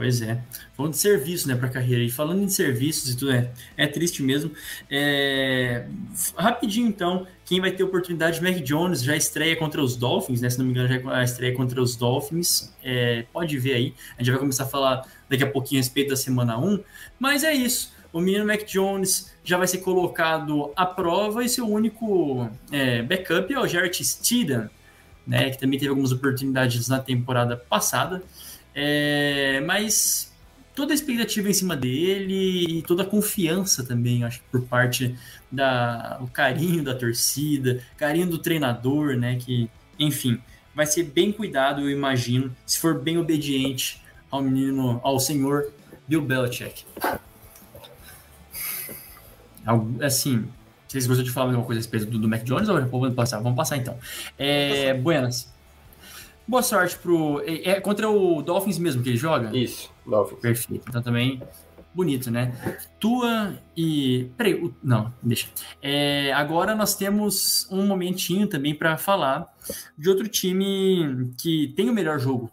Pois 0.00 0.22
é. 0.22 0.42
Falando 0.74 0.92
de 0.92 0.98
serviço, 0.98 1.46
né, 1.46 1.54
para 1.54 1.68
carreira. 1.68 2.02
E 2.02 2.10
falando 2.10 2.42
em 2.42 2.48
serviços 2.48 3.10
e 3.10 3.16
tudo, 3.18 3.32
é, 3.32 3.50
é 3.76 3.86
triste 3.86 4.22
mesmo. 4.22 4.50
É, 4.90 5.84
Rapidinho, 6.34 6.88
então, 6.88 7.26
quem 7.44 7.60
vai 7.60 7.70
ter 7.70 7.84
oportunidade, 7.84 8.42
Mac 8.42 8.54
Jones 8.62 9.02
já 9.02 9.14
estreia 9.14 9.54
contra 9.56 9.82
os 9.82 9.96
Dolphins, 9.96 10.40
né? 10.40 10.48
Se 10.48 10.58
não 10.58 10.64
me 10.64 10.70
engano, 10.70 10.88
já 10.88 11.20
é 11.20 11.22
estreia 11.22 11.54
contra 11.54 11.82
os 11.82 11.96
Dolphins. 11.96 12.74
É, 12.82 13.26
pode 13.30 13.58
ver 13.58 13.74
aí. 13.74 13.94
A 14.16 14.22
gente 14.22 14.30
vai 14.30 14.40
começar 14.40 14.62
a 14.62 14.68
falar 14.68 15.06
daqui 15.28 15.44
a 15.44 15.50
pouquinho 15.50 15.82
a 15.82 15.82
respeito 15.82 16.08
da 16.08 16.16
semana 16.16 16.58
1. 16.58 16.82
Mas 17.18 17.44
é 17.44 17.52
isso. 17.52 17.92
O 18.10 18.22
menino 18.22 18.46
Mac 18.46 18.64
Jones 18.64 19.30
já 19.44 19.58
vai 19.58 19.66
ser 19.66 19.78
colocado 19.78 20.72
à 20.76 20.86
prova 20.86 21.44
e 21.44 21.48
seu 21.50 21.68
único 21.68 22.48
é, 22.72 23.02
backup 23.02 23.52
é 23.52 23.60
o 23.60 23.66
Jarrett 23.68 24.02
Steedham, 24.02 24.70
né? 25.26 25.50
Que 25.50 25.58
também 25.58 25.78
teve 25.78 25.90
algumas 25.90 26.10
oportunidades 26.10 26.88
na 26.88 27.00
temporada 27.00 27.54
passada. 27.54 28.22
É, 28.74 29.60
mas 29.66 30.32
toda 30.74 30.92
a 30.92 30.94
expectativa 30.94 31.48
em 31.48 31.52
cima 31.52 31.76
dele 31.76 32.78
e 32.78 32.82
toda 32.82 33.02
a 33.02 33.06
confiança 33.06 33.84
também, 33.84 34.24
acho 34.24 34.40
que 34.40 34.46
por 34.50 34.62
parte 34.62 35.14
da 35.50 36.18
o 36.20 36.26
carinho 36.28 36.82
da 36.82 36.94
torcida, 36.94 37.82
carinho 37.96 38.26
do 38.26 38.38
treinador, 38.38 39.16
né? 39.16 39.36
Que, 39.36 39.68
enfim, 39.98 40.40
vai 40.74 40.86
ser 40.86 41.04
bem 41.04 41.32
cuidado, 41.32 41.82
eu 41.82 41.90
imagino, 41.90 42.54
se 42.64 42.78
for 42.78 42.98
bem 42.98 43.18
obediente 43.18 44.02
ao 44.30 44.42
menino, 44.42 45.00
ao 45.02 45.18
senhor 45.18 45.70
Bill 46.06 46.22
Belichick. 46.22 46.84
Assim, 50.00 50.48
vocês 50.88 51.06
gostam 51.06 51.24
de 51.24 51.30
falar 51.30 51.46
alguma 51.46 51.64
coisa 51.64 51.78
a 51.78 51.82
respeito 51.82 52.06
do, 52.06 52.18
do 52.18 52.28
Mac 52.28 52.42
Jones 52.42 52.68
ou 52.68 52.80
vamos 52.80 53.14
passar? 53.14 53.40
Vamos 53.40 53.56
passar 53.56 53.76
então. 53.76 53.98
É, 54.38 54.94
Buenas. 54.94 55.52
Boa 56.50 56.64
sorte 56.64 56.98
pro. 56.98 57.40
É, 57.46 57.70
é 57.70 57.80
contra 57.80 58.10
o 58.10 58.42
Dolphins 58.42 58.76
mesmo 58.76 59.04
que 59.04 59.10
ele 59.10 59.16
joga? 59.16 59.56
Isso, 59.56 59.88
Dolphins. 60.04 60.40
Perfeito. 60.40 60.84
Então 60.88 61.00
também 61.00 61.40
bonito, 61.94 62.28
né? 62.28 62.52
Tua 62.98 63.56
e. 63.76 64.28
Peraí, 64.36 64.54
o- 64.54 64.74
não, 64.82 65.14
deixa. 65.22 65.46
É, 65.80 66.32
agora 66.32 66.74
nós 66.74 66.96
temos 66.96 67.68
um 67.70 67.86
momentinho 67.86 68.48
também 68.48 68.74
para 68.74 68.96
falar 68.98 69.46
de 69.96 70.08
outro 70.08 70.26
time 70.26 71.30
que 71.40 71.72
tem 71.76 71.88
o 71.88 71.92
melhor 71.92 72.18
jogo, 72.18 72.50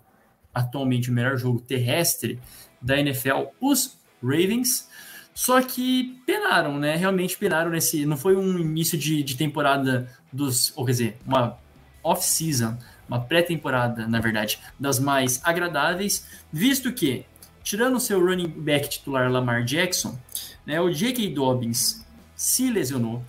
atualmente 0.54 1.10
o 1.10 1.14
melhor 1.14 1.36
jogo 1.36 1.60
terrestre 1.60 2.40
da 2.80 3.00
NFL, 3.00 3.46
os 3.60 3.98
Ravens. 4.22 4.88
Só 5.34 5.60
que 5.60 6.20
penaram, 6.28 6.78
né? 6.78 6.96
Realmente 6.96 7.36
penaram 7.36 7.72
nesse. 7.72 8.06
Não 8.06 8.16
foi 8.16 8.36
um 8.36 8.60
início 8.60 8.96
de, 8.96 9.24
de 9.24 9.36
temporada 9.36 10.08
dos. 10.32 10.72
Ou 10.78 10.86
quer 10.86 10.92
dizer, 10.92 11.18
uma 11.26 11.58
off-season, 12.04 12.78
uma 13.08 13.20
pré-temporada, 13.20 14.08
na 14.08 14.20
verdade, 14.20 14.60
das 14.80 15.00
mais 15.00 15.42
agradáveis, 15.44 16.26
visto 16.52 16.92
que, 16.92 17.26
tirando 17.64 17.96
o 17.96 18.00
seu 18.00 18.20
running 18.20 18.48
back 18.48 18.90
titular 18.90 19.32
Lamar 19.32 19.64
Jackson, 19.64 20.18
né, 20.66 20.80
o 20.82 20.92
J.K. 20.92 21.30
Dobbins 21.30 22.06
se 22.36 22.70
lesionou, 22.70 23.24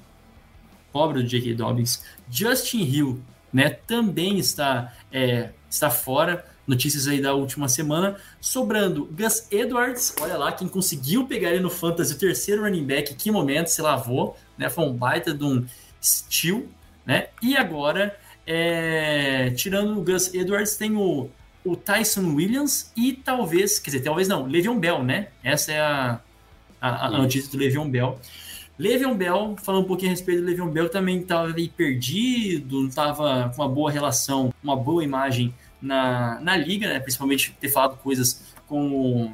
pobre 0.93 1.23
do 1.23 1.29
J.K. 1.29 1.55
Dobbins, 1.55 2.03
Justin 2.31 2.83
Hill 2.83 3.23
né, 3.53 3.71
também 3.71 4.39
está, 4.39 4.93
é, 5.11 5.51
está 5.71 5.91
fora 5.91 6.45
notícias 6.69 7.09
aí 7.09 7.21
da 7.21 7.33
última 7.33 7.67
semana. 7.67 8.17
Sobrando 8.41 9.07
Gus 9.07 9.51
Edwards, 9.51 10.15
olha 10.21 10.37
lá, 10.37 10.53
quem 10.53 10.69
conseguiu 10.69 11.27
pegar 11.27 11.51
ele 11.51 11.61
no 11.61 11.71
Fantasy, 11.71 12.13
o 12.13 12.19
terceiro 12.19 12.63
running 12.63 12.85
back, 12.85 13.15
que 13.15 13.31
momento 13.31 13.69
se 13.69 13.81
lavou, 13.81 14.37
né? 14.57 14.69
Foi 14.69 14.85
um 14.85 14.93
baita 14.93 15.33
de 15.33 15.43
um 15.43 15.65
steal, 16.03 16.65
né? 17.07 17.29
E 17.43 17.57
agora, 17.57 18.15
é, 18.51 19.51
tirando 19.51 19.99
o 19.99 20.03
Gus 20.03 20.33
Edwards, 20.33 20.75
tem 20.75 20.97
o, 20.97 21.29
o 21.63 21.77
Tyson 21.77 22.35
Williams 22.35 22.91
e 22.97 23.13
talvez, 23.13 23.79
quer 23.79 23.91
dizer, 23.91 24.03
talvez 24.03 24.27
não, 24.27 24.47
Le'Veon 24.47 24.79
Bell, 24.79 25.05
né? 25.05 25.29
Essa 25.45 25.73
é 25.73 25.81
a, 25.81 26.19
a, 26.81 27.07
a 27.07 27.11
notícia 27.11 27.53
do 27.53 27.59
Le'Veon 27.59 27.91
Bell. 27.91 28.19
Le'Veon 28.79 29.15
Bell, 29.15 29.55
falando 29.63 29.85
um 29.85 29.87
pouquinho 29.87 30.11
a 30.11 30.15
respeito 30.15 30.41
do 30.41 30.47
Le'Veon 30.47 30.71
Bell, 30.71 30.89
também 30.89 31.21
estava 31.21 31.53
aí 31.55 31.69
perdido, 31.69 32.81
não 32.81 32.89
estava 32.89 33.53
com 33.55 33.61
uma 33.63 33.69
boa 33.69 33.91
relação, 33.91 34.55
uma 34.65 34.75
boa 34.75 35.05
imagem 35.05 35.53
na, 35.83 36.41
na 36.41 36.57
liga, 36.57 36.89
né? 36.89 36.99
Principalmente 37.01 37.55
ter 37.61 37.69
falado 37.69 37.99
coisas 37.99 38.43
com... 38.67 39.31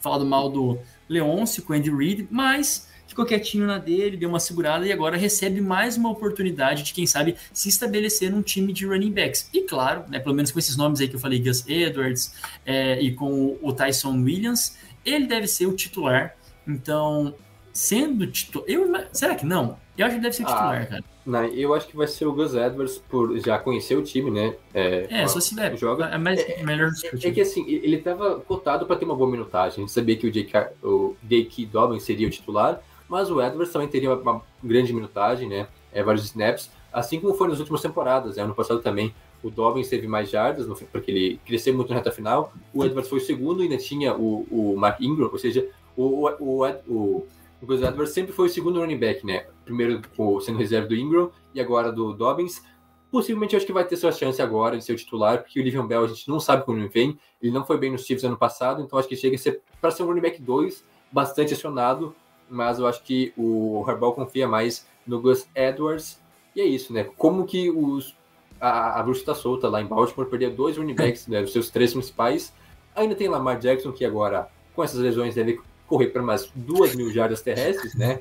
falado 0.00 0.26
mal 0.26 0.50
do 0.50 0.78
Leôncio, 1.08 1.62
com 1.62 1.72
o 1.72 1.76
Andy 1.76 1.90
Reid, 1.90 2.28
mas 2.30 2.88
ficou 3.14 3.24
quietinho 3.24 3.64
na 3.64 3.78
dele, 3.78 4.16
deu 4.16 4.28
uma 4.28 4.40
segurada 4.40 4.84
e 4.84 4.90
agora 4.92 5.16
recebe 5.16 5.60
mais 5.60 5.96
uma 5.96 6.10
oportunidade 6.10 6.82
de, 6.82 6.92
quem 6.92 7.06
sabe, 7.06 7.36
se 7.52 7.68
estabelecer 7.68 8.28
num 8.28 8.42
time 8.42 8.72
de 8.72 8.84
running 8.84 9.12
backs. 9.12 9.48
E 9.54 9.62
claro, 9.62 10.02
né, 10.08 10.18
pelo 10.18 10.34
menos 10.34 10.50
com 10.50 10.58
esses 10.58 10.76
nomes 10.76 11.00
aí 11.00 11.06
que 11.06 11.14
eu 11.14 11.20
falei, 11.20 11.38
Gus 11.38 11.64
Edwards 11.68 12.34
é, 12.66 13.00
e 13.00 13.12
com 13.14 13.56
o 13.62 13.72
Tyson 13.72 14.20
Williams, 14.20 14.76
ele 15.06 15.28
deve 15.28 15.46
ser 15.46 15.66
o 15.66 15.72
titular. 15.74 16.34
Então, 16.66 17.32
sendo 17.72 18.26
titular. 18.26 18.68
Eu, 18.68 18.92
será 19.12 19.36
que 19.36 19.46
não? 19.46 19.78
Eu 19.96 20.06
acho 20.06 20.16
que 20.16 20.20
deve 20.20 20.34
ser 20.34 20.42
o 20.42 20.46
titular, 20.46 20.82
Ah, 20.82 20.86
cara. 20.86 21.04
Não, 21.24 21.44
eu 21.46 21.72
acho 21.72 21.86
que 21.86 21.96
vai 21.96 22.06
ser 22.08 22.26
o 22.26 22.32
Gus 22.32 22.52
Edwards 22.54 22.98
por 23.08 23.38
já 23.38 23.58
conhecer 23.58 23.96
o 23.96 24.02
time, 24.02 24.30
né? 24.30 24.54
É, 24.74 25.06
É, 25.08 25.26
só 25.28 25.38
se 25.40 25.54
der. 25.54 25.74
joga. 25.78 26.06
É 26.06 26.18
mais, 26.18 26.44
melhor 26.64 26.90
É 27.22 27.30
que 27.30 27.40
assim, 27.40 27.64
ele 27.66 27.96
estava 27.96 28.40
cotado 28.40 28.84
para 28.86 28.96
ter 28.96 29.04
uma 29.04 29.14
boa 29.16 29.30
minutagem. 29.30 29.78
A 29.78 29.80
gente 29.86 29.92
sabia 29.92 30.16
que 30.16 30.26
o 30.26 30.30
J.K. 30.32 30.72
o 30.82 31.16
J.K. 31.22 31.64
Dobbins 31.66 32.02
seria 32.02 32.26
o 32.26 32.30
titular, 32.30 32.82
mas 33.14 33.30
o 33.30 33.40
Edwards 33.40 33.72
também 33.72 33.86
teria 33.86 34.12
uma, 34.12 34.20
uma 34.20 34.42
grande 34.62 34.92
minutagem, 34.92 35.48
né? 35.48 35.68
É, 35.92 36.02
vários 36.02 36.24
snaps, 36.24 36.68
assim 36.92 37.20
como 37.20 37.32
foi 37.34 37.46
nas 37.46 37.60
últimas 37.60 37.80
temporadas. 37.80 38.36
Né? 38.36 38.42
Ano 38.42 38.56
passado 38.56 38.80
também 38.80 39.14
o 39.40 39.50
Dobbins 39.50 39.88
teve 39.88 40.08
mais 40.08 40.28
jardas, 40.28 40.66
porque 40.90 41.10
ele 41.12 41.40
cresceu 41.46 41.72
muito 41.72 41.90
na 41.90 41.96
reta 41.96 42.10
final. 42.10 42.52
O 42.72 42.84
Edwards 42.84 43.08
foi 43.08 43.18
o 43.18 43.22
segundo 43.22 43.60
e 43.60 43.64
ainda 43.64 43.76
tinha 43.76 44.16
o, 44.16 44.46
o 44.50 44.76
Mark 44.76 45.00
Ingram, 45.00 45.28
ou 45.30 45.38
seja, 45.38 45.68
o, 45.96 46.28
o, 46.28 46.66
o, 46.88 47.26
o, 47.62 47.72
Edwards 47.72 48.12
sempre 48.12 48.32
foi 48.32 48.46
o 48.46 48.50
segundo 48.50 48.80
running 48.80 48.98
back, 48.98 49.24
né? 49.24 49.46
Primeiro 49.64 50.02
sendo 50.40 50.58
reserva 50.58 50.88
do 50.88 50.96
Ingram 50.96 51.30
e 51.54 51.60
agora 51.60 51.92
do 51.92 52.12
Dobbins. 52.14 52.64
Possivelmente 53.12 53.54
eu 53.54 53.58
acho 53.58 53.66
que 53.66 53.72
vai 53.72 53.84
ter 53.84 53.96
sua 53.96 54.10
chance 54.10 54.42
agora 54.42 54.76
de 54.76 54.84
ser 54.84 54.94
o 54.94 54.96
titular, 54.96 55.40
porque 55.40 55.60
o 55.60 55.62
Livion 55.62 55.86
Bell 55.86 56.02
a 56.02 56.08
gente 56.08 56.28
não 56.28 56.40
sabe 56.40 56.64
como 56.64 56.78
ele 56.78 56.88
vem. 56.88 57.16
Ele 57.40 57.52
não 57.52 57.64
foi 57.64 57.78
bem 57.78 57.92
nos 57.92 58.04
Chiefs 58.04 58.24
ano 58.24 58.36
passado, 58.36 58.82
então 58.82 58.98
acho 58.98 59.06
que 59.06 59.14
chega 59.14 59.36
para 59.80 59.92
ser 59.92 60.02
um 60.02 60.06
running 60.06 60.20
back 60.20 60.42
2, 60.42 60.84
bastante 61.12 61.54
acionado, 61.54 62.12
mas 62.48 62.78
eu 62.78 62.86
acho 62.86 63.02
que 63.02 63.32
o 63.36 63.84
Harbaugh 63.86 64.12
confia 64.12 64.46
mais 64.46 64.86
no 65.06 65.20
Gus 65.20 65.46
Edwards. 65.54 66.20
E 66.54 66.60
é 66.60 66.64
isso, 66.64 66.92
né? 66.92 67.04
Como 67.16 67.44
que 67.46 67.70
os 67.70 68.14
a, 68.60 69.00
a 69.00 69.02
bruxa 69.02 69.20
está 69.20 69.34
solta 69.34 69.68
lá 69.68 69.80
em 69.80 69.86
Baltimore, 69.86 70.28
perder 70.28 70.50
dois 70.50 70.76
running 70.76 70.94
backs, 70.94 71.26
né, 71.26 71.42
os 71.42 71.52
seus 71.52 71.70
três 71.70 71.92
principais. 71.92 72.52
Ainda 72.94 73.14
tem 73.14 73.28
Lamar 73.28 73.58
Jackson, 73.58 73.92
que 73.92 74.04
agora, 74.04 74.48
com 74.74 74.82
essas 74.82 75.00
lesões, 75.00 75.34
deve 75.34 75.60
correr 75.86 76.08
para 76.08 76.22
mais 76.22 76.50
duas 76.54 76.94
mil 76.94 77.12
jardas 77.12 77.42
terrestres, 77.42 77.94
né? 77.94 78.20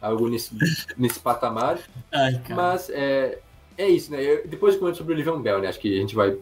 Algo 0.00 0.28
nesse, 0.28 0.56
nesse 0.96 1.20
patamar. 1.20 1.78
Ai. 2.10 2.42
Mas 2.48 2.90
é, 2.90 3.38
é 3.76 3.88
isso, 3.88 4.10
né? 4.10 4.22
Eu, 4.22 4.46
depois 4.46 4.74
eu 4.74 4.80
comento 4.80 4.98
sobre 4.98 5.14
o 5.14 5.16
Livion 5.16 5.40
Bell, 5.40 5.60
né? 5.60 5.68
Acho 5.68 5.78
que 5.78 5.96
a 5.96 6.00
gente 6.00 6.14
vai 6.14 6.36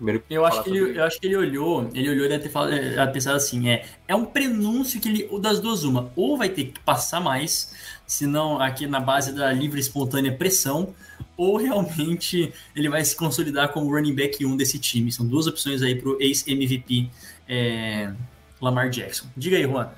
primeiro 0.00 0.24
Eu 0.30 0.44
acho, 0.44 0.62
que 0.62 0.70
sobre 0.70 0.90
ele, 0.90 0.98
eu 0.98 1.04
acho 1.04 1.20
que 1.20 1.26
ele 1.26 1.36
olhou, 1.36 1.90
ele 1.92 2.08
olhou 2.08 2.24
e 2.24 2.28
deve 2.28 2.44
ter 2.44 2.48
falado, 2.48 2.72
é, 2.72 3.06
pensado 3.06 3.36
assim, 3.36 3.68
é, 3.68 3.84
é 4.08 4.14
um 4.14 4.24
prenúncio 4.24 5.00
que 5.00 5.08
ele, 5.08 5.28
ou 5.30 5.38
das 5.38 5.60
duas 5.60 5.84
uma, 5.84 6.10
ou 6.16 6.38
vai 6.38 6.48
ter 6.48 6.64
que 6.64 6.80
passar 6.80 7.20
mais, 7.20 7.72
senão 8.06 8.60
aqui 8.60 8.86
na 8.86 8.98
base 8.98 9.32
da 9.32 9.52
livre 9.52 9.78
espontânea 9.78 10.32
pressão, 10.32 10.94
ou 11.36 11.56
realmente 11.56 12.52
ele 12.74 12.88
vai 12.88 13.04
se 13.04 13.14
consolidar 13.14 13.68
como 13.68 13.90
running 13.90 14.14
back 14.14 14.44
1 14.44 14.56
desse 14.56 14.78
time. 14.78 15.12
São 15.12 15.26
duas 15.26 15.46
opções 15.46 15.82
aí 15.82 15.94
pro 15.94 16.20
ex-MVP 16.20 17.08
é, 17.48 18.12
Lamar 18.60 18.90
Jackson. 18.90 19.26
Diga 19.36 19.56
aí, 19.56 19.64
Juan, 19.64 19.90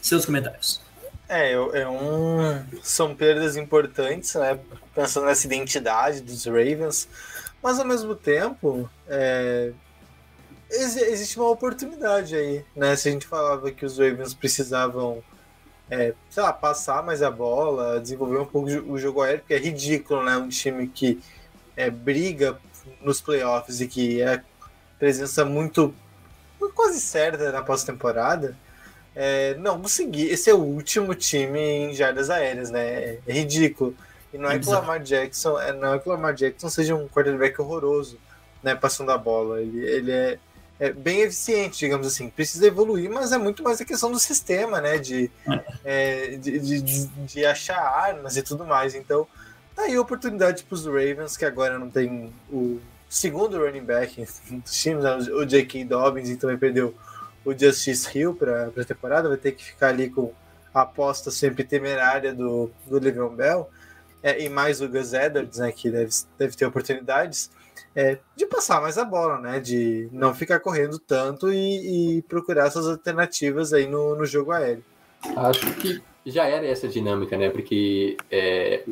seus 0.00 0.26
comentários. 0.26 0.80
É, 1.28 1.52
é 1.52 1.88
um. 1.88 2.62
São 2.82 3.14
perdas 3.14 3.56
importantes, 3.56 4.34
né? 4.34 4.58
Pensando 4.94 5.26
nessa 5.26 5.46
identidade 5.46 6.20
dos 6.20 6.44
Ravens, 6.44 7.08
mas 7.64 7.80
ao 7.80 7.86
mesmo 7.86 8.14
tempo, 8.14 8.88
é, 9.08 9.72
exi- 10.70 11.00
existe 11.04 11.38
uma 11.38 11.48
oportunidade 11.48 12.36
aí, 12.36 12.62
né? 12.76 12.94
Se 12.94 13.08
a 13.08 13.12
gente 13.12 13.26
falava 13.26 13.70
que 13.72 13.86
os 13.86 13.98
Ravens 13.98 14.34
precisavam, 14.34 15.24
é, 15.90 16.12
sei 16.30 16.42
lá, 16.42 16.52
passar 16.52 17.02
mais 17.02 17.22
a 17.22 17.30
bola, 17.30 18.00
desenvolver 18.00 18.38
um 18.38 18.44
pouco 18.46 18.68
o 18.70 18.98
jogo 18.98 19.22
aéreo, 19.22 19.40
porque 19.40 19.54
é 19.54 19.58
ridículo, 19.58 20.22
né? 20.22 20.36
Um 20.36 20.50
time 20.50 20.86
que 20.88 21.20
é, 21.74 21.88
briga 21.88 22.58
nos 23.00 23.20
playoffs 23.22 23.80
e 23.80 23.88
que 23.88 24.20
é 24.20 24.42
presença 24.98 25.42
muito 25.44 25.94
quase 26.74 27.00
certa 27.00 27.50
na 27.50 27.62
pós-temporada. 27.62 28.56
É, 29.16 29.54
não 29.54 29.80
conseguir. 29.80 30.28
Esse 30.28 30.50
é 30.50 30.54
o 30.54 30.58
último 30.58 31.14
time 31.14 31.60
em 31.60 31.94
jardas 31.94 32.28
aéreas, 32.30 32.70
né? 32.70 33.18
É 33.26 33.32
ridículo. 33.32 33.96
E 34.34 34.38
não 34.38 34.50
é 34.50 34.58
que 34.58 34.68
o. 34.68 34.72
Lamar 34.72 35.00
Jackson, 35.00 35.58
é, 35.60 35.72
não 35.72 35.94
é 35.94 35.98
que 35.98 36.08
o 36.08 36.12
Lamar 36.12 36.34
Jackson 36.34 36.68
seja 36.68 36.94
um 36.94 37.08
quarterback 37.08 37.60
horroroso, 37.60 38.18
né? 38.62 38.74
Passando 38.74 39.10
a 39.12 39.16
bola. 39.18 39.60
Ele, 39.60 39.78
ele 39.86 40.10
é, 40.10 40.38
é 40.80 40.92
bem 40.92 41.20
eficiente, 41.20 41.78
digamos 41.78 42.06
assim. 42.06 42.28
Precisa 42.28 42.66
evoluir, 42.66 43.08
mas 43.10 43.30
é 43.32 43.38
muito 43.38 43.62
mais 43.62 43.80
a 43.80 43.84
questão 43.84 44.10
do 44.10 44.18
sistema, 44.18 44.80
né? 44.80 44.98
De, 44.98 45.30
é, 45.84 46.36
de, 46.36 46.58
de, 46.58 46.80
de- 46.82 47.06
de 47.06 47.46
achar 47.46 47.78
armas 47.80 48.36
e 48.36 48.42
tudo 48.42 48.64
mais. 48.66 48.94
Então, 48.94 49.26
tá 49.76 49.82
aí 49.82 49.94
a 49.94 50.00
oportunidade 50.00 50.64
para 50.64 50.74
os 50.74 50.84
Ravens, 50.84 51.36
que 51.36 51.44
agora 51.44 51.78
não 51.78 51.88
tem 51.88 52.32
o 52.50 52.80
segundo 53.08 53.56
running 53.64 53.84
back 53.84 54.26
dos 54.50 54.72
times, 54.82 55.04
né? 55.04 55.14
o 55.16 55.44
J.K. 55.46 55.84
Dobbins, 55.84 56.28
e 56.28 56.36
também 56.36 56.58
perdeu 56.58 56.92
o 57.44 57.56
Justice 57.56 58.08
Hill 58.18 58.34
para 58.34 58.72
a 58.76 58.84
temporada, 58.84 59.28
vai 59.28 59.36
ter 59.38 59.52
que 59.52 59.62
ficar 59.62 59.88
ali 59.90 60.10
com 60.10 60.32
a 60.72 60.80
aposta 60.80 61.30
sempre 61.30 61.62
temerária 61.62 62.34
do, 62.34 62.70
do 62.86 62.98
Le'Veon 62.98 63.28
Bell, 63.28 63.70
é, 64.24 64.42
e 64.42 64.48
mais 64.48 64.80
o 64.80 64.88
Gus 64.88 65.12
Edwards, 65.12 65.58
né, 65.58 65.70
que 65.70 65.90
deve, 65.90 66.10
deve 66.38 66.56
ter 66.56 66.64
oportunidades, 66.64 67.50
é, 67.94 68.18
de 68.34 68.46
passar 68.46 68.80
mais 68.80 68.96
a 68.96 69.04
bola, 69.04 69.38
né, 69.38 69.60
de 69.60 70.08
não 70.10 70.34
ficar 70.34 70.60
correndo 70.60 70.98
tanto 70.98 71.52
e, 71.52 72.16
e 72.16 72.22
procurar 72.22 72.66
essas 72.66 72.88
alternativas 72.88 73.74
aí 73.74 73.86
no, 73.86 74.16
no 74.16 74.24
jogo 74.24 74.50
aéreo. 74.50 74.82
Acho 75.36 75.74
que 75.74 76.02
já 76.26 76.46
era 76.46 76.66
essa 76.66 76.88
dinâmica, 76.88 77.36
né? 77.36 77.50
Porque 77.50 78.16
é, 78.30 78.82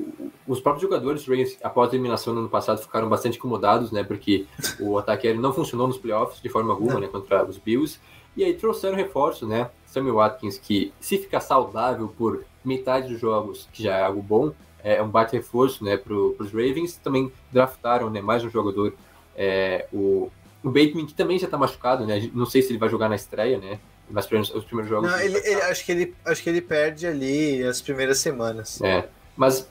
os 0.46 0.60
próprios 0.60 0.82
jogadores 0.82 1.24
do 1.24 1.30
Ravens, 1.30 1.58
após 1.62 1.90
a 1.90 1.94
eliminação 1.94 2.34
no 2.34 2.40
ano 2.40 2.48
passado, 2.48 2.80
ficaram 2.80 3.08
bastante 3.08 3.38
incomodados, 3.38 3.90
né? 3.90 4.02
Porque 4.02 4.46
o 4.78 4.98
ataque 4.98 5.26
aéreo 5.26 5.40
não 5.40 5.52
funcionou 5.52 5.86
nos 5.86 5.98
playoffs 5.98 6.42
de 6.42 6.48
forma 6.48 6.72
alguma, 6.72 7.00
né? 7.00 7.08
Contra 7.08 7.44
os 7.44 7.58
Bills. 7.58 7.98
E 8.36 8.44
aí 8.44 8.54
trouxeram 8.54 8.96
reforços, 8.96 9.48
né? 9.48 9.70
Samuel 9.86 10.16
Watkins, 10.16 10.58
que 10.58 10.92
se 11.00 11.18
ficar 11.18 11.40
saudável 11.40 12.08
por 12.16 12.44
metade 12.64 13.08
dos 13.08 13.20
jogos, 13.20 13.68
que 13.72 13.82
já 13.82 13.96
é 13.96 14.02
algo 14.04 14.22
bom, 14.22 14.52
é 14.84 15.02
um 15.02 15.08
baita 15.08 15.36
reforço, 15.36 15.84
né? 15.84 15.96
Para 15.96 16.14
os 16.14 16.52
Ravens. 16.52 16.96
Também 16.96 17.32
draftaram, 17.50 18.10
né? 18.10 18.20
Mais 18.20 18.44
um 18.44 18.50
jogador, 18.50 18.94
é, 19.36 19.86
o, 19.92 20.30
o 20.62 20.68
Bateman, 20.70 21.06
que 21.06 21.14
também 21.14 21.38
já 21.38 21.46
está 21.46 21.56
machucado, 21.58 22.06
né? 22.06 22.30
Não 22.34 22.46
sei 22.46 22.62
se 22.62 22.70
ele 22.72 22.78
vai 22.78 22.88
jogar 22.88 23.08
na 23.08 23.16
estreia, 23.16 23.58
né? 23.58 23.78
Mas 24.10 24.26
os 24.54 24.64
primeiros 24.64 24.88
jogos. 24.90 25.10
Não, 25.10 25.18
ele, 25.20 25.38
ele- 25.38 25.62
acho, 25.62 25.84
que 25.84 25.92
ele, 25.92 26.14
acho 26.24 26.42
que 26.42 26.50
ele 26.50 26.60
perde 26.60 27.06
ali 27.06 27.62
as 27.62 27.80
primeiras 27.80 28.18
semanas. 28.18 28.80
É, 28.82 29.08
mas 29.36 29.68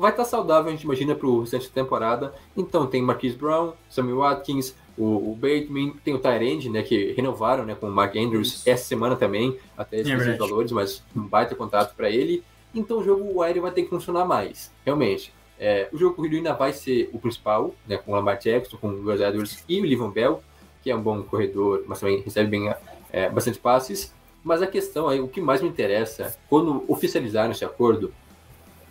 vai 0.00 0.10
estar 0.10 0.24
saudável, 0.24 0.68
a 0.68 0.70
gente 0.74 0.84
imagina, 0.84 1.14
para 1.14 1.26
o 1.26 1.40
restante 1.40 1.68
da 1.68 1.74
temporada. 1.74 2.32
Então 2.56 2.86
tem 2.86 3.02
Marquise 3.02 3.36
Brown, 3.36 3.72
Sammy 3.90 4.12
Watkins, 4.12 4.74
o, 4.96 5.32
o 5.32 5.34
Bateman, 5.36 5.94
tem 6.04 6.14
o 6.14 6.18
Tyrande, 6.18 6.68
né, 6.70 6.82
que 6.82 7.12
renovaram 7.12 7.64
né, 7.64 7.74
com 7.74 7.88
o 7.88 7.92
Mark 7.92 8.14
Andrews 8.16 8.66
essa 8.66 8.84
semana 8.84 9.16
também, 9.16 9.58
até 9.76 9.96
esses 10.00 10.12
verdade. 10.12 10.38
valores, 10.38 10.72
mas 10.72 11.02
um 11.14 11.22
baita 11.22 11.54
contrato 11.54 11.94
para 11.94 12.10
ele. 12.10 12.42
Então 12.74 12.98
o 12.98 13.04
jogo 13.04 13.42
aéreo 13.42 13.62
vai 13.62 13.70
ter 13.70 13.82
que 13.82 13.90
funcionar 13.90 14.24
mais, 14.24 14.72
realmente. 14.84 15.32
É, 15.58 15.88
o 15.92 15.98
jogo 15.98 16.16
corrido 16.16 16.36
ainda 16.36 16.54
vai 16.54 16.72
ser 16.72 17.08
o 17.12 17.18
principal, 17.18 17.74
né, 17.86 17.96
com 17.96 18.12
o 18.12 18.14
Lamar 18.14 18.38
Jackson, 18.38 18.76
com 18.78 18.88
o 18.88 19.02
Gus 19.02 19.20
Edwards 19.20 19.64
e 19.68 19.80
o 19.80 19.84
Livon 19.84 20.10
Bell, 20.10 20.42
que 20.82 20.90
é 20.90 20.96
um 20.96 21.02
bom 21.02 21.22
corredor, 21.22 21.84
mas 21.86 22.00
também 22.00 22.20
recebe 22.20 22.50
bem 22.50 22.74
é, 23.12 23.28
bastante 23.28 23.58
passes. 23.58 24.12
Mas 24.42 24.60
a 24.60 24.66
questão 24.66 25.08
aí, 25.08 25.20
o 25.20 25.28
que 25.28 25.40
mais 25.40 25.62
me 25.62 25.68
interessa, 25.68 26.36
quando 26.48 26.84
oficializaram 26.88 27.52
esse 27.52 27.64
acordo, 27.64 28.12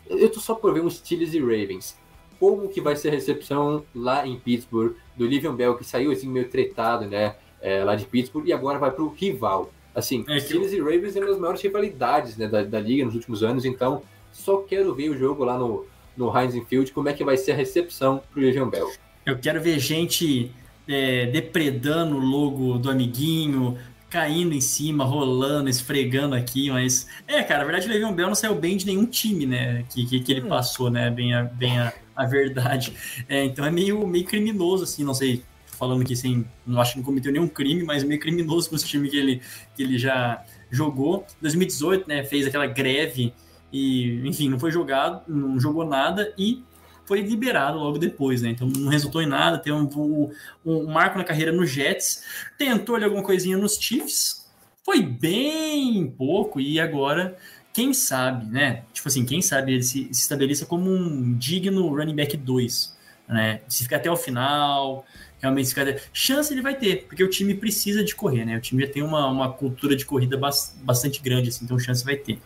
eu 0.07 0.31
tô 0.31 0.39
só 0.39 0.55
por 0.55 0.73
ver 0.73 0.81
um 0.81 0.89
Steelers 0.89 1.33
e 1.33 1.39
Ravens. 1.39 1.97
Como 2.39 2.69
que 2.69 2.79
vai 2.79 2.95
ser 2.95 3.09
a 3.09 3.11
recepção 3.11 3.83
lá 3.93 4.25
em 4.25 4.39
Pittsburgh 4.39 4.95
do 5.15 5.25
Livion 5.25 5.53
Bell, 5.53 5.75
que 5.75 5.83
saiu 5.83 6.11
assim 6.11 6.29
meio 6.29 6.49
tretado, 6.49 7.05
né? 7.05 7.35
é, 7.61 7.83
lá 7.83 7.95
de 7.95 8.05
Pittsburgh, 8.05 8.47
e 8.47 8.53
agora 8.53 8.79
vai 8.79 8.91
pro 8.91 9.09
rival. 9.09 9.71
Assim, 9.93 10.23
É 10.27 10.39
Steelers 10.39 10.71
e 10.71 10.79
Ravens 10.79 11.15
é 11.15 11.19
uma 11.19 11.27
das 11.27 11.39
maiores 11.39 11.61
rivalidades 11.61 12.37
né, 12.37 12.47
da, 12.47 12.63
da 12.63 12.79
liga 12.79 13.03
nos 13.03 13.15
últimos 13.15 13.43
anos, 13.43 13.65
então 13.65 14.01
só 14.31 14.57
quero 14.57 14.93
ver 14.95 15.09
o 15.09 15.17
jogo 15.17 15.43
lá 15.43 15.57
no, 15.57 15.85
no 16.15 16.35
Heinz 16.35 16.55
Field, 16.67 16.91
como 16.91 17.09
é 17.09 17.13
que 17.13 17.23
vai 17.23 17.37
ser 17.37 17.51
a 17.51 17.55
recepção 17.55 18.21
pro 18.31 18.41
Livion 18.41 18.69
Bell. 18.69 18.89
Eu 19.25 19.37
quero 19.37 19.61
ver 19.61 19.79
gente 19.79 20.51
é, 20.87 21.27
depredando 21.27 22.15
o 22.15 22.19
logo 22.19 22.77
do 22.77 22.89
amiguinho, 22.89 23.77
caindo 24.09 24.53
em 24.53 24.61
cima, 24.61 25.05
rolando, 25.05 25.69
esfregando 25.69 26.35
aqui, 26.35 26.69
mas. 26.69 27.07
É, 27.27 27.41
cara, 27.43 27.59
na 27.59 27.65
verdade 27.65 27.87
o 27.87 27.91
Le'Veon 27.91 28.13
Bell 28.13 28.27
não 28.27 28.35
saiu 28.35 28.55
bem 28.55 28.75
de 28.75 28.85
nenhum 28.85 29.05
time, 29.05 29.45
né? 29.45 29.85
Que, 29.89 30.05
que, 30.05 30.19
que 30.19 30.31
ele 30.31 30.41
passou, 30.41 30.89
né? 30.89 31.09
Bem 31.09 31.33
a, 31.33 31.43
bem 31.43 31.79
a, 31.79 31.93
a 32.15 32.25
verdade. 32.25 32.93
É, 33.27 33.45
então 33.45 33.63
é 33.63 33.71
meio, 33.71 34.05
meio 34.05 34.25
criminoso, 34.25 34.83
assim, 34.83 35.03
não 35.03 35.13
sei. 35.13 35.43
Falando 35.81 36.03
aqui 36.03 36.15
sem. 36.15 36.45
Não 36.63 36.79
acho 36.79 36.91
que 36.91 36.99
não 36.99 37.03
cometeu 37.03 37.31
nenhum 37.31 37.47
crime, 37.47 37.81
mas 37.81 38.03
meio 38.03 38.19
criminoso 38.19 38.69
com 38.69 38.75
os 38.75 38.83
times 38.83 39.09
que 39.09 39.17
ele, 39.17 39.41
que 39.75 39.81
ele 39.81 39.97
já 39.97 40.45
jogou. 40.69 41.25
2018, 41.41 42.07
né? 42.07 42.23
Fez 42.23 42.45
aquela 42.45 42.67
greve 42.67 43.33
e, 43.73 44.21
enfim, 44.23 44.47
não 44.47 44.59
foi 44.59 44.69
jogado, 44.69 45.23
não 45.27 45.59
jogou 45.59 45.83
nada 45.83 46.31
e 46.37 46.63
foi 47.03 47.21
liberado 47.21 47.79
logo 47.79 47.97
depois, 47.97 48.43
né? 48.43 48.49
Então 48.49 48.67
não 48.67 48.91
resultou 48.91 49.23
em 49.23 49.25
nada. 49.25 49.57
Tem 49.57 49.73
um, 49.73 49.89
um, 49.97 50.31
um 50.63 50.85
marco 50.85 51.17
na 51.17 51.23
carreira 51.23 51.51
no 51.51 51.65
Jets, 51.65 52.25
tentou 52.59 52.95
ali 52.95 53.05
alguma 53.05 53.23
coisinha 53.23 53.57
nos 53.57 53.73
Chiefs, 53.73 54.47
foi 54.85 55.01
bem 55.01 56.13
pouco 56.15 56.59
e 56.59 56.79
agora, 56.79 57.35
quem 57.73 57.91
sabe, 57.91 58.45
né? 58.45 58.83
Tipo 58.93 59.07
assim, 59.07 59.25
quem 59.25 59.41
sabe 59.41 59.73
ele 59.73 59.83
se, 59.83 60.09
se 60.11 60.21
estabeleça 60.21 60.63
como 60.63 60.91
um 60.91 61.35
digno 61.39 61.87
running 61.89 62.15
back 62.15 62.37
2, 62.37 62.95
né? 63.27 63.61
Se 63.67 63.81
ficar 63.81 63.97
até 63.97 64.11
o 64.11 64.15
final, 64.15 65.03
realmente 65.41 65.67
se 65.67 65.75
ficar... 65.75 65.99
chance 66.13 66.53
ele 66.53 66.61
vai 66.61 66.75
ter, 66.75 67.05
porque 67.07 67.23
o 67.23 67.29
time 67.29 67.53
precisa 67.53 68.03
de 68.03 68.15
correr, 68.15 68.45
né? 68.45 68.57
O 68.57 68.61
time 68.61 68.85
já 68.85 68.91
tem 68.91 69.01
uma, 69.01 69.27
uma 69.27 69.51
cultura 69.51 69.95
de 69.95 70.05
corrida 70.05 70.37
bastante 70.37 71.21
grande, 71.21 71.49
assim, 71.49 71.65
então 71.65 71.77
chance 71.79 72.05
vai 72.05 72.15
ter. 72.15 72.39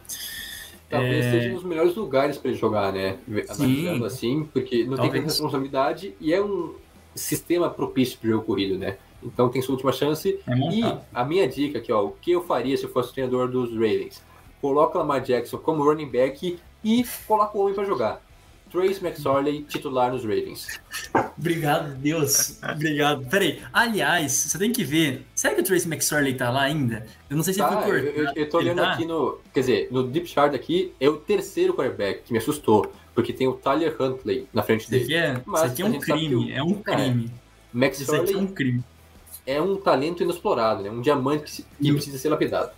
Talvez 0.90 1.26
é... 1.26 1.32
seja 1.32 1.50
um 1.52 1.56
dos 1.56 1.64
melhores 1.64 1.96
lugares 1.96 2.38
para 2.38 2.52
ele 2.52 2.60
jogar, 2.60 2.94
né? 2.94 3.18
Analisando 3.50 4.06
assim, 4.06 4.48
porque 4.52 4.84
não 4.86 4.96
Talvez. 4.96 5.14
tem 5.14 5.24
responsabilidade 5.24 6.16
e 6.22 6.34
é 6.34 6.42
um 6.42 6.76
sistema 7.14 7.70
propício 7.70 8.18
para 8.18 8.28
o 8.28 8.32
jogo 8.32 8.46
corrido, 8.46 8.78
né? 8.78 8.98
Então 9.24 9.50
tem 9.50 9.62
sua 9.62 9.74
última 9.74 9.92
chance. 9.92 10.40
É 10.48 10.56
e 10.56 10.84
a 11.14 11.26
minha 11.26 11.48
dica 11.48 11.80
aqui, 11.80 11.92
ó, 11.92 12.06
o 12.06 12.12
que 12.12 12.32
eu 12.32 12.44
faria 12.46 12.78
se 12.78 12.84
eu 12.84 12.90
fosse 12.90 13.12
treinador 13.12 13.50
dos 13.50 13.74
Ravens? 13.74 14.22
Coloca 14.62 14.98
Lamar 15.00 15.22
Jackson 15.22 15.58
como 15.58 15.84
running 15.84 16.10
back 16.10 16.60
e 16.84 17.06
coloca 17.28 17.58
o 17.58 17.62
homem 17.62 17.74
para 17.74 17.84
jogar. 17.84 18.22
Trace 18.72 19.06
McSorley, 19.06 19.64
titular 19.64 20.12
nos 20.12 20.24
Ravens. 20.24 20.80
Obrigado, 21.38 21.96
Deus. 21.96 22.60
Obrigado. 22.64 23.26
Peraí, 23.28 23.62
aliás, 23.72 24.32
você 24.32 24.58
tem 24.58 24.72
que 24.72 24.84
ver. 24.84 25.26
Será 25.34 25.54
que 25.56 25.62
o 25.62 25.64
Trace 25.64 25.88
McSorley 25.88 26.36
tá 26.36 26.50
lá 26.50 26.64
ainda? 26.64 27.06
Eu 27.30 27.38
não 27.38 27.44
sei 27.44 27.54
se 27.54 27.60
tá, 27.60 27.68
ele 27.68 27.82
foi 27.82 28.02
cortado. 28.02 28.38
Eu, 28.38 28.44
eu 28.44 28.50
tô 28.50 28.58
olhando 28.58 28.82
tá? 28.82 28.94
aqui 28.94 29.06
no. 29.06 29.40
Quer 29.54 29.60
dizer, 29.60 29.88
no 29.92 30.04
Deep 30.04 30.28
Chart 30.28 30.54
aqui 30.54 30.94
é 31.00 31.08
o 31.08 31.18
terceiro 31.18 31.74
quarterback 31.74 32.24
que 32.24 32.34
me 32.34 32.40
assustou. 32.40 32.92
Porque 33.14 33.32
tem 33.32 33.48
o 33.48 33.54
Tyler 33.54 33.96
Huntley 34.00 34.48
na 34.54 34.62
frente 34.62 34.90
dele. 34.90 35.04
Isso 35.04 35.14
aqui 35.14 35.24
é, 35.24 35.42
Mas, 35.46 35.62
isso 35.62 35.72
aqui 35.72 35.82
é 35.82 35.86
um 35.86 36.00
crime. 36.00 36.52
É 36.52 36.64
um 36.64 36.74
crime. 36.74 37.32
É, 37.74 37.78
McSorley 37.78 38.34
é 38.34 38.38
um 38.38 38.48
crime. 38.48 38.84
É 39.48 39.62
um 39.62 39.78
talento 39.78 40.22
inexplorado, 40.22 40.84
né? 40.84 40.90
Um 40.90 41.02
diamante 41.02 41.62
que, 41.62 41.84
que 41.84 41.94
precisa 41.94 42.18
ser 42.18 42.30
lapidado. 42.30 42.72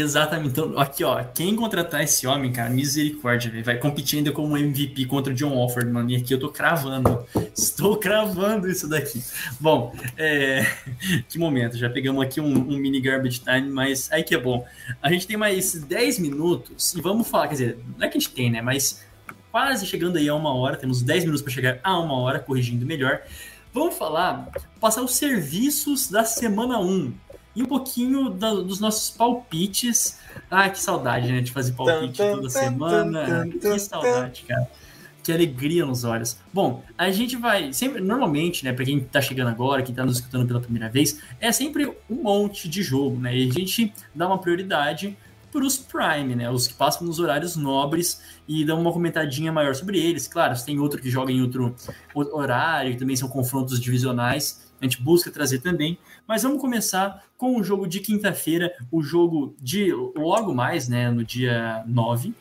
Exatamente. 0.00 0.50
Então, 0.50 0.78
aqui, 0.78 1.02
ó, 1.04 1.22
quem 1.24 1.56
contratar 1.56 2.02
esse 2.02 2.26
homem, 2.26 2.52
cara, 2.52 2.68
misericórdia, 2.68 3.50
véio, 3.50 3.64
vai 3.64 3.78
competir 3.78 4.18
ainda 4.18 4.30
como 4.30 4.56
MVP 4.56 5.06
contra 5.06 5.32
o 5.32 5.36
John 5.36 5.56
Alford, 5.56 5.90
mano. 5.90 6.10
E 6.10 6.16
aqui 6.16 6.34
eu 6.34 6.38
tô 6.38 6.50
cravando. 6.50 7.26
Estou 7.56 7.96
cravando 7.96 8.68
isso 8.68 8.88
daqui. 8.88 9.22
Bom, 9.58 9.94
é... 10.16 10.66
que 11.28 11.38
momento. 11.38 11.78
Já 11.78 11.88
pegamos 11.88 12.22
aqui 12.22 12.40
um, 12.40 12.52
um, 12.52 12.76
mini 12.76 13.00
garbage 13.00 13.40
time, 13.40 13.70
mas 13.70 14.10
aí 14.12 14.22
que 14.22 14.34
é 14.34 14.38
bom. 14.38 14.66
A 15.00 15.10
gente 15.10 15.26
tem 15.26 15.36
mais 15.36 15.74
10 15.74 16.18
minutos 16.18 16.94
e 16.94 17.00
vamos 17.00 17.28
falar, 17.28 17.48
quer 17.48 17.54
dizer, 17.54 17.78
não 17.96 18.06
é 18.06 18.10
que 18.10 18.18
a 18.18 18.20
gente 18.20 18.32
tem, 18.32 18.50
né? 18.50 18.60
Mas 18.60 19.04
quase 19.50 19.86
chegando 19.86 20.18
aí 20.18 20.28
a 20.28 20.34
uma 20.34 20.54
hora, 20.54 20.76
temos 20.76 21.02
10 21.02 21.24
minutos 21.24 21.42
para 21.42 21.52
chegar 21.52 21.80
a 21.82 21.98
uma 21.98 22.18
hora, 22.18 22.38
corrigindo 22.38 22.84
melhor. 22.84 23.22
Vamos 23.72 23.96
falar, 23.96 24.48
passar 24.80 25.02
os 25.02 25.16
serviços 25.16 26.10
da 26.10 26.24
semana 26.24 26.78
1 26.78 27.12
e 27.56 27.62
um 27.62 27.66
pouquinho 27.66 28.28
da, 28.28 28.52
dos 28.54 28.78
nossos 28.78 29.08
palpites. 29.08 30.18
Ah, 30.50 30.68
que 30.68 30.78
saudade, 30.78 31.32
né? 31.32 31.40
De 31.40 31.50
fazer 31.50 31.72
palpite 31.72 32.18
toda 32.18 32.50
semana. 32.50 33.48
Que 33.48 33.78
saudade, 33.78 34.44
cara. 34.46 34.70
Que 35.22 35.32
alegria 35.32 35.84
nos 35.84 36.04
olhos. 36.04 36.36
Bom, 36.52 36.84
a 36.96 37.10
gente 37.10 37.34
vai 37.34 37.72
sempre, 37.72 38.00
normalmente, 38.00 38.64
né, 38.64 38.72
para 38.72 38.84
quem 38.84 39.00
tá 39.00 39.20
chegando 39.20 39.48
agora, 39.48 39.82
quem 39.82 39.92
tá 39.92 40.04
nos 40.04 40.18
escutando 40.18 40.46
pela 40.46 40.60
primeira 40.60 40.88
vez, 40.88 41.20
é 41.40 41.50
sempre 41.50 41.92
um 42.08 42.22
monte 42.22 42.68
de 42.68 42.80
jogo, 42.80 43.18
né? 43.18 43.36
E 43.36 43.48
a 43.48 43.52
gente 43.52 43.92
dá 44.14 44.28
uma 44.28 44.38
prioridade 44.38 45.16
para 45.50 45.64
os 45.64 45.78
Prime, 45.78 46.36
né? 46.36 46.50
Os 46.50 46.68
que 46.68 46.74
passam 46.74 47.06
nos 47.06 47.18
horários 47.18 47.56
nobres 47.56 48.20
e 48.46 48.64
dão 48.64 48.80
uma 48.80 48.92
comentadinha 48.92 49.50
maior 49.50 49.74
sobre 49.74 49.98
eles. 49.98 50.28
Claro, 50.28 50.54
se 50.54 50.64
tem 50.64 50.78
outro 50.78 51.00
que 51.00 51.10
joga 51.10 51.32
em 51.32 51.40
outro 51.40 51.74
horário, 52.14 52.92
que 52.92 52.98
também 52.98 53.16
são 53.16 53.28
confrontos 53.28 53.80
divisionais, 53.80 54.70
a 54.80 54.84
gente 54.84 55.02
busca 55.02 55.30
trazer 55.30 55.60
também. 55.60 55.98
Mas 56.26 56.42
vamos 56.42 56.60
começar 56.60 57.24
com 57.36 57.56
o 57.56 57.62
jogo 57.62 57.86
de 57.86 58.00
quinta-feira, 58.00 58.72
o 58.90 59.02
jogo 59.02 59.54
de 59.60 59.92
logo 59.92 60.54
mais, 60.54 60.88
né, 60.88 61.10
no 61.10 61.24
dia 61.24 61.84
9, 61.86 62.30
uh, 62.30 62.34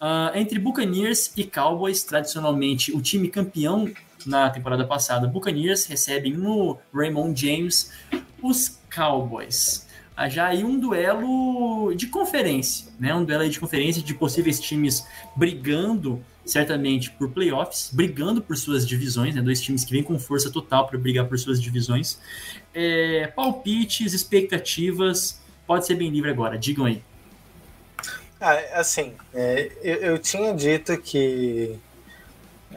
ah, 0.00 0.32
entre 0.34 0.58
Buccaneers 0.58 1.32
e 1.36 1.44
Cowboys, 1.44 2.04
tradicionalmente 2.04 2.92
o 2.92 3.00
time 3.00 3.28
campeão 3.28 3.90
na 4.24 4.50
temporada 4.50 4.86
passada. 4.86 5.26
Buccaneers 5.26 5.86
recebem 5.86 6.34
no 6.34 6.78
Raymond 6.94 7.40
James 7.40 7.92
os 8.40 8.78
Cowboys. 8.94 9.86
Já 10.28 10.48
aí 10.48 10.62
um 10.62 10.78
duelo 10.78 11.94
de 11.94 12.06
conferência, 12.06 12.88
né? 12.98 13.14
Um 13.14 13.24
duelo 13.24 13.48
de 13.48 13.58
conferência 13.58 14.02
de 14.02 14.14
possíveis 14.14 14.60
times 14.60 15.06
brigando 15.34 16.22
certamente 16.44 17.10
por 17.10 17.30
playoffs, 17.30 17.90
brigando 17.92 18.42
por 18.42 18.56
suas 18.56 18.86
divisões, 18.86 19.34
né? 19.34 19.40
Dois 19.40 19.60
times 19.60 19.84
que 19.84 19.92
vêm 19.92 20.02
com 20.02 20.18
força 20.18 20.50
total 20.50 20.86
para 20.86 20.98
brigar 20.98 21.26
por 21.26 21.38
suas 21.38 21.60
divisões. 21.60 22.18
É, 22.74 23.26
palpites, 23.28 24.12
expectativas, 24.12 25.40
pode 25.66 25.86
ser 25.86 25.94
bem 25.94 26.10
livre 26.10 26.30
agora, 26.30 26.58
digam 26.58 26.84
aí. 26.84 27.02
Ah, 28.40 28.80
assim, 28.80 29.14
é, 29.32 29.70
eu, 29.82 29.94
eu, 29.96 30.18
tinha 30.18 30.52
dito 30.52 30.98
que 30.98 31.78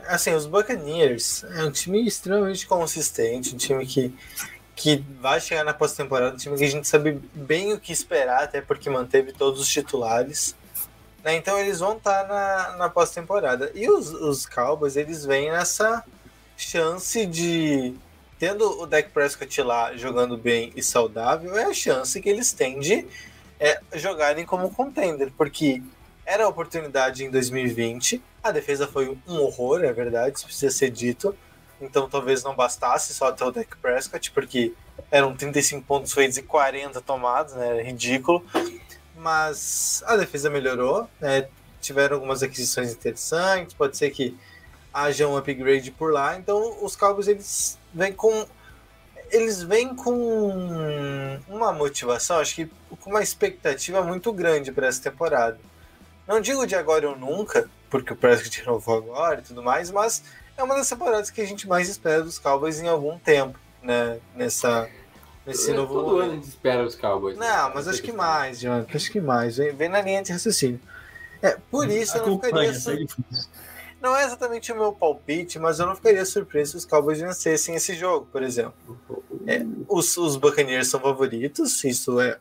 assim, 0.07 0.33
os 0.33 0.45
Buccaneers 0.45 1.43
é 1.43 1.63
um 1.63 1.71
time 1.71 2.05
extremamente 2.05 2.67
consistente, 2.67 3.55
um 3.55 3.57
time 3.57 3.85
que, 3.85 4.13
que 4.75 5.03
vai 5.21 5.39
chegar 5.39 5.63
na 5.63 5.73
pós-temporada, 5.73 6.35
um 6.35 6.37
time 6.37 6.57
que 6.57 6.65
a 6.65 6.69
gente 6.69 6.87
sabe 6.87 7.13
bem 7.33 7.71
o 7.73 7.79
que 7.79 7.93
esperar, 7.93 8.43
até 8.43 8.59
porque 8.59 8.89
manteve 8.89 9.31
todos 9.31 9.61
os 9.61 9.69
titulares. 9.69 10.55
Né? 11.23 11.35
Então 11.35 11.57
eles 11.57 11.79
vão 11.79 11.95
estar 11.95 12.25
tá 12.25 12.27
na, 12.27 12.77
na 12.77 12.89
pós-temporada. 12.89 13.71
E 13.73 13.89
os, 13.89 14.11
os 14.11 14.45
Cowboys, 14.45 14.97
eles 14.97 15.25
vêm 15.25 15.49
nessa 15.51 16.03
chance 16.57 17.25
de. 17.25 17.95
Tendo 18.37 18.81
o 18.81 18.85
Dak 18.85 19.11
Prescott 19.11 19.61
lá 19.61 19.95
jogando 19.95 20.37
bem 20.37 20.73
e 20.75 20.83
saudável, 20.83 21.57
é 21.57 21.63
a 21.63 21.73
chance 21.73 22.21
que 22.21 22.27
eles 22.27 22.51
têm 22.51 22.79
de 22.81 23.07
é, 23.57 23.79
jogarem 23.93 24.45
como 24.45 24.69
contender. 24.69 25.31
Porque 25.37 25.81
era 26.25 26.43
a 26.43 26.47
oportunidade 26.49 27.23
em 27.23 27.31
2020. 27.31 28.21
A 28.43 28.51
defesa 28.51 28.87
foi 28.87 29.17
um 29.25 29.37
horror, 29.37 29.85
é 29.85 29.93
verdade, 29.93 30.35
isso 30.35 30.45
precisa 30.45 30.75
ser 30.75 30.89
dito. 30.89 31.35
Então 31.81 32.09
talvez 32.09 32.43
não 32.43 32.55
bastasse 32.55 33.13
só 33.13 33.31
ter 33.31 33.43
o 33.43 33.51
Dak 33.51 33.75
Prescott, 33.77 34.31
porque 34.31 34.73
eram 35.11 35.35
35 35.35 35.85
pontos 35.85 36.13
feitos 36.13 36.37
e 36.37 36.43
40 36.43 37.01
tomados, 37.01 37.53
né? 37.53 37.67
Era 37.67 37.83
ridículo 37.83 38.43
mas 39.17 40.03
a 40.05 40.15
defesa 40.17 40.49
melhorou, 40.49 41.09
né? 41.19 41.47
tiveram 41.81 42.15
algumas 42.15 42.41
aquisições 42.41 42.91
interessantes, 42.91 43.73
pode 43.73 43.95
ser 43.95 44.09
que 44.09 44.37
haja 44.93 45.27
um 45.27 45.37
upgrade 45.37 45.91
por 45.91 46.11
lá, 46.11 46.35
então 46.37 46.83
os 46.83 46.95
Cowboys 46.95 47.27
eles 47.27 47.77
vêm 47.93 48.13
com 48.13 48.45
eles 49.31 49.63
vêm 49.63 49.95
com 49.95 51.39
uma 51.47 51.73
motivação, 51.73 52.39
acho 52.39 52.55
que 52.55 52.69
com 53.01 53.09
uma 53.09 53.23
expectativa 53.23 54.01
muito 54.03 54.31
grande 54.31 54.71
para 54.71 54.87
essa 54.87 55.01
temporada. 55.01 55.59
Não 56.27 56.39
digo 56.39 56.65
de 56.65 56.75
agora 56.75 57.09
ou 57.09 57.15
nunca, 57.15 57.69
porque 57.89 58.13
o 58.13 58.15
Prescott 58.15 58.61
renovou 58.61 58.97
agora 58.97 59.39
e 59.39 59.43
tudo 59.43 59.63
mais, 59.63 59.91
mas 59.91 60.23
é 60.57 60.63
uma 60.63 60.75
das 60.75 60.89
temporadas 60.89 61.29
que 61.29 61.41
a 61.41 61.45
gente 61.45 61.67
mais 61.67 61.89
espera 61.89 62.23
dos 62.23 62.39
Cowboys 62.39 62.79
em 62.79 62.87
algum 62.87 63.17
tempo, 63.19 63.59
né? 63.81 64.19
Nessa, 64.35 64.89
Nesse 65.45 65.71
é, 65.71 65.73
novo... 65.75 65.93
Todo 65.93 66.19
ano 66.19 66.31
a 66.31 66.35
gente 66.35 66.47
espera 66.47 66.83
os 66.83 66.95
Cowboys. 66.95 67.37
Né? 67.37 67.47
Não, 67.47 67.67
né? 67.67 67.71
mas 67.75 67.87
acho 67.87 68.01
que 68.01 68.11
mais, 68.11 68.59
Jonathan. 68.59 68.95
Acho 68.95 69.11
que 69.11 69.21
mais. 69.21 69.57
Vem, 69.57 69.75
vem 69.75 69.89
na 69.89 70.01
linha 70.01 70.23
de 70.23 70.31
raciocínio. 70.31 70.79
É, 71.41 71.57
por 71.69 71.87
isso 71.87 72.17
eu 72.17 72.25
não 72.25 72.39
ficaria. 72.39 72.73
Sur... 72.73 72.97
Não 74.01 74.15
é 74.15 74.25
exatamente 74.25 74.71
o 74.71 74.75
meu 74.75 74.91
palpite, 74.91 75.59
mas 75.59 75.79
eu 75.79 75.85
não 75.85 75.95
ficaria 75.95 76.25
surpreso 76.25 76.71
se 76.71 76.77
os 76.77 76.85
Cowboys 76.85 77.19
vencessem 77.19 77.75
esse 77.75 77.95
jogo, 77.95 78.27
por 78.31 78.41
exemplo. 78.41 78.73
É, 79.45 79.61
os, 79.87 80.17
os 80.17 80.35
Buccaneers 80.35 80.87
são 80.87 80.99
favoritos, 80.99 81.83
isso 81.83 82.19
é 82.19 82.37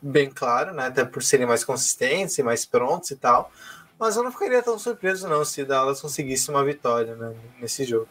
bem 0.00 0.30
claro, 0.30 0.74
né? 0.74 0.86
Até 0.86 1.04
por 1.04 1.22
serem 1.22 1.46
mais 1.46 1.64
consistentes 1.64 2.36
e 2.36 2.42
mais 2.42 2.66
prontos 2.66 3.10
e 3.10 3.16
tal. 3.16 3.50
Mas 3.98 4.16
eu 4.16 4.22
não 4.22 4.32
ficaria 4.32 4.62
tão 4.62 4.78
surpreso, 4.78 5.28
não, 5.28 5.44
se 5.44 5.64
Dallas 5.64 6.00
conseguisse 6.00 6.50
uma 6.50 6.64
vitória 6.64 7.14
né, 7.14 7.34
nesse 7.60 7.84
jogo. 7.84 8.08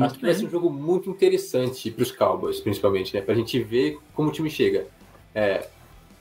Acho 0.00 0.14
que 0.16 0.22
vai 0.22 0.34
ser 0.34 0.46
um 0.46 0.50
jogo 0.50 0.68
muito 0.70 1.08
interessante 1.08 1.90
para 1.90 2.02
os 2.02 2.10
Cowboys, 2.10 2.60
principalmente, 2.60 3.14
né? 3.14 3.20
Para 3.20 3.34
a 3.34 3.36
gente 3.36 3.62
ver 3.62 3.98
como 4.12 4.28
o 4.28 4.32
time 4.32 4.50
chega. 4.50 4.86
É, 5.34 5.68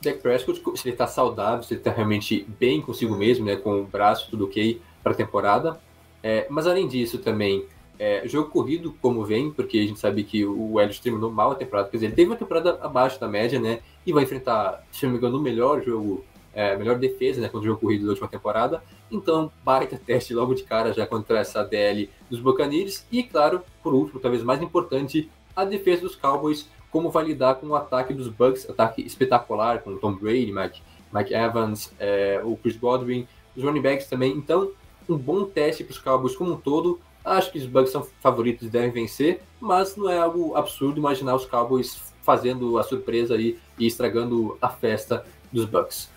Dak 0.02 0.20
Prescott, 0.20 0.62
se 0.76 0.88
ele 0.88 0.94
está 0.94 1.08
saudável, 1.08 1.64
se 1.64 1.74
ele 1.74 1.80
está 1.82 1.92
realmente 1.92 2.46
bem 2.60 2.82
consigo 2.82 3.16
mesmo, 3.16 3.46
né? 3.46 3.56
Com 3.56 3.82
o 3.82 3.86
braço, 3.86 4.30
tudo 4.30 4.46
ok 4.46 4.80
para 5.02 5.14
a 5.14 5.16
temporada. 5.16 5.80
É, 6.22 6.46
mas 6.50 6.68
além 6.68 6.88
disso 6.88 7.18
também, 7.18 7.66
É, 8.00 8.28
jogo 8.28 8.50
corrido, 8.50 8.92
como 9.02 9.24
vem, 9.24 9.52
porque 9.52 9.78
a 9.78 9.86
gente 9.86 10.00
sabe 10.00 10.24
que 10.24 10.44
o 10.44 10.80
Elliott 10.80 11.00
terminou 11.00 11.32
mal 11.32 11.52
a 11.52 11.56
temporada, 11.56 11.90
quer 11.90 11.98
dizer, 11.98 12.08
ele 12.08 12.16
teve 12.16 12.30
uma 12.32 12.36
temporada 12.36 12.80
abaixo 12.82 13.20
da 13.20 13.28
média, 13.28 13.60
né? 13.60 13.82
E 14.04 14.12
vai 14.12 14.24
enfrentar, 14.24 14.84
se 14.92 15.06
não 15.06 15.12
me 15.14 15.20
engano, 15.20 15.38
o 15.38 15.42
melhor 15.42 15.82
jogo, 15.84 16.26
é, 16.54 16.76
melhor 16.76 16.98
defesa, 16.98 17.42
né? 17.42 17.48
Contra 17.48 17.68
o 17.68 17.72
jogo 17.72 17.82
corrido 17.82 18.06
da 18.06 18.12
última 18.12 18.28
temporada. 18.28 18.84
Então, 19.12 19.52
baita 19.64 20.00
teste 20.04 20.34
logo 20.34 20.54
de 20.54 20.64
cara 20.64 20.94
já 20.94 21.06
contra 21.06 21.40
essa 21.40 21.64
DL 21.64 22.10
dos 22.30 22.40
Buccaneers. 22.40 23.06
E, 23.12 23.24
claro, 23.24 23.62
por 23.82 23.94
último, 23.94 24.20
talvez 24.20 24.44
mais 24.44 24.62
importante, 24.62 25.30
a 25.56 25.66
defesa 25.66 26.02
dos 26.02 26.16
Cowboys, 26.16 26.70
como 26.92 27.10
vai 27.10 27.26
lidar 27.26 27.56
com 27.56 27.68
o 27.68 27.76
ataque 27.76 28.14
dos 28.14 28.28
Bucks, 28.28 28.70
ataque 28.70 29.02
espetacular 29.02 29.82
com 29.82 29.98
Tom 29.98 30.14
Brady, 30.14 30.52
Mike, 30.52 30.82
Mike 31.12 31.34
Evans, 31.34 31.92
é, 32.00 32.42
o 32.44 32.56
Chris 32.56 32.78
Godwin, 32.78 33.28
os 33.56 33.64
running 33.64 33.82
backs 33.82 34.08
também. 34.08 34.32
Então, 34.32 34.72
um 35.08 35.18
bom 35.18 35.46
teste 35.46 35.84
para 35.84 35.92
os 35.92 36.00
Cowboys 36.00 36.36
como 36.36 36.54
um 36.54 36.58
todo. 36.58 37.00
Acho 37.24 37.52
que 37.52 37.58
os 37.58 37.66
Bucks 37.66 37.92
são 37.92 38.06
favoritos 38.22 38.68
e 38.68 38.70
devem 38.70 38.92
vencer, 38.92 39.42
mas 39.60 39.96
não 39.96 40.10
é 40.10 40.18
algo 40.18 40.56
absurdo 40.56 41.00
imaginar 41.00 41.36
os 41.36 41.46
Cowboys 41.46 42.14
fazendo 42.22 42.78
a 42.78 42.84
surpresa 42.84 43.36
aí 43.36 43.58
e 43.78 43.86
estragando 43.86 44.58
a 44.62 44.70
festa 44.70 45.26
dos 45.52 45.66
Bucks. 45.66 46.10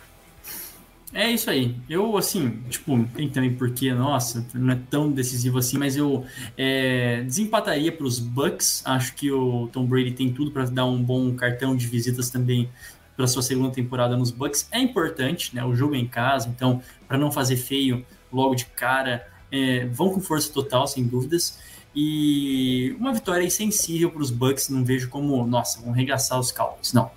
É 1.12 1.30
isso 1.30 1.48
aí. 1.48 1.76
Eu, 1.88 2.16
assim, 2.16 2.62
tipo, 2.68 3.04
tem 3.14 3.28
também 3.28 3.54
porque, 3.54 3.92
nossa, 3.92 4.46
não 4.52 4.72
é 4.72 4.78
tão 4.90 5.10
decisivo 5.10 5.58
assim, 5.58 5.78
mas 5.78 5.96
eu 5.96 6.26
é, 6.56 7.22
desempataria 7.22 7.92
para 7.92 8.04
os 8.04 8.18
Bucks. 8.18 8.82
Acho 8.84 9.14
que 9.14 9.30
o 9.30 9.68
Tom 9.68 9.86
Brady 9.86 10.12
tem 10.12 10.32
tudo 10.32 10.50
para 10.50 10.64
dar 10.64 10.84
um 10.84 11.02
bom 11.02 11.34
cartão 11.34 11.76
de 11.76 11.86
visitas 11.86 12.28
também 12.28 12.68
para 13.16 13.26
sua 13.26 13.40
segunda 13.40 13.70
temporada 13.70 14.16
nos 14.16 14.30
Bucks. 14.30 14.68
É 14.70 14.78
importante, 14.78 15.54
né? 15.54 15.64
O 15.64 15.74
jogo 15.74 15.94
é 15.94 15.98
em 15.98 16.06
casa, 16.06 16.48
então, 16.48 16.82
para 17.08 17.16
não 17.16 17.30
fazer 17.30 17.56
feio 17.56 18.04
logo 18.32 18.54
de 18.54 18.66
cara, 18.66 19.26
é, 19.50 19.86
vão 19.86 20.10
com 20.10 20.20
força 20.20 20.52
total, 20.52 20.86
sem 20.86 21.04
dúvidas. 21.04 21.58
E 21.94 22.94
uma 22.98 23.14
vitória 23.14 23.48
sensível 23.48 24.10
para 24.10 24.20
os 24.20 24.30
Bucks, 24.30 24.68
não 24.68 24.84
vejo 24.84 25.08
como, 25.08 25.46
nossa, 25.46 25.80
vão 25.80 25.92
regaçar 25.92 26.38
os 26.38 26.52
Cowboys, 26.52 26.92
não. 26.92 27.10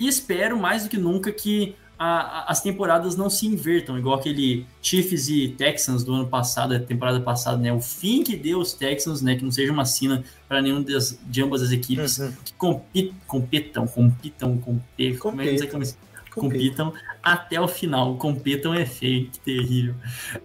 E 0.00 0.08
espero 0.08 0.58
mais 0.58 0.82
do 0.82 0.90
que 0.90 0.98
nunca 0.98 1.30
que 1.30 1.76
a, 1.98 2.20
a, 2.20 2.50
as 2.50 2.60
temporadas 2.60 3.16
não 3.16 3.30
se 3.30 3.46
invertam, 3.46 3.98
igual 3.98 4.18
aquele 4.18 4.66
Chiefs 4.82 5.28
e 5.28 5.48
Texans 5.48 6.04
do 6.04 6.12
ano 6.12 6.26
passado, 6.28 6.74
a 6.74 6.78
temporada 6.78 7.20
passada, 7.20 7.56
né? 7.56 7.72
O 7.72 7.80
fim 7.80 8.22
que 8.22 8.36
deu 8.36 8.58
os 8.58 8.74
Texans, 8.74 9.22
né? 9.22 9.34
Que 9.36 9.44
não 9.44 9.50
seja 9.50 9.72
uma 9.72 9.84
sina 9.86 10.22
para 10.48 10.60
nenhum 10.60 10.82
das, 10.82 11.18
de 11.26 11.42
ambas 11.42 11.62
as 11.62 11.72
equipes 11.72 12.18
Uhum. 12.18 12.32
que 12.44 12.52
compit, 12.54 13.14
competam, 13.26 13.86
compitam, 13.86 14.58
competam, 14.58 15.18
como 15.20 15.40
é 15.40 15.44
que 15.46 15.54
diz 15.54 15.66
Competam. 15.70 15.96
compitam 16.34 16.92
até 17.22 17.58
o 17.60 17.66
final. 17.66 18.16
Competam 18.16 18.74
é 18.74 18.84
feio, 18.84 19.30
que 19.30 19.40
terrível. 19.40 19.94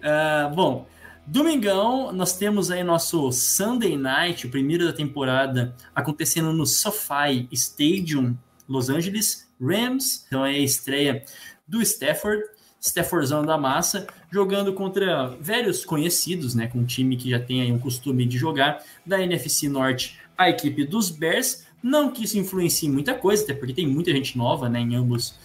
Ah, 0.02 0.50
bom, 0.54 0.86
domingão 1.26 2.12
nós 2.12 2.36
temos 2.36 2.70
aí 2.70 2.82
nosso 2.82 3.30
Sunday 3.30 3.96
Night, 3.96 4.46
o 4.46 4.50
primeiro 4.50 4.86
da 4.86 4.92
temporada, 4.92 5.74
acontecendo 5.94 6.52
no 6.52 6.64
SoFi 6.66 7.46
Stadium, 7.52 8.36
Los 8.68 8.88
Angeles, 8.88 9.51
Rams. 9.62 10.24
Então 10.26 10.44
é 10.44 10.50
a 10.50 10.58
estreia 10.58 11.24
do 11.66 11.80
Stafford. 11.80 12.42
Staffordzão 12.80 13.46
da 13.46 13.56
massa, 13.56 14.08
jogando 14.28 14.72
contra 14.72 15.28
velhos 15.40 15.84
conhecidos, 15.84 16.52
né, 16.52 16.66
com 16.66 16.80
um 16.80 16.84
time 16.84 17.16
que 17.16 17.30
já 17.30 17.38
tem 17.38 17.62
aí 17.62 17.70
um 17.70 17.78
costume 17.78 18.26
de 18.26 18.36
jogar, 18.36 18.82
da 19.06 19.22
NFC 19.22 19.68
Norte, 19.68 20.18
a 20.36 20.50
equipe 20.50 20.84
dos 20.84 21.08
Bears. 21.08 21.64
Não 21.80 22.10
que 22.10 22.24
isso 22.24 22.36
influencie 22.36 22.90
muita 22.90 23.14
coisa, 23.14 23.44
até 23.44 23.54
porque 23.54 23.72
tem 23.72 23.86
muita 23.86 24.10
gente 24.10 24.36
nova 24.36 24.68
né, 24.68 24.80
em 24.80 24.96
ambos 24.96 25.36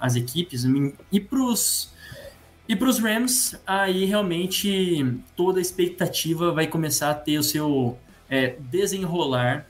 as 0.00 0.16
equipes. 0.16 0.64
E 1.12 1.20
para 1.20 1.38
os 1.38 1.92
e 2.66 2.74
para 2.74 2.88
os 2.88 2.98
Rams, 2.98 3.54
aí 3.66 4.06
realmente 4.06 5.20
toda 5.36 5.58
a 5.58 5.62
expectativa 5.62 6.50
vai 6.50 6.66
começar 6.66 7.10
a 7.10 7.14
ter 7.14 7.36
o 7.38 7.42
seu 7.42 7.98
é, 8.28 8.56
desenrolar 8.58 9.66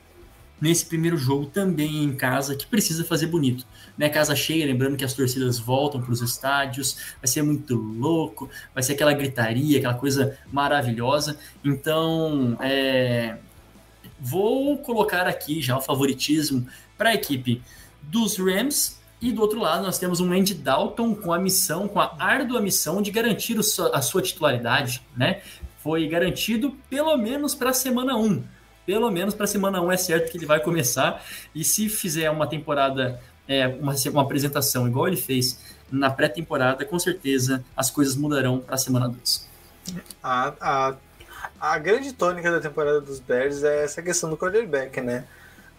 nesse 0.60 0.86
primeiro 0.86 1.16
jogo 1.16 1.46
também 1.46 2.04
em 2.04 2.14
casa, 2.14 2.54
que 2.54 2.66
precisa 2.66 3.04
fazer 3.04 3.26
bonito. 3.26 3.66
Né? 3.98 4.08
Casa 4.08 4.34
cheia, 4.34 4.66
lembrando 4.66 4.96
que 4.96 5.04
as 5.04 5.12
torcidas 5.12 5.58
voltam 5.58 6.00
para 6.00 6.12
os 6.12 6.22
estádios, 6.22 6.96
vai 7.20 7.26
ser 7.26 7.42
muito 7.42 7.74
louco, 7.74 8.48
vai 8.72 8.82
ser 8.82 8.94
aquela 8.94 9.12
gritaria, 9.12 9.78
aquela 9.78 9.94
coisa 9.94 10.38
maravilhosa. 10.52 11.38
Então, 11.64 12.56
é, 12.60 13.36
vou 14.20 14.78
colocar 14.78 15.26
aqui 15.26 15.60
já 15.60 15.76
o 15.76 15.82
favoritismo 15.82 16.66
para 16.96 17.10
a 17.10 17.14
equipe 17.14 17.62
dos 18.02 18.36
Rams. 18.36 19.02
E 19.20 19.32
do 19.32 19.40
outro 19.40 19.58
lado, 19.58 19.82
nós 19.82 19.98
temos 19.98 20.20
um 20.20 20.32
Andy 20.32 20.54
Dalton 20.54 21.14
com 21.14 21.32
a 21.32 21.38
missão, 21.38 21.88
com 21.88 21.98
a 21.98 22.14
árdua 22.18 22.60
missão 22.60 23.00
de 23.00 23.10
garantir 23.10 23.56
a 23.58 24.02
sua 24.02 24.20
titularidade, 24.20 25.00
né? 25.16 25.40
Foi 25.78 26.06
garantido 26.06 26.76
pelo 26.90 27.16
menos 27.16 27.54
para 27.54 27.70
a 27.70 27.72
semana 27.72 28.16
1. 28.16 28.44
Pelo 28.86 29.10
menos 29.10 29.34
para 29.34 29.46
semana 29.46 29.80
1 29.80 29.92
é 29.92 29.96
certo 29.96 30.30
que 30.30 30.38
ele 30.38 30.46
vai 30.46 30.60
começar. 30.60 31.24
E 31.54 31.64
se 31.64 31.88
fizer 31.88 32.30
uma 32.30 32.46
temporada, 32.46 33.20
é, 33.48 33.66
uma, 33.66 33.94
uma 34.10 34.22
apresentação 34.22 34.86
igual 34.86 35.08
ele 35.08 35.16
fez 35.16 35.58
na 35.90 36.10
pré-temporada, 36.10 36.84
com 36.84 36.98
certeza 36.98 37.64
as 37.76 37.90
coisas 37.90 38.16
mudarão 38.16 38.60
para 38.60 38.74
a 38.74 38.78
semana 38.78 39.08
2. 39.08 39.48
A, 40.22 40.52
a, 40.60 40.94
a 41.60 41.78
grande 41.78 42.12
tônica 42.12 42.50
da 42.50 42.60
temporada 42.60 43.00
dos 43.00 43.20
Bears 43.20 43.62
é 43.62 43.84
essa 43.84 44.02
questão 44.02 44.30
do 44.30 44.36
quarterback, 44.36 45.00
né? 45.00 45.24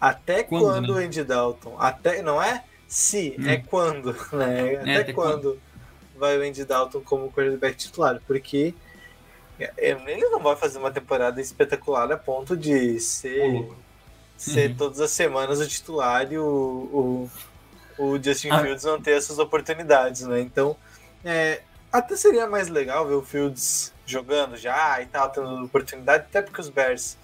Até 0.00 0.42
Quando, 0.42 0.62
quando, 0.62 0.94
né? 0.94 1.00
o 1.00 1.06
Andy 1.06 1.24
Dalton? 1.24 1.76
Até, 1.78 2.22
não 2.22 2.42
é 2.42 2.64
se, 2.86 3.36
Hum. 3.38 3.44
é 3.48 3.56
quando, 3.56 4.16
né? 4.32 4.76
Até, 4.76 4.96
até 4.96 5.12
quando, 5.12 5.58
vai 6.16 6.38
o 6.38 6.42
Andy 6.42 6.64
Dalton 6.64 7.00
como 7.00 7.30
quarterback 7.30 7.76
titular? 7.76 8.20
Porque 8.26 8.68
é, 8.68 8.74
ele 9.58 10.28
não 10.28 10.40
vai 10.40 10.54
fazer 10.56 10.78
uma 10.78 10.90
temporada 10.90 11.40
espetacular 11.40 12.10
a 12.12 12.16
ponto 12.16 12.56
de 12.56 12.98
ser, 13.00 13.66
ser 14.36 14.70
Uhum. 14.70 14.76
todas 14.76 15.00
as 15.00 15.10
semanas 15.10 15.60
o 15.60 15.66
titular 15.66 16.30
e 16.30 16.38
o, 16.38 17.28
o, 17.98 18.04
o 18.12 18.22
Justin 18.22 18.50
Ah. 18.50 18.60
Fields 18.60 18.84
não 18.84 19.00
ter 19.00 19.12
essas 19.12 19.38
oportunidades, 19.38 20.22
né? 20.22 20.40
Então, 20.40 20.76
é, 21.24 21.62
até 21.92 22.14
seria 22.16 22.46
mais 22.46 22.68
legal 22.68 23.06
ver 23.06 23.14
o 23.14 23.22
Fields 23.22 23.92
jogando 24.04 24.56
já 24.56 25.00
e 25.00 25.06
tal, 25.06 25.30
tendo 25.30 25.64
oportunidade, 25.64 26.24
até 26.28 26.42
porque 26.42 26.60
os 26.60 26.68
Bears 26.68 27.16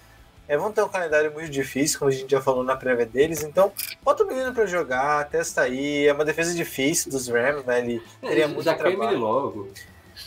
é, 0.48 0.56
vão 0.56 0.72
ter 0.72 0.82
um 0.82 0.88
calendário 0.88 1.30
muito 1.32 1.50
difícil, 1.50 1.98
como 1.98 2.10
a 2.10 2.14
gente 2.14 2.30
já 2.30 2.40
falou 2.40 2.64
na 2.64 2.74
prévia 2.74 3.06
deles, 3.06 3.42
então 3.44 3.70
bota 4.02 4.24
o 4.24 4.26
menino 4.26 4.52
pra 4.52 4.66
jogar, 4.66 5.28
testa 5.28 5.60
aí, 5.62 6.06
é 6.06 6.12
uma 6.12 6.24
defesa 6.24 6.52
difícil 6.54 7.10
dos 7.12 7.28
Rams, 7.28 7.64
né? 7.64 7.78
Ele 7.80 8.02
teria 8.20 8.48
muito 8.48 8.62
já 8.64 8.72
ele 8.72 8.80
trabalho. 8.96 9.18
logo. 9.18 9.68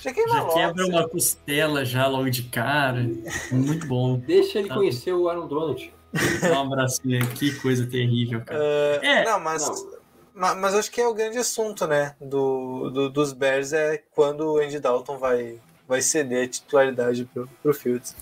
Já 0.01 0.13
queima 0.13 0.33
Já 0.33 0.41
logo, 0.41 0.53
quebra 0.53 0.85
uma 0.87 1.07
costela 1.09 1.83
já 1.85 2.07
logo 2.07 2.29
de 2.29 2.43
cara. 2.43 3.09
Muito 3.51 3.87
bom. 3.87 4.17
Deixa 4.19 4.59
ele 4.59 4.67
Tá. 4.69 4.75
conhecer 4.75 5.13
o 5.13 5.27
Aaron 5.29 5.47
Donald. 5.47 5.93
Dá 6.41 6.61
um 6.61 6.65
abracinho 6.67 7.21
aí. 7.21 7.27
Que 7.27 7.53
coisa 7.55 7.85
terrível, 7.87 8.41
cara. 8.45 8.59
Ah, 9.01 9.05
É, 9.05 9.25
não, 9.25 9.39
mas, 9.39 9.67
não. 9.67 9.91
ma- 10.33 10.55
mas 10.55 10.75
acho 10.75 10.91
que 10.91 11.01
é 11.01 11.07
o 11.07 11.13
grande 11.13 11.37
assunto, 11.37 11.85
né? 11.87 12.15
Do, 12.21 12.89
do- 12.89 13.09
dos 13.09 13.33
Bears 13.33 13.73
é 13.73 14.01
quando 14.13 14.41
o 14.53 14.57
Andy 14.59 14.79
Dalton 14.79 15.17
vai, 15.17 15.59
vai 15.87 16.01
ceder 16.01 16.45
a 16.45 16.47
titularidade 16.47 17.25
pro, 17.33 17.49
pro 17.61 17.73
Fields. 17.73 18.15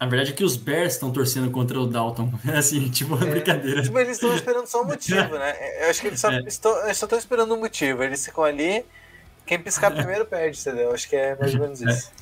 Na 0.00 0.06
verdade 0.06 0.30
é 0.30 0.32
que 0.32 0.44
os 0.44 0.56
Bears 0.56 0.92
estão 0.92 1.10
torcendo 1.10 1.50
contra 1.50 1.80
o 1.80 1.86
Dalton. 1.86 2.30
Assim, 2.56 2.88
tipo, 2.88 3.16
uma 3.16 3.26
brincadeira. 3.26 3.82
Tipo, 3.82 3.98
eles 3.98 4.12
estão 4.12 4.32
esperando 4.32 4.66
só 4.66 4.82
um 4.82 4.86
motivo, 4.86 5.36
né? 5.38 5.56
Eu 5.84 5.90
acho 5.90 6.00
que 6.02 6.06
eles 6.06 6.20
só 6.20 6.30
É. 6.30 6.38
estão 6.46 6.84
eles 6.84 6.96
só 6.98 7.06
estão 7.06 7.18
esperando 7.18 7.52
um 7.54 7.58
motivo. 7.58 8.04
Eles 8.04 8.24
ficam 8.24 8.44
ali, 8.44 8.84
quem 9.48 9.58
piscar 9.58 9.90
primeiro 9.90 10.24
perde, 10.26 10.60
entendeu? 10.60 10.92
Acho 10.92 11.08
que 11.08 11.16
é 11.16 11.36
mais 11.36 11.54
ou 11.54 11.60
menos 11.60 11.80
isso. 11.82 12.12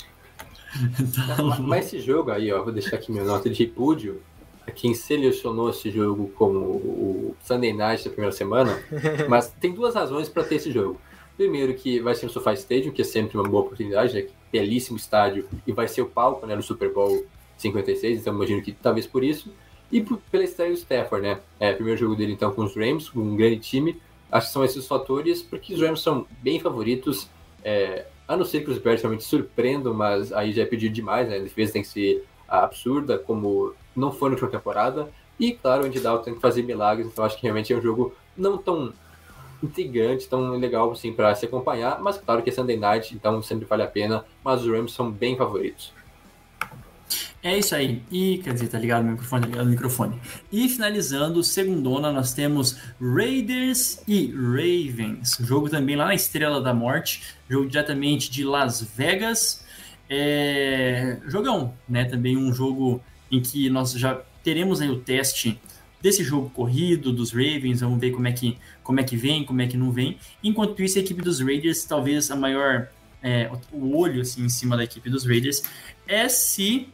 Então, 1.01 1.47
Ma- 1.47 1.59
Mas 1.61 1.87
esse 1.87 2.01
jogo 2.01 2.31
aí, 2.31 2.53
ó, 2.53 2.63
vou 2.63 2.73
deixar 2.73 2.97
aqui 2.97 3.11
minha 3.11 3.25
nota 3.25 3.49
de 3.49 3.63
repúdio. 3.65 4.23
a 4.67 4.71
Quem 4.71 4.95
selecionou 4.95 5.71
esse 5.71 5.91
jogo 5.91 6.29
como 6.37 6.59
o 6.59 7.37
Sunday 7.43 7.73
Night 7.73 8.05
da 8.05 8.11
primeira 8.11 8.33
semana, 8.35 8.79
mas 9.29 9.49
tem 9.61 9.73
duas 9.73 9.95
razões 9.95 10.29
para 10.29 10.45
ter 10.45 10.57
esse 10.57 10.71
jogo. 10.71 11.01
Primeiro, 11.37 11.75
que 11.75 12.01
vai 12.01 12.15
ser 12.15 12.27
no 12.27 12.33
SoFi 12.33 12.55
Stadium, 12.55 12.93
que 12.93 13.03
é 13.03 13.05
sempre 13.05 13.37
uma 13.37 13.49
boa 13.49 13.63
oportunidade, 13.65 14.15
né? 14.15 14.27
Belíssimo 14.51 14.97
estádio, 14.97 15.47
e 15.67 15.73
vai 15.73 15.87
ser 15.87 16.01
o 16.03 16.07
palco 16.07 16.47
né, 16.47 16.57
no 16.57 16.63
Super 16.63 16.91
Bowl 16.93 17.27
56, 17.59 18.21
então 18.21 18.35
imagino 18.35 18.63
que 18.63 18.73
talvez 18.73 19.07
por 19.07 19.23
isso. 19.23 19.53
E 19.93 20.01
por- 20.01 20.19
pela 20.33 20.45
estreia 20.45 20.73
do 20.73 20.79
Stafford, 20.79 21.27
né? 21.27 21.39
É, 21.61 21.73
primeiro 21.73 21.99
jogo 22.01 22.15
dele 22.17 22.33
então 22.33 22.51
com 22.53 22.65
os 22.65 22.75
Rams, 22.75 23.09
com 23.11 23.21
um 23.21 23.37
grande 23.37 23.59
time. 23.59 24.01
Acho 24.31 24.49
que 24.49 24.53
são 24.53 24.65
esses 24.65 24.87
fatores, 24.87 25.43
porque 25.43 25.75
os 25.75 25.81
Rams 25.81 26.01
são 26.01 26.27
bem 26.43 26.59
favoritos. 26.61 27.29
É, 27.65 28.07
a 28.27 28.37
não 28.37 28.45
ser 28.45 28.65
que 28.65 28.71
os 28.71 28.79
Bears 28.79 29.01
realmente 29.01 29.25
surpreendam, 29.25 29.95
mas 29.95 30.33
aí 30.33 30.53
já 30.53 30.63
é 30.63 30.67
pedir 30.67 30.89
demais, 30.89 31.29
né? 31.29 31.37
A 31.37 31.41
defesa 31.41 31.75
tem 31.75 31.83
que 31.83 31.89
ser 31.89 32.27
absurda, 32.49 33.19
como 33.19 33.75
não 33.95 34.13
foi 34.13 34.29
na 34.29 34.35
última 34.35 34.51
temporada. 34.51 35.09
E, 35.39 35.53
claro, 35.53 35.85
o 35.85 35.87
Andy 35.87 36.01
Dalton 36.01 36.25
tem 36.25 36.35
que 36.35 36.41
fazer 36.41 36.63
milagres, 36.63 37.07
então 37.07 37.25
acho 37.25 37.37
que 37.37 37.43
realmente 37.43 37.73
é 37.73 37.77
um 37.77 37.83
jogo 37.83 38.15
não 38.37 38.57
tão 38.59 38.93
intrigante, 39.63 40.29
tão 40.29 40.57
legal 40.57 40.91
assim 40.91 41.13
para 41.13 41.35
se 41.35 41.47
acompanhar, 41.47 42.01
mas 42.01 42.19
claro 42.19 42.43
que 42.43 42.51
é 42.51 42.53
Sunday 42.53 42.77
Night, 42.77 43.15
então 43.15 43.41
sempre 43.43 43.67
vale 43.67 43.83
a 43.83 43.87
pena, 43.87 44.25
mas 44.45 44.63
os 44.63 44.69
Rams 44.71 44.93
são 44.93 45.11
bem 45.11 45.37
favoritos. 45.37 45.93
É 47.43 47.57
isso 47.57 47.75
aí. 47.75 48.03
E, 48.11 48.39
quer 48.39 48.55
dizer, 48.55 48.69
tá 48.69 48.79
ligado 48.79 49.05
no 49.05 49.13
microfone, 49.13 49.43
tá 49.43 49.49
ligado 49.49 49.65
no 49.65 49.71
microfone. 49.71 50.21
E 50.51 50.69
finalizando, 50.69 51.43
segundona, 51.45 52.11
nós 52.11 52.35
temos 52.35 52.77
Raiders 53.01 54.03
e 54.09 54.33
Ravens. 54.33 55.39
Jogo 55.41 55.69
também 55.69 55.95
lá 55.95 56.07
na 56.07 56.15
Estrela 56.15 56.61
da 56.61 56.75
Morte. 56.75 57.23
Jogo 57.49 57.69
diretamente 57.69 58.31
de 58.31 58.43
Las 58.43 58.83
Vegas. 58.83 59.65
É... 60.11 61.19
Jogão, 61.27 61.75
né? 61.89 62.05
Também 62.05 62.37
um 62.37 62.53
jogo 62.53 63.01
em 63.31 63.41
que 63.41 63.71
nós 63.71 63.93
já 63.93 64.21
teremos 64.43 64.81
aí 64.81 64.89
o 64.89 64.99
teste 64.99 65.61
desse 66.01 66.23
jogo 66.23 66.51
corrido 66.51 67.13
dos 67.13 67.33
Ravens, 67.33 67.81
vamos 67.81 67.99
ver 67.99 68.13
como 68.13 68.29
é 68.29 68.33
que, 68.33 68.57
como 68.83 69.01
é 69.01 69.03
que 69.03 69.17
vem, 69.17 69.45
como 69.45 69.61
é 69.61 69.67
que 69.67 69.77
não 69.77 69.91
vem. 69.91 70.19
Enquanto 70.43 70.81
isso, 70.83 70.99
a 70.99 71.01
equipe 71.01 71.23
dos 71.23 71.41
Raiders, 71.41 71.85
talvez 71.85 72.31
a 72.31 72.37
maior, 72.37 72.89
é, 73.23 73.51
o 73.73 73.97
olho 73.97 74.21
assim, 74.21 74.45
em 74.45 74.49
cima 74.49 74.77
da 74.77 74.85
equipe 74.85 75.11
dos 75.11 75.27
Raiders, 75.27 75.63
é 76.07 76.29
se 76.29 76.89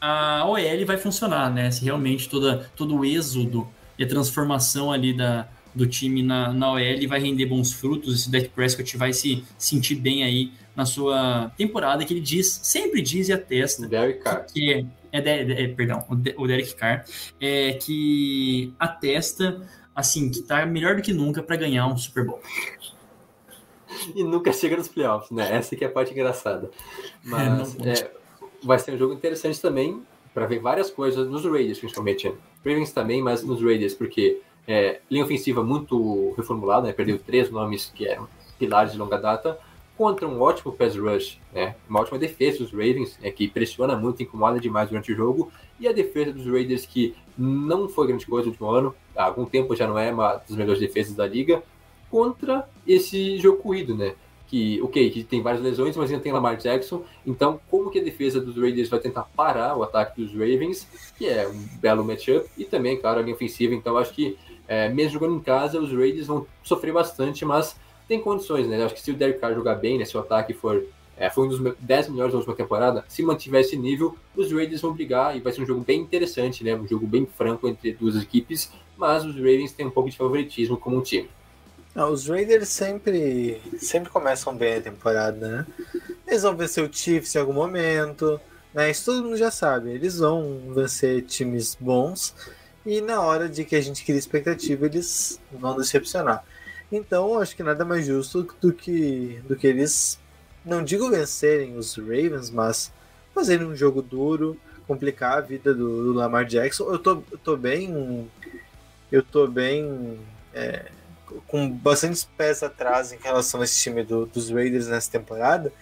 a 0.00 0.44
OL 0.46 0.86
vai 0.86 0.96
funcionar, 0.98 1.52
né? 1.52 1.70
Se 1.70 1.84
realmente 1.84 2.28
toda, 2.28 2.70
todo 2.76 2.96
o 2.96 3.04
êxodo 3.04 3.66
e 3.98 4.04
a 4.04 4.08
transformação 4.08 4.92
ali 4.92 5.16
da, 5.16 5.48
do 5.74 5.86
time 5.86 6.22
na, 6.22 6.52
na 6.52 6.72
OL 6.72 7.08
vai 7.08 7.20
render 7.20 7.46
bons 7.46 7.72
frutos, 7.72 8.14
esse 8.20 8.30
Dak 8.30 8.48
Prescott 8.50 8.96
vai 8.96 9.12
se 9.12 9.44
sentir 9.58 9.96
bem 9.96 10.22
aí 10.24 10.52
na 10.74 10.84
sua 10.84 11.50
temporada, 11.56 12.04
que 12.04 12.12
ele 12.12 12.20
diz, 12.20 12.60
sempre 12.62 13.00
diz 13.00 13.28
e 13.28 13.32
atesta 13.32 13.88
Derek 13.88 14.20
Carr. 14.20 14.44
que 14.52 14.86
é, 15.10 15.18
é, 15.18 15.62
é, 15.64 15.68
perdão, 15.68 16.04
o, 16.08 16.14
De- 16.14 16.34
o 16.36 16.46
Derek 16.46 16.74
Carr, 16.74 17.04
é, 17.40 17.72
que 17.74 18.74
atesta 18.78 19.66
assim 19.94 20.30
que 20.30 20.42
tá 20.42 20.66
melhor 20.66 20.96
do 20.96 21.02
que 21.02 21.14
nunca 21.14 21.42
para 21.42 21.56
ganhar 21.56 21.86
um 21.86 21.96
Super 21.96 22.26
Bowl. 22.26 22.40
E 24.14 24.22
nunca 24.22 24.52
chega 24.52 24.76
nos 24.76 24.88
playoffs, 24.88 25.30
né? 25.30 25.56
Essa 25.56 25.74
que 25.74 25.84
é 25.84 25.86
a 25.86 25.90
parte 25.90 26.12
engraçada. 26.12 26.70
Mas 27.24 27.74
não 27.74 27.86
é, 27.86 28.10
vai 28.62 28.78
ser 28.78 28.92
um 28.92 28.98
jogo 28.98 29.14
interessante 29.14 29.60
também 29.60 30.02
para 30.34 30.46
ver 30.46 30.58
várias 30.58 30.90
coisas 30.90 31.28
nos 31.28 31.44
Raiders, 31.44 31.78
principalmente. 31.78 32.32
Ravens 32.64 32.92
também, 32.92 33.22
mas 33.22 33.42
nos 33.42 33.62
Raiders, 33.62 33.94
porque 33.94 34.40
é, 34.66 35.00
linha 35.10 35.24
ofensiva 35.24 35.62
muito 35.62 36.34
reformulada, 36.36 36.86
né? 36.86 36.92
Perdeu 36.92 37.18
três 37.18 37.50
nomes 37.50 37.90
que 37.94 38.06
eram 38.06 38.28
pilares 38.58 38.92
de 38.92 38.98
longa 38.98 39.16
data, 39.16 39.58
contra 39.96 40.28
um 40.28 40.40
ótimo 40.42 40.72
pass 40.72 40.96
rush, 40.96 41.40
né? 41.52 41.74
Uma 41.88 42.00
ótima 42.00 42.18
defesa 42.18 42.58
dos 42.58 42.70
Ravens, 42.70 43.18
né? 43.18 43.30
que 43.30 43.48
pressiona 43.48 43.96
muito, 43.96 44.22
incomoda 44.22 44.60
demais 44.60 44.88
durante 44.88 45.12
o 45.12 45.16
jogo, 45.16 45.50
e 45.80 45.88
a 45.88 45.92
defesa 45.92 46.32
dos 46.32 46.46
Raiders 46.46 46.84
que 46.84 47.14
não 47.36 47.88
foi 47.88 48.06
grande 48.08 48.26
coisa 48.26 48.46
no 48.46 48.52
último 48.52 48.70
ano, 48.70 48.94
há 49.14 49.24
algum 49.24 49.46
tempo 49.46 49.74
já 49.74 49.86
não 49.86 49.98
é 49.98 50.12
uma 50.12 50.36
das 50.36 50.56
melhores 50.56 50.80
defesas 50.80 51.14
da 51.14 51.26
liga, 51.26 51.62
contra 52.10 52.68
esse 52.86 53.38
jogo 53.38 53.62
corrido, 53.62 53.94
né? 53.94 54.14
Que, 54.48 54.80
ok, 54.80 55.10
que 55.10 55.24
tem 55.24 55.42
várias 55.42 55.60
lesões, 55.62 55.96
mas 55.96 56.08
ainda 56.10 56.22
tem 56.22 56.32
Lamar 56.32 56.56
Jackson. 56.56 57.02
Então, 57.26 57.58
como 57.68 57.90
que 57.90 57.98
a 57.98 58.02
defesa 58.02 58.40
dos 58.40 58.56
Raiders 58.56 58.88
vai 58.88 59.00
tentar 59.00 59.24
parar 59.36 59.76
o 59.76 59.82
ataque 59.82 60.20
dos 60.22 60.32
Ravens, 60.32 60.86
que 61.18 61.26
é 61.26 61.48
um 61.48 61.66
belo 61.80 62.04
matchup, 62.04 62.48
e 62.56 62.64
também, 62.64 62.96
claro, 62.96 63.18
a 63.18 63.22
linha 63.22 63.34
ofensiva. 63.34 63.74
Então, 63.74 63.96
acho 63.96 64.12
que, 64.14 64.36
é, 64.68 64.88
mesmo 64.88 65.14
jogando 65.14 65.34
em 65.34 65.40
casa, 65.40 65.80
os 65.80 65.92
Raiders 65.92 66.28
vão 66.28 66.46
sofrer 66.62 66.92
bastante, 66.92 67.44
mas 67.44 67.76
tem 68.06 68.20
condições, 68.20 68.68
né? 68.68 68.84
Acho 68.84 68.94
que 68.94 69.00
se 69.00 69.10
o 69.10 69.14
Derek 69.14 69.40
Carr 69.40 69.52
jogar 69.54 69.74
bem, 69.74 69.98
né? 69.98 70.04
Se 70.04 70.16
o 70.16 70.20
ataque 70.20 70.52
for. 70.54 70.84
É, 71.18 71.30
foi 71.30 71.46
um 71.46 71.48
dos 71.48 71.58
me- 71.58 71.72
10 71.80 72.08
melhores 72.10 72.32
da 72.32 72.38
última 72.38 72.54
temporada. 72.54 73.02
Se 73.08 73.22
mantiver 73.22 73.62
esse 73.62 73.74
nível, 73.76 74.14
os 74.36 74.52
Raiders 74.52 74.82
vão 74.82 74.92
brigar 74.92 75.34
e 75.36 75.40
vai 75.40 75.50
ser 75.52 75.62
um 75.62 75.66
jogo 75.66 75.80
bem 75.80 76.00
interessante, 76.02 76.62
né? 76.62 76.76
Um 76.76 76.86
jogo 76.86 77.06
bem 77.06 77.26
franco 77.26 77.66
entre 77.66 77.92
duas 77.94 78.14
equipes, 78.22 78.70
mas 78.96 79.24
os 79.24 79.34
Ravens 79.34 79.72
têm 79.72 79.86
um 79.86 79.90
pouco 79.90 80.10
de 80.10 80.16
favoritismo 80.16 80.76
como 80.76 80.98
um 80.98 81.00
time. 81.00 81.28
Ah, 81.98 82.08
os 82.08 82.28
Raiders 82.28 82.68
sempre, 82.68 83.58
sempre 83.78 84.10
começam 84.10 84.54
bem 84.54 84.74
a 84.74 84.82
temporada, 84.82 85.48
né? 85.48 85.66
Eles 86.28 86.42
vão 86.42 86.54
vencer 86.54 86.84
o 86.84 86.92
Chiefs 86.92 87.34
em 87.34 87.38
algum 87.38 87.54
momento, 87.54 88.38
né? 88.74 88.90
Isso 88.90 89.06
todo 89.06 89.24
mundo 89.24 89.36
já 89.38 89.50
sabe. 89.50 89.92
Eles 89.92 90.18
vão 90.18 90.74
vencer 90.74 91.22
times 91.22 91.74
bons 91.80 92.34
e 92.84 93.00
na 93.00 93.22
hora 93.22 93.48
de 93.48 93.64
que 93.64 93.74
a 93.74 93.80
gente 93.80 94.04
cria 94.04 94.18
expectativa, 94.18 94.84
eles 94.84 95.40
vão 95.50 95.74
decepcionar. 95.74 96.44
Então, 96.92 97.38
acho 97.38 97.56
que 97.56 97.62
nada 97.62 97.82
mais 97.82 98.04
justo 98.04 98.46
do 98.60 98.74
que, 98.74 99.40
do 99.48 99.56
que 99.56 99.66
eles, 99.66 100.20
não 100.64 100.84
digo 100.84 101.08
vencerem 101.10 101.78
os 101.78 101.96
Ravens, 101.96 102.50
mas 102.50 102.92
fazerem 103.34 103.66
um 103.66 103.74
jogo 103.74 104.02
duro, 104.02 104.54
complicar 104.86 105.38
a 105.38 105.40
vida 105.40 105.72
do, 105.74 106.04
do 106.04 106.12
Lamar 106.12 106.44
Jackson. 106.44 106.92
Eu 106.92 106.98
tô, 106.98 107.22
eu 107.32 107.38
tô 107.38 107.56
bem. 107.56 108.30
Eu 109.10 109.22
tô 109.22 109.46
bem. 109.46 110.20
é, 110.52 110.90
com 111.46 111.68
bastantes 111.70 112.24
pés 112.24 112.62
atrás 112.62 113.12
em 113.12 113.18
relação 113.18 113.60
a 113.60 113.64
esse 113.64 113.80
time 113.80 114.02
do- 114.04 114.26
dos 114.26 114.50
Raiders 114.50 114.88
nessa 114.88 115.10
temporada, 115.10 115.72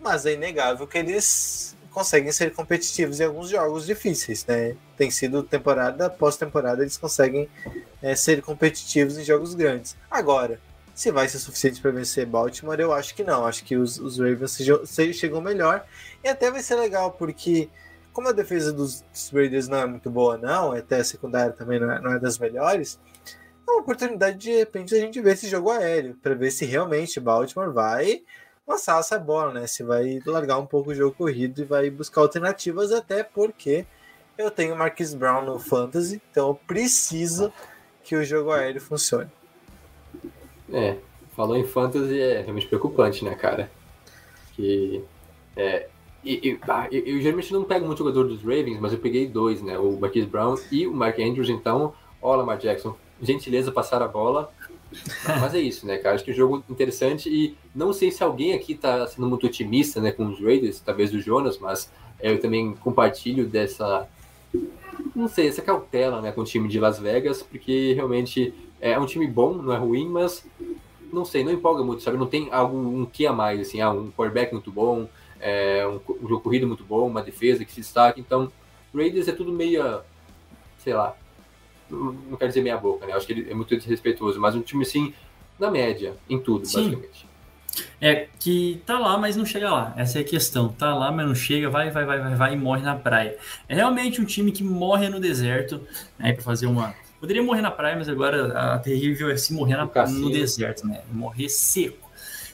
mas 0.00 0.26
é 0.26 0.32
inegável 0.32 0.86
que 0.86 0.98
eles 0.98 1.76
conseguem 1.90 2.32
ser 2.32 2.52
competitivos 2.52 3.20
em 3.20 3.24
alguns 3.24 3.48
jogos 3.50 3.86
difíceis, 3.86 4.44
né? 4.46 4.74
Tem 4.96 5.10
sido 5.10 5.42
temporada 5.42 6.06
após 6.06 6.36
temporada 6.36 6.82
eles 6.82 6.96
conseguem 6.96 7.48
é, 8.02 8.16
ser 8.16 8.42
competitivos 8.42 9.16
em 9.16 9.24
jogos 9.24 9.54
grandes. 9.54 9.96
Agora, 10.10 10.58
se 10.94 11.10
vai 11.10 11.28
ser 11.28 11.38
suficiente 11.38 11.80
para 11.80 11.90
vencer 11.92 12.26
Baltimore, 12.26 12.78
eu 12.80 12.92
acho 12.92 13.14
que 13.14 13.24
não. 13.24 13.46
Acho 13.46 13.64
que 13.64 13.76
os, 13.76 13.98
os 13.98 14.18
Ravens 14.18 14.58
chegam 15.16 15.40
melhor 15.40 15.84
e 16.22 16.28
até 16.28 16.50
vai 16.50 16.62
ser 16.62 16.74
legal 16.76 17.12
porque 17.12 17.68
como 18.12 18.28
a 18.28 18.32
defesa 18.32 18.72
dos, 18.72 19.00
dos 19.12 19.30
Raiders 19.30 19.66
não 19.66 19.78
é 19.78 19.86
muito 19.86 20.08
boa, 20.08 20.38
não, 20.38 20.72
até 20.72 21.00
a 21.00 21.04
secundária 21.04 21.52
também 21.52 21.80
não 21.80 21.90
é, 21.90 22.00
não 22.00 22.12
é 22.12 22.18
das 22.18 22.38
melhores, 22.38 22.98
é 23.66 23.70
uma 23.70 23.80
oportunidade 23.80 24.38
de, 24.38 24.52
repente 24.52 24.94
a 24.94 24.98
gente 24.98 25.20
ver 25.20 25.32
esse 25.32 25.48
jogo 25.48 25.70
aéreo, 25.70 26.16
para 26.22 26.34
ver 26.34 26.50
se 26.50 26.64
realmente 26.64 27.20
Baltimore 27.20 27.72
vai 27.72 28.22
lançar 28.66 28.98
essa 29.00 29.18
bola, 29.18 29.52
né? 29.52 29.66
Se 29.66 29.82
vai 29.82 30.20
largar 30.26 30.58
um 30.58 30.66
pouco 30.66 30.90
o 30.90 30.94
jogo 30.94 31.14
corrido 31.16 31.62
e 31.62 31.64
vai 31.64 31.90
buscar 31.90 32.20
alternativas, 32.22 32.92
até 32.92 33.22
porque 33.22 33.86
eu 34.36 34.50
tenho 34.50 34.76
Marquis 34.76 35.14
Brown 35.14 35.44
no 35.44 35.58
Fantasy, 35.58 36.20
então 36.30 36.48
eu 36.48 36.54
preciso 36.54 37.52
que 38.02 38.16
o 38.16 38.24
jogo 38.24 38.50
aéreo 38.50 38.80
funcione. 38.80 39.30
É, 40.72 40.96
falou 41.34 41.56
em 41.56 41.64
fantasy 41.64 42.18
é 42.18 42.40
realmente 42.40 42.66
preocupante, 42.66 43.24
né, 43.24 43.34
cara? 43.34 43.70
Que. 44.54 45.04
É, 45.56 45.88
e, 46.24 46.50
e- 46.50 46.60
ah, 46.68 46.88
eu, 46.90 47.04
eu 47.04 47.20
geralmente 47.20 47.52
não 47.52 47.64
pego 47.64 47.86
muito 47.86 47.98
jogador 47.98 48.24
dos 48.24 48.42
Ravens, 48.42 48.80
mas 48.80 48.92
eu 48.92 48.98
peguei 48.98 49.26
dois, 49.26 49.62
né? 49.62 49.78
O 49.78 49.98
Marquise 49.98 50.26
Brown 50.26 50.56
e 50.70 50.86
o 50.86 50.92
Mark 50.92 51.18
Andrews, 51.18 51.48
então, 51.48 51.94
ó, 52.20 52.34
Lamar 52.34 52.58
Jackson, 52.58 52.96
gentileza 53.20 53.72
passar 53.72 54.02
a 54.02 54.08
bola. 54.08 54.52
Mas 55.40 55.54
é 55.54 55.60
isso, 55.60 55.86
né, 55.86 55.98
cara? 55.98 56.14
Acho 56.14 56.24
que 56.24 56.30
é 56.30 56.34
um 56.34 56.36
jogo 56.36 56.64
interessante 56.68 57.28
e 57.28 57.56
não 57.74 57.92
sei 57.92 58.10
se 58.10 58.22
alguém 58.22 58.54
aqui 58.54 58.74
tá 58.74 59.06
sendo 59.06 59.26
muito 59.26 59.46
otimista, 59.46 60.00
né, 60.00 60.12
com 60.12 60.26
os 60.26 60.40
Raiders, 60.40 60.80
talvez 60.80 61.12
o 61.12 61.20
Jonas, 61.20 61.58
mas 61.58 61.90
é, 62.20 62.30
eu 62.30 62.40
também 62.40 62.74
compartilho 62.74 63.46
dessa, 63.46 64.08
não 65.14 65.26
sei, 65.26 65.48
essa 65.48 65.62
cautela, 65.62 66.20
né, 66.20 66.30
com 66.30 66.42
o 66.42 66.44
time 66.44 66.68
de 66.68 66.78
Las 66.78 66.98
Vegas, 66.98 67.42
porque 67.42 67.92
realmente 67.94 68.54
é 68.80 68.98
um 68.98 69.06
time 69.06 69.26
bom, 69.26 69.54
não 69.54 69.72
é 69.72 69.78
ruim, 69.78 70.08
mas 70.08 70.46
não 71.12 71.24
sei, 71.24 71.42
não 71.42 71.52
empolga 71.52 71.82
muito, 71.82 72.02
sabe? 72.02 72.16
Não 72.16 72.26
tem 72.26 72.48
algo, 72.52 72.76
um 72.76 73.06
que 73.06 73.26
a 73.26 73.32
mais, 73.32 73.60
assim, 73.60 73.80
ah, 73.80 73.90
um 73.90 74.10
quarterback 74.10 74.52
muito 74.52 74.70
bom, 74.70 75.08
é, 75.40 75.86
um, 75.86 76.00
um 76.22 76.28
jogo 76.28 76.40
corrido 76.40 76.66
muito 76.66 76.84
bom, 76.84 77.06
uma 77.06 77.22
defesa 77.22 77.64
que 77.64 77.72
se 77.72 77.80
destaca. 77.80 78.18
Então, 78.20 78.50
Raiders 78.94 79.28
é 79.28 79.32
tudo 79.32 79.52
meio, 79.52 80.00
sei 80.78 80.94
lá, 80.94 81.16
não 81.90 82.36
quero 82.36 82.48
dizer 82.48 82.62
meia 82.62 82.76
boca, 82.76 83.06
né? 83.06 83.12
Acho 83.12 83.26
que 83.26 83.32
ele 83.32 83.50
é 83.50 83.54
muito 83.54 83.76
desrespeitoso, 83.76 84.40
mas 84.40 84.54
um 84.54 84.62
time, 84.62 84.82
assim, 84.82 85.12
na 85.58 85.70
média, 85.70 86.14
em 86.28 86.38
tudo, 86.38 86.66
Sim. 86.66 86.78
basicamente. 86.78 87.34
É 88.00 88.28
que 88.38 88.80
tá 88.86 88.98
lá, 88.98 89.18
mas 89.18 89.36
não 89.36 89.44
chega 89.44 89.70
lá. 89.70 89.94
Essa 89.96 90.18
é 90.18 90.22
a 90.22 90.24
questão. 90.24 90.68
Tá 90.68 90.94
lá, 90.94 91.10
mas 91.10 91.26
não 91.26 91.34
chega, 91.34 91.68
vai, 91.68 91.90
vai, 91.90 92.04
vai, 92.04 92.20
vai, 92.20 92.34
vai 92.36 92.52
e 92.52 92.56
morre 92.56 92.82
na 92.82 92.94
praia. 92.94 93.36
É 93.68 93.74
realmente 93.74 94.20
um 94.20 94.24
time 94.24 94.52
que 94.52 94.62
morre 94.62 95.08
no 95.08 95.18
deserto, 95.18 95.80
né? 96.18 96.32
Pra 96.32 96.42
fazer 96.42 96.66
uma. 96.66 96.94
Poderia 97.18 97.42
morrer 97.42 97.62
na 97.62 97.70
praia, 97.70 97.96
mas 97.96 98.08
agora 98.08 98.74
a 98.74 98.78
terrível 98.78 99.30
é 99.30 99.36
se 99.36 99.52
morrer 99.52 99.76
na, 99.76 99.86
no 100.06 100.30
deserto, 100.30 100.86
né? 100.86 101.00
Morrer 101.10 101.48
seco. 101.48 102.10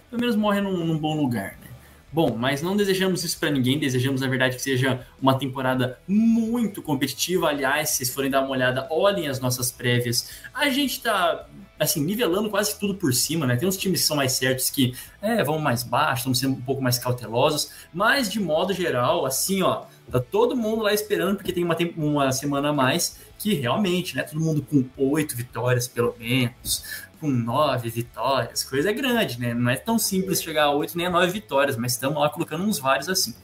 Pelo 0.09 0.21
menos 0.21 0.37
morre 0.37 0.61
num, 0.61 0.85
num 0.85 0.99
bom 0.99 1.21
lugar, 1.21 1.59
né? 1.61 1.70
Bom, 2.13 2.37
mas 2.37 2.61
não 2.61 2.77
desejamos 2.77 3.23
isso 3.23 3.39
para 3.39 3.51
ninguém, 3.51 3.79
desejamos 3.79 4.21
na 4.21 4.27
verdade 4.27 4.57
que 4.57 4.63
seja 4.63 5.07
uma 5.23 5.39
temporada 5.39 5.99
muito 6.09 6.83
competitiva. 6.83 7.49
Aliás, 7.49 7.91
se 7.91 7.97
vocês 7.99 8.11
forem 8.15 8.31
dar 8.31 8.41
uma 8.41 8.51
olhada, 8.51 8.89
olhem 8.91 9.29
as 9.29 9.39
nossas 9.39 9.71
prévias. 9.71 10.31
A 10.53 10.69
gente 10.71 11.01
tá 11.01 11.47
assim, 11.81 12.05
nivelando 12.05 12.51
quase 12.51 12.79
tudo 12.79 12.95
por 12.95 13.15
cima, 13.15 13.47
né? 13.47 13.57
Tem 13.57 13.67
uns 13.67 13.79
times 13.79 14.03
que 14.03 14.07
são 14.07 14.17
mais 14.19 14.33
certos 14.33 14.69
que 14.69 14.95
é, 15.23 15.43
vão 15.43 15.59
mais 15.59 15.83
baixo, 15.83 16.21
estão 16.21 16.35
sendo 16.35 16.59
um 16.59 16.61
pouco 16.61 16.83
mais 16.83 16.99
cautelosos, 16.99 17.71
mas 17.93 18.31
de 18.31 18.39
modo 18.39 18.75
geral, 18.75 19.25
assim, 19.25 19.63
ó, 19.63 19.85
tá 20.11 20.21
todo 20.21 20.55
mundo 20.55 20.83
lá 20.83 20.93
esperando 20.93 21.37
porque 21.37 21.55
tem 21.55 21.65
uma, 21.65 21.77
uma 21.97 22.31
semana 22.33 22.69
a 22.69 22.73
mais 22.73 23.19
que 23.39 23.55
realmente, 23.55 24.15
né? 24.15 24.23
Todo 24.23 24.39
mundo 24.39 24.63
com 24.63 24.85
oito 24.99 25.35
vitórias 25.35 25.89
pelo 25.89 26.15
menos, 26.19 26.85
com 27.19 27.29
nove 27.31 27.89
vitórias, 27.89 28.63
coisa 28.63 28.93
grande, 28.93 29.41
né? 29.41 29.55
Não 29.55 29.71
é 29.71 29.77
tão 29.77 29.99
simples 29.99 30.43
chegar 30.43 30.65
a 30.65 30.73
oito 30.73 30.99
nem 30.99 31.07
a 31.07 31.11
nove 31.11 31.33
vitórias, 31.33 31.79
mas 31.79 31.93
estamos 31.93 32.21
lá 32.21 32.29
colocando 32.29 32.63
uns 32.63 32.79
vários 32.79 33.09
assim. 33.09 33.35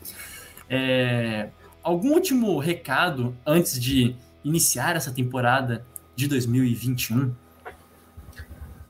É, 0.69 1.49
algum 1.83 2.13
último 2.13 2.59
recado 2.59 3.35
antes 3.47 3.81
de 3.81 4.15
iniciar 4.45 4.95
essa 4.95 5.11
temporada 5.11 5.87
de 6.15 6.29
2021? 6.29 7.35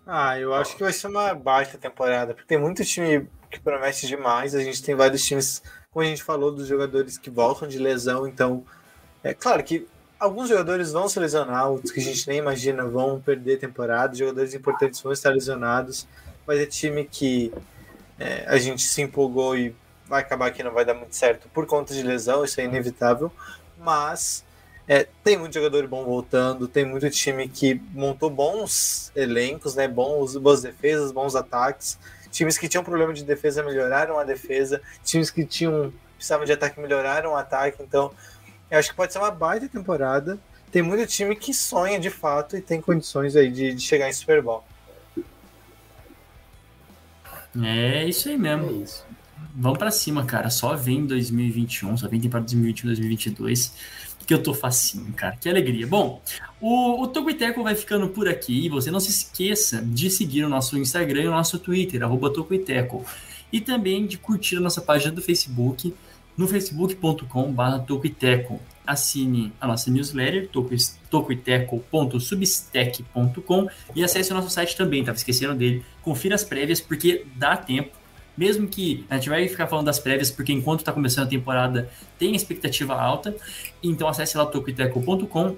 Ah, 0.06 0.38
eu 0.38 0.54
acho 0.54 0.76
que 0.76 0.84
vai 0.84 0.92
ser 0.92 1.08
uma 1.08 1.34
baita 1.34 1.76
temporada, 1.76 2.32
porque 2.32 2.46
tem 2.46 2.58
muito 2.58 2.84
time 2.84 3.28
que 3.50 3.58
promete 3.58 4.06
demais. 4.06 4.54
A 4.54 4.62
gente 4.62 4.80
tem 4.80 4.94
vários 4.94 5.24
times, 5.24 5.60
como 5.90 6.04
a 6.04 6.08
gente 6.08 6.22
falou, 6.22 6.52
dos 6.52 6.68
jogadores 6.68 7.18
que 7.18 7.28
voltam 7.28 7.66
de 7.66 7.76
lesão. 7.78 8.26
Então, 8.26 8.64
é 9.24 9.34
claro 9.34 9.64
que 9.64 9.88
alguns 10.18 10.48
jogadores 10.48 10.92
vão 10.92 11.08
se 11.08 11.18
lesionar, 11.18 11.68
outros 11.68 11.90
que 11.90 11.98
a 11.98 12.02
gente 12.02 12.26
nem 12.28 12.38
imagina 12.38 12.84
vão 12.84 13.20
perder 13.20 13.58
temporada, 13.58 14.14
jogadores 14.14 14.54
importantes 14.54 15.00
vão 15.00 15.12
estar 15.12 15.30
lesionados. 15.30 16.06
Vai 16.46 16.56
ter 16.58 16.66
time 16.66 17.04
que 17.04 17.52
é, 18.18 18.44
a 18.46 18.58
gente 18.58 18.82
se 18.82 19.02
empolgou 19.02 19.56
e 19.58 19.74
vai 20.06 20.20
acabar 20.22 20.52
que 20.52 20.62
não 20.62 20.70
vai 20.72 20.84
dar 20.84 20.94
muito 20.94 21.16
certo 21.16 21.48
por 21.48 21.66
conta 21.66 21.92
de 21.92 22.02
lesão, 22.04 22.44
isso 22.44 22.60
é 22.60 22.64
inevitável. 22.64 23.30
mas 23.76 24.44
é, 24.88 25.08
tem 25.24 25.36
muito 25.36 25.54
jogador 25.54 25.86
bom 25.88 26.04
voltando, 26.04 26.68
tem 26.68 26.84
muito 26.84 27.10
time 27.10 27.48
que 27.48 27.80
montou 27.92 28.30
bons 28.30 29.10
elencos, 29.16 29.74
né? 29.74 29.88
Bons, 29.88 30.36
boas 30.36 30.62
defesas, 30.62 31.10
bons 31.10 31.34
ataques. 31.34 31.98
Times 32.30 32.56
que 32.56 32.68
tinham 32.68 32.84
problema 32.84 33.12
de 33.12 33.24
defesa 33.24 33.62
melhoraram 33.62 34.18
a 34.18 34.24
defesa, 34.24 34.80
times 35.02 35.30
que 35.30 35.44
tinham 35.44 35.92
precisavam 36.16 36.46
de 36.46 36.52
ataque 36.52 36.80
melhoraram 36.80 37.32
o 37.32 37.36
ataque. 37.36 37.82
Então, 37.82 38.12
eu 38.70 38.78
acho 38.78 38.90
que 38.90 38.96
pode 38.96 39.12
ser 39.12 39.18
uma 39.18 39.30
baita 39.30 39.68
temporada. 39.68 40.38
Tem 40.70 40.82
muito 40.82 41.06
time 41.06 41.34
que 41.34 41.52
sonha 41.52 41.98
de 41.98 42.10
fato 42.10 42.56
e 42.56 42.60
tem 42.60 42.80
condições 42.80 43.34
aí 43.36 43.50
de, 43.50 43.74
de 43.74 43.82
chegar 43.82 44.08
em 44.08 44.12
Super 44.12 44.40
Bowl. 44.40 44.64
É 47.62 48.04
isso 48.04 48.28
aí 48.28 48.38
mesmo. 48.38 48.68
É 48.68 48.72
isso. 48.84 49.04
Vamos 49.54 49.78
pra 49.78 49.90
cima, 49.90 50.24
cara. 50.26 50.50
Só 50.50 50.74
vem 50.76 51.06
2021, 51.06 51.96
só 51.96 52.08
vem 52.08 52.20
temporada 52.20 52.46
2021, 52.46 52.88
2022 52.88 53.72
que 54.26 54.34
eu 54.34 54.42
tô 54.42 54.52
facinho, 54.52 55.12
cara. 55.12 55.36
Que 55.36 55.48
alegria. 55.48 55.86
Bom, 55.86 56.20
o, 56.60 57.02
o 57.02 57.06
Tocoiteco 57.06 57.62
vai 57.62 57.76
ficando 57.76 58.08
por 58.08 58.28
aqui. 58.28 58.66
E 58.66 58.68
você 58.68 58.90
não 58.90 58.98
se 58.98 59.10
esqueça 59.10 59.80
de 59.80 60.10
seguir 60.10 60.42
o 60.44 60.48
nosso 60.48 60.76
Instagram 60.76 61.22
e 61.22 61.28
o 61.28 61.30
nosso 61.30 61.60
Twitter, 61.60 62.02
arroba 62.02 62.28
Tocoiteco. 62.30 63.04
E 63.52 63.60
também 63.60 64.04
de 64.04 64.18
curtir 64.18 64.56
a 64.56 64.60
nossa 64.60 64.80
página 64.80 65.12
do 65.12 65.22
Facebook, 65.22 65.94
no 66.36 66.48
facebook.com.br 66.48 67.78
Tocoiteco. 67.86 68.60
Assine 68.84 69.52
a 69.60 69.66
nossa 69.66 69.88
newsletter, 69.90 70.48
tocoiteco.substack.com 71.10 73.68
e 73.94 74.04
acesse 74.04 74.30
o 74.30 74.34
nosso 74.34 74.50
site 74.50 74.76
também, 74.76 75.02
tava 75.02 75.16
esquecendo 75.16 75.54
dele. 75.54 75.82
Confira 76.02 76.34
as 76.36 76.44
prévias, 76.44 76.80
porque 76.80 77.26
dá 77.34 77.56
tempo 77.56 77.90
mesmo 78.36 78.68
que 78.68 79.04
a 79.08 79.16
gente 79.16 79.28
vai 79.28 79.48
ficar 79.48 79.66
falando 79.66 79.86
das 79.86 79.98
prévias, 79.98 80.30
porque 80.30 80.52
enquanto 80.52 80.80
está 80.80 80.92
começando 80.92 81.26
a 81.26 81.30
temporada 81.30 81.88
tem 82.18 82.34
expectativa 82.34 82.94
alta. 82.94 83.34
Então 83.82 84.08
acesse 84.08 84.36
lá 84.36 84.44
tocoiteco.com 84.46 85.56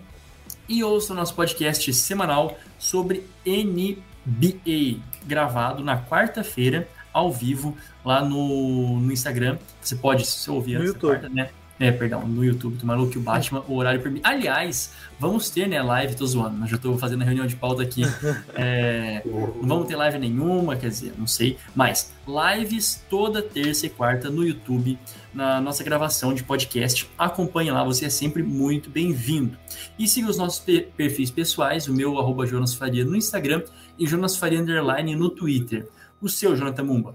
e 0.68 0.84
ouça 0.84 1.12
o 1.12 1.16
nosso 1.16 1.34
podcast 1.34 1.92
semanal 1.94 2.58
sobre 2.78 3.24
NBA, 3.46 5.00
gravado 5.26 5.82
na 5.82 5.98
quarta-feira, 5.98 6.86
ao 7.12 7.32
vivo, 7.32 7.76
lá 8.04 8.22
no, 8.22 9.00
no 9.00 9.12
Instagram. 9.12 9.58
Você 9.80 9.96
pode, 9.96 10.26
se 10.26 10.38
você 10.38 10.50
ouvir 10.50 10.74
No 10.74 10.80
antes 10.80 10.92
YouTube. 10.92 11.10
quarta, 11.10 11.28
né? 11.28 11.50
É, 11.80 11.92
perdão, 11.92 12.26
no 12.26 12.44
YouTube, 12.44 12.76
tô 12.76 12.84
maluco 12.84 13.12
que 13.12 13.18
o 13.18 13.20
Batman, 13.20 13.62
o 13.68 13.76
horário 13.76 14.02
permite. 14.02 14.26
Aliás, 14.26 14.92
vamos 15.20 15.48
ter, 15.48 15.68
né, 15.68 15.80
live, 15.80 16.16
tô 16.16 16.26
zoando, 16.26 16.56
mas 16.58 16.70
já 16.70 16.76
tô 16.76 16.98
fazendo 16.98 17.22
a 17.22 17.24
reunião 17.24 17.46
de 17.46 17.54
pauta 17.54 17.82
aqui. 17.82 18.02
É, 18.56 19.22
não 19.24 19.68
vamos 19.68 19.86
ter 19.86 19.94
live 19.94 20.18
nenhuma, 20.18 20.74
quer 20.74 20.88
dizer, 20.88 21.12
não 21.16 21.26
sei. 21.28 21.56
Mas 21.76 22.12
lives 22.26 23.04
toda 23.08 23.40
terça 23.40 23.86
e 23.86 23.90
quarta 23.90 24.28
no 24.28 24.44
YouTube, 24.44 24.98
na 25.32 25.60
nossa 25.60 25.84
gravação 25.84 26.34
de 26.34 26.42
podcast. 26.42 27.08
Acompanhe 27.16 27.70
lá, 27.70 27.84
você 27.84 28.06
é 28.06 28.10
sempre 28.10 28.42
muito 28.42 28.90
bem-vindo. 28.90 29.56
E 29.96 30.08
siga 30.08 30.28
os 30.28 30.36
nossos 30.36 30.58
pe- 30.58 30.88
perfis 30.96 31.30
pessoais, 31.30 31.86
o 31.86 31.94
meu, 31.94 32.18
arroba 32.18 32.44
Jonas 32.44 32.74
Faria 32.74 33.04
no 33.04 33.14
Instagram 33.14 33.62
e 33.96 34.04
Jonas 34.04 34.36
Faria 34.36 34.60
Underline 34.60 35.14
no 35.14 35.30
Twitter. 35.30 35.88
O 36.20 36.28
seu, 36.28 36.56
Jonathan 36.56 36.82
Mumba. 36.82 37.14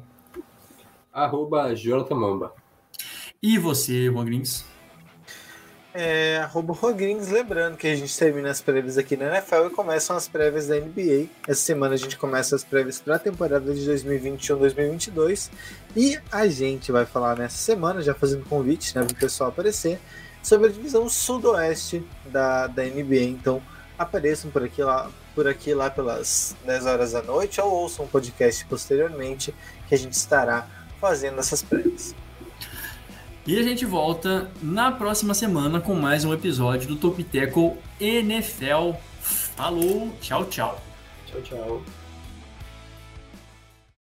Arroba 1.12 1.76
Jonathan 1.76 2.16
Mamba. 2.16 2.54
E 3.46 3.58
você, 3.58 4.06
Juan 4.06 4.24
Grins? 4.24 4.64
É, 5.94 6.38
arroba 6.38 6.74
Rogrins, 6.74 7.28
lembrando 7.28 7.76
que 7.76 7.86
a 7.86 7.94
gente 7.94 8.18
termina 8.18 8.50
as 8.50 8.62
prévias 8.62 8.98
aqui 8.98 9.18
na 9.18 9.26
NFL 9.26 9.68
e 9.68 9.70
começam 9.70 10.16
as 10.16 10.30
prévias 10.30 10.68
da 10.68 10.80
NBA. 10.80 11.28
Essa 11.46 11.60
semana 11.60 11.94
a 11.94 11.98
gente 11.98 12.18
começa 12.18 12.56
as 12.56 12.64
prévias 12.64 13.02
para 13.02 13.18
a 13.18 13.20
temporada 13.20 13.74
de 13.74 13.82
2021-2022 13.92 15.52
e 15.94 16.18
a 16.32 16.48
gente 16.48 16.90
vai 16.90 17.06
falar 17.06 17.38
nessa 17.38 17.58
semana, 17.58 18.02
já 18.02 18.14
fazendo 18.14 18.46
convite 18.46 18.96
né, 18.96 19.04
para 19.04 19.14
o 19.14 19.18
pessoal 19.18 19.50
aparecer, 19.50 20.00
sobre 20.42 20.70
a 20.70 20.72
divisão 20.72 21.10
sudoeste 21.10 22.02
da, 22.28 22.68
da 22.68 22.84
NBA. 22.84 23.24
Então 23.24 23.62
apareçam 24.00 24.50
por 24.50 24.64
aqui 24.64 24.82
lá, 24.82 25.12
por 25.36 25.50
aqui 25.50 25.74
lá 25.74 25.90
pelas 25.90 26.56
10 26.66 26.86
horas 26.86 27.12
da 27.12 27.22
noite 27.22 27.60
ou 27.60 27.70
ouçam 27.70 28.06
um 28.06 28.08
podcast 28.08 28.64
posteriormente 28.68 29.54
que 29.90 29.94
a 29.94 29.98
gente 29.98 30.14
estará 30.14 30.66
fazendo 31.02 31.40
essas 31.40 31.62
prévias. 31.62 32.16
E 33.46 33.60
a 33.60 33.64
gente 33.64 33.86
volta 33.86 34.50
na 34.62 34.90
próxima 34.90 35.34
semana 35.34 35.82
com 35.82 35.96
mais 35.96 36.24
um 36.24 36.34
episódio 36.34 36.88
do 36.88 36.96
Topiteco 36.96 37.78
NFL. 38.00 38.94
Falou, 39.20 40.14
tchau, 40.22 40.46
tchau. 40.46 40.82
Tchau, 41.26 41.42
tchau. 41.42 42.03